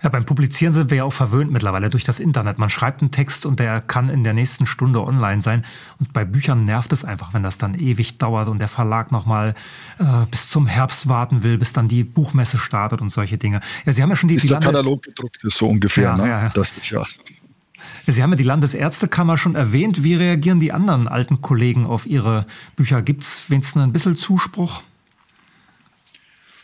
[0.02, 2.58] Ja, beim Publizieren sind wir ja auch verwöhnt mittlerweile durch das Internet.
[2.58, 5.64] Man schreibt einen Text und der kann in der nächsten Stunde online sein.
[6.00, 9.54] Und bei Büchern nervt es einfach, wenn das dann ewig dauert und der Verlag nochmal
[9.98, 13.60] äh, bis zum Herbst warten will, bis dann die Buchmesse startet und solche Dinge.
[13.86, 16.04] Ja, Sie haben ja schon die, bis die der Lande Katalog gedruckt ist, so ungefähr.
[16.04, 16.28] Ja, ne?
[16.28, 16.48] ja, ja.
[16.50, 17.04] Das ist ja.
[18.06, 20.02] Sie haben ja die Landesärztekammer schon erwähnt.
[20.02, 23.02] Wie reagieren die anderen alten Kollegen auf Ihre Bücher?
[23.02, 24.82] Gibt es wenigstens ein bisschen Zuspruch?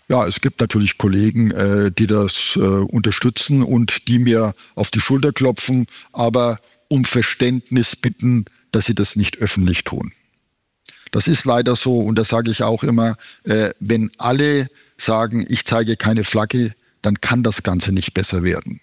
[0.08, 5.00] Ja, es gibt natürlich Kollegen, äh, die das äh, unterstützen und die mir auf die
[5.00, 10.12] Schulter klopfen, aber um Verständnis bitten, dass sie das nicht öffentlich tun.
[11.10, 15.66] Das ist leider so und das sage ich auch immer, äh, wenn alle sagen, ich
[15.66, 18.80] zeige keine Flagge, dann kann das Ganze nicht besser werden.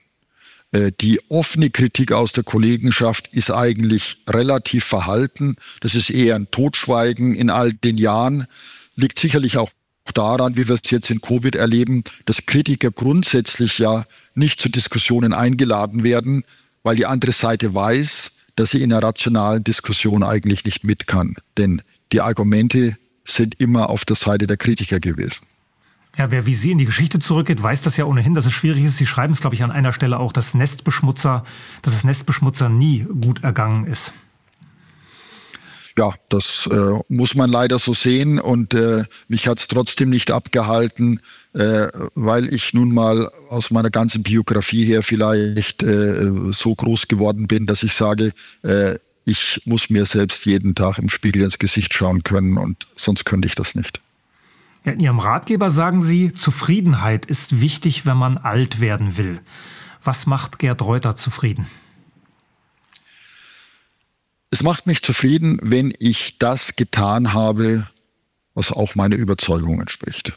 [0.71, 5.55] Äh, die offene Kritik aus der Kollegenschaft ist eigentlich relativ verhalten.
[5.81, 8.45] Das ist eher ein Totschweigen in all den Jahren.
[8.95, 9.71] Liegt sicherlich auch
[10.13, 15.33] daran, wie wir es jetzt in Covid erleben, dass Kritiker grundsätzlich ja nicht zu Diskussionen
[15.33, 16.43] eingeladen werden,
[16.83, 21.35] weil die andere Seite weiß, dass sie in einer rationalen Diskussion eigentlich nicht mit kann.
[21.57, 25.45] Denn die Argumente sind immer auf der Seite der Kritiker gewesen.
[26.17, 28.85] Ja, wer wie Sie in die Geschichte zurückgeht, weiß das ja ohnehin, dass es schwierig
[28.85, 28.95] ist.
[28.95, 31.43] Sie schreiben es, glaube ich, an einer Stelle auch, dass Nestbeschmutzer,
[31.81, 34.13] dass es Nestbeschmutzer nie gut ergangen ist
[35.97, 40.29] ja, das äh, muss man leider so sehen und äh, mich hat es trotzdem nicht
[40.31, 41.21] abgehalten,
[41.53, 47.47] äh, weil ich nun mal aus meiner ganzen Biografie her vielleicht äh, so groß geworden
[47.47, 48.95] bin, dass ich sage, äh,
[49.25, 53.47] ich muss mir selbst jeden Tag im Spiegel ins Gesicht schauen können und sonst könnte
[53.47, 54.01] ich das nicht.
[54.83, 59.39] Ja, in Ihrem Ratgeber sagen Sie, Zufriedenheit ist wichtig, wenn man alt werden will.
[60.03, 61.65] Was macht Gerd Reuter zufrieden?
[64.55, 67.89] Es macht mich zufrieden, wenn ich das getan habe,
[68.53, 70.31] was auch meiner Überzeugung entspricht.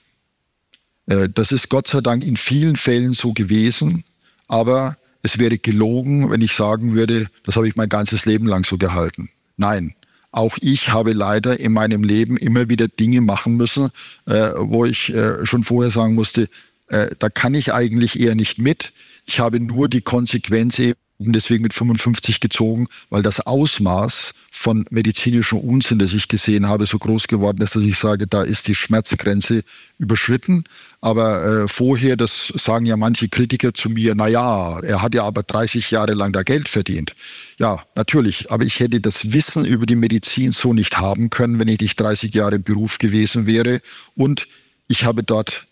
[1.06, 4.02] Äh, das ist Gott sei Dank in vielen Fällen so gewesen,
[4.48, 8.64] aber es wäre gelogen, wenn ich sagen würde, das habe ich mein ganzes Leben lang
[8.64, 9.30] so gehalten.
[9.56, 9.94] Nein,
[10.32, 13.90] auch ich habe leider in meinem Leben immer wieder Dinge machen müssen,
[14.26, 16.48] äh, wo ich äh, schon vorher sagen musste,
[16.90, 18.94] da kann ich eigentlich eher nicht mit.
[19.26, 25.58] Ich habe nur die Konsequenz eben deswegen mit 55 gezogen, weil das Ausmaß von medizinischem
[25.58, 28.74] Unsinn, das ich gesehen habe, so groß geworden ist, dass ich sage, da ist die
[28.74, 29.64] Schmerzgrenze
[29.98, 30.64] überschritten.
[31.00, 35.24] Aber äh, vorher, das sagen ja manche Kritiker zu mir, na ja, er hat ja
[35.24, 37.14] aber 30 Jahre lang da Geld verdient.
[37.58, 41.68] Ja, natürlich, aber ich hätte das Wissen über die Medizin so nicht haben können, wenn
[41.68, 43.80] ich nicht 30 Jahre im Beruf gewesen wäre.
[44.14, 44.46] Und
[44.86, 45.66] ich habe dort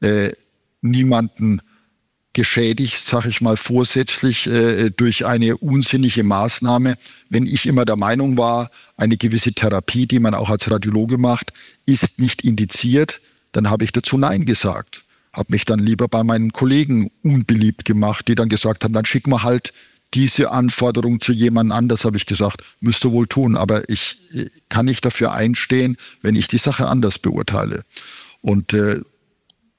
[0.00, 0.32] äh,
[0.82, 1.60] niemanden
[2.34, 6.96] geschädigt, sage ich mal vorsätzlich, äh, durch eine unsinnige Maßnahme.
[7.30, 11.52] Wenn ich immer der Meinung war, eine gewisse Therapie, die man auch als Radiologe macht,
[11.86, 13.20] ist nicht indiziert,
[13.52, 15.04] dann habe ich dazu Nein gesagt.
[15.32, 19.26] Habe mich dann lieber bei meinen Kollegen unbeliebt gemacht, die dann gesagt haben, dann schick
[19.26, 19.72] mal halt
[20.12, 23.56] diese Anforderung zu jemand anders, habe ich gesagt, müsste wohl tun.
[23.56, 27.84] Aber ich äh, kann nicht dafür einstehen, wenn ich die Sache anders beurteile.
[28.40, 29.00] Und äh,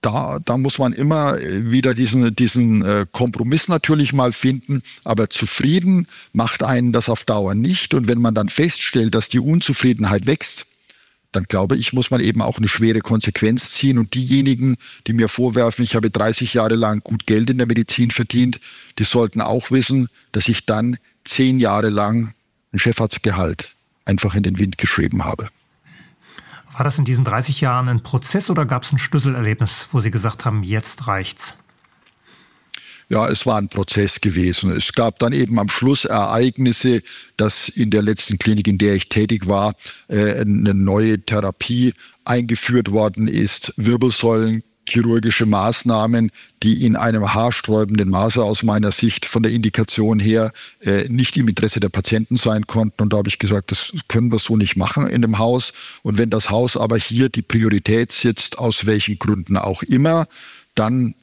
[0.05, 6.07] da, da muss man immer wieder diesen, diesen äh, Kompromiss natürlich mal finden, aber zufrieden
[6.31, 7.93] macht einen das auf Dauer nicht.
[7.95, 10.67] Und wenn man dann feststellt, dass die Unzufriedenheit wächst,
[11.31, 13.97] dann glaube ich, muss man eben auch eine schwere Konsequenz ziehen.
[13.97, 14.77] Und diejenigen,
[15.07, 18.59] die mir vorwerfen, ich habe 30 Jahre lang gut Geld in der Medizin verdient,
[18.99, 22.33] die sollten auch wissen, dass ich dann zehn Jahre lang
[22.71, 23.75] ein Chefarztgehalt
[24.05, 25.49] einfach in den Wind geschrieben habe.
[26.77, 30.11] War das in diesen 30 Jahren ein Prozess oder gab es ein Schlüsselerlebnis, wo Sie
[30.11, 31.55] gesagt haben, jetzt reicht's?
[33.07, 34.71] Ja, es war ein Prozess gewesen.
[34.71, 37.01] Es gab dann eben am Schluss Ereignisse,
[37.37, 39.75] dass in der letzten Klinik, in der ich tätig war,
[40.09, 41.93] äh, eine neue Therapie
[42.25, 46.31] eingeführt worden ist, Wirbelsäulen chirurgische Maßnahmen,
[46.63, 50.51] die in einem haarsträubenden Maße aus meiner Sicht von der Indikation her
[50.81, 53.03] äh, nicht im Interesse der Patienten sein konnten.
[53.03, 55.73] Und da habe ich gesagt, das können wir so nicht machen in dem Haus.
[56.03, 60.27] Und wenn das Haus aber hier die Priorität sitzt, aus welchen Gründen auch immer,
[60.75, 61.15] dann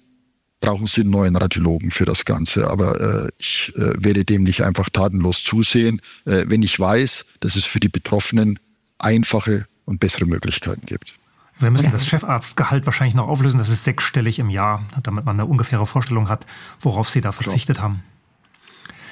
[0.61, 2.71] brauchen Sie einen neuen Radiologen für das Ganze.
[2.71, 7.57] Aber äh, ich äh, werde dem nicht einfach tatenlos zusehen, äh, wenn ich weiß, dass
[7.57, 8.59] es für die Betroffenen
[8.99, 11.15] einfache und bessere Möglichkeiten gibt.
[11.59, 13.59] Wir müssen das Chefarztgehalt wahrscheinlich noch auflösen.
[13.59, 16.47] Das ist sechsstellig im Jahr, damit man eine ungefähre Vorstellung hat,
[16.81, 17.91] worauf Sie da verzichtet Klar.
[17.91, 18.03] haben.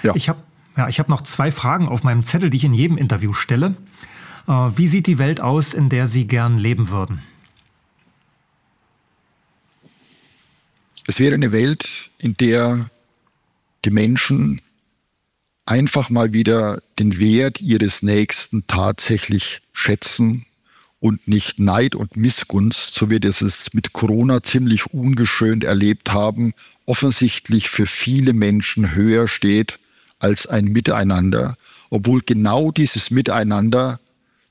[0.03, 0.15] Ja.
[0.17, 0.43] Ich habe
[0.77, 3.77] ja, hab noch zwei Fragen auf meinem Zettel, die ich in jedem Interview stelle.
[4.47, 7.23] Äh, wie sieht die Welt aus, in der Sie gern leben würden?
[11.07, 12.89] Es wäre eine Welt, in der
[13.85, 14.61] die Menschen
[15.67, 20.47] einfach mal wieder den Wert ihres Nächsten tatsächlich schätzen
[21.01, 26.53] und nicht Neid und Missgunst, so wie wir es mit Corona ziemlich ungeschönt erlebt haben,
[26.85, 29.79] offensichtlich für viele Menschen höher steht
[30.19, 31.57] als ein Miteinander,
[31.89, 33.99] obwohl genau dieses Miteinander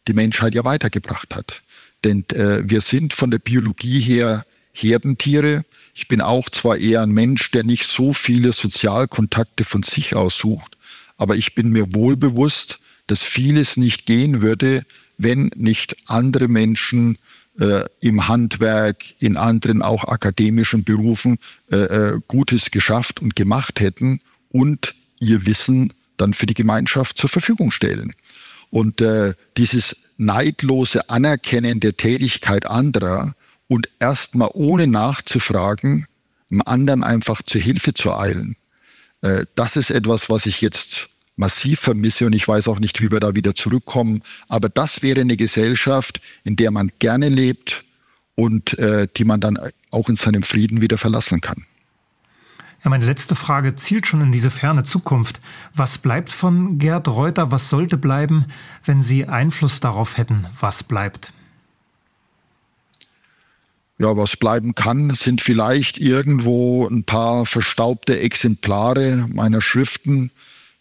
[0.08, 1.62] die Menschheit ja weitergebracht hat.
[2.04, 5.66] Denn äh, wir sind von der Biologie her Herdentiere.
[5.94, 10.38] Ich bin auch zwar eher ein Mensch, der nicht so viele Sozialkontakte von sich aus
[10.38, 10.78] sucht,
[11.18, 14.86] aber ich bin mir wohl bewusst, dass vieles nicht gehen würde,
[15.20, 17.20] wenn nicht andere Menschen
[17.60, 21.38] äh, im Handwerk, in anderen auch akademischen Berufen
[21.72, 27.30] äh, äh, Gutes geschafft und gemacht hätten und ihr Wissen dann für die Gemeinschaft zur
[27.30, 28.14] Verfügung stellen.
[28.72, 33.36] Und äh, dieses neidlose Anerkennen der Tätigkeit anderer
[33.68, 36.08] und erstmal ohne nachzufragen,
[36.50, 38.56] dem anderen einfach zur Hilfe zu eilen,
[39.22, 41.10] äh, das ist etwas, was ich jetzt
[41.40, 44.22] massiv vermisse und ich weiß auch nicht, wie wir da wieder zurückkommen.
[44.50, 47.86] Aber das wäre eine Gesellschaft, in der man gerne lebt
[48.36, 49.58] und äh, die man dann
[49.90, 51.66] auch in seinem Frieden wieder verlassen kann.
[52.84, 55.40] Ja, meine letzte Frage zielt schon in diese ferne Zukunft.
[55.74, 57.52] Was bleibt von Gerd Reuter?
[57.52, 58.46] Was sollte bleiben,
[58.86, 61.34] wenn Sie Einfluss darauf hätten, was bleibt?
[63.98, 70.32] Ja, was bleiben kann, sind vielleicht irgendwo ein paar verstaubte Exemplare meiner Schriften,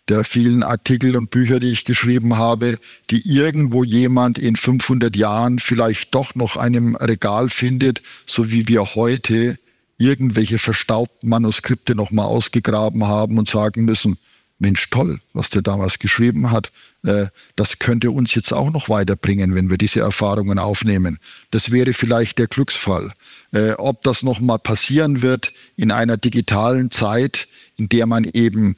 [0.08, 2.78] der vielen Artikel und Bücher, die ich geschrieben habe,
[3.10, 8.94] die irgendwo jemand in 500 Jahren vielleicht doch noch einem Regal findet, so wie wir
[8.94, 9.58] heute
[9.98, 14.16] irgendwelche verstaubten Manuskripte nochmal ausgegraben haben und sagen müssen,
[14.60, 16.72] Mensch, toll, was der damals geschrieben hat.
[17.04, 21.18] Äh, das könnte uns jetzt auch noch weiterbringen, wenn wir diese Erfahrungen aufnehmen.
[21.52, 23.12] Das wäre vielleicht der Glücksfall.
[23.52, 28.76] Äh, ob das nochmal passieren wird in einer digitalen Zeit, in der man eben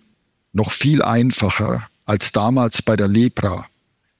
[0.52, 3.66] noch viel einfacher als damals bei der Lepra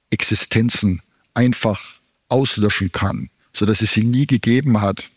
[0.09, 1.01] Existenzen
[1.33, 1.99] einfach
[2.29, 5.09] auslöschen kann, sodass es sie nie gegeben hat.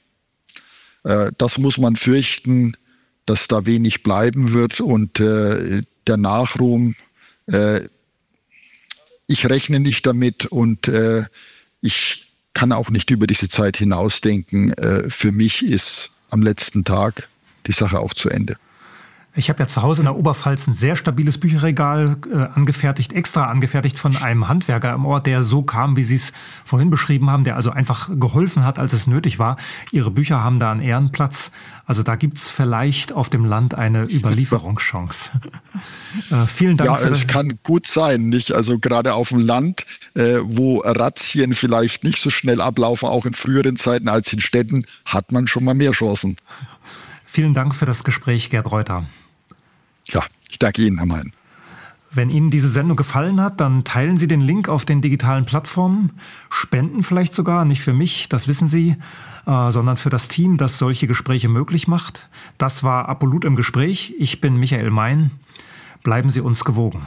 [1.04, 2.76] Äh, das muss man fürchten,
[3.26, 6.94] dass da wenig bleiben wird und äh, der Nachruhm,
[7.46, 7.82] äh,
[9.26, 10.90] ich rechne nicht damit und
[11.80, 14.74] ich kann auch nicht über diese Zeit hinausdenken.
[15.08, 17.26] Für mich ist am letzten Tag
[17.66, 18.58] die Sache auch zu Ende.
[19.36, 23.46] Ich habe ja zu Hause in der Oberpfalz ein sehr stabiles Bücherregal äh, angefertigt, extra
[23.46, 26.32] angefertigt von einem Handwerker im Ort, der so kam, wie Sie es
[26.64, 29.56] vorhin beschrieben haben, der also einfach geholfen hat, als es nötig war.
[29.90, 31.50] Ihre Bücher haben da einen Ehrenplatz.
[31.84, 35.32] Also da gibt's vielleicht auf dem Land eine Überlieferungschance.
[36.30, 36.90] äh, vielen Dank.
[36.90, 38.52] Ja, es kann gut sein, nicht?
[38.52, 39.84] Also gerade auf dem Land,
[40.14, 44.86] äh, wo Razzien vielleicht nicht so schnell ablaufen, auch in früheren Zeiten als in Städten,
[45.04, 46.36] hat man schon mal mehr Chancen.
[47.26, 49.04] Vielen Dank für das Gespräch, Gerd Reuter.
[50.08, 51.32] Ja, ich danke Ihnen, Herr Mein.
[52.12, 56.12] Wenn Ihnen diese Sendung gefallen hat, dann teilen Sie den Link auf den digitalen Plattformen,
[56.48, 58.96] spenden vielleicht sogar, nicht für mich, das wissen Sie,
[59.46, 62.28] äh, sondern für das Team, das solche Gespräche möglich macht.
[62.56, 64.14] Das war Apolut im Gespräch.
[64.18, 65.32] Ich bin Michael Mein.
[66.04, 67.06] Bleiben Sie uns gewogen.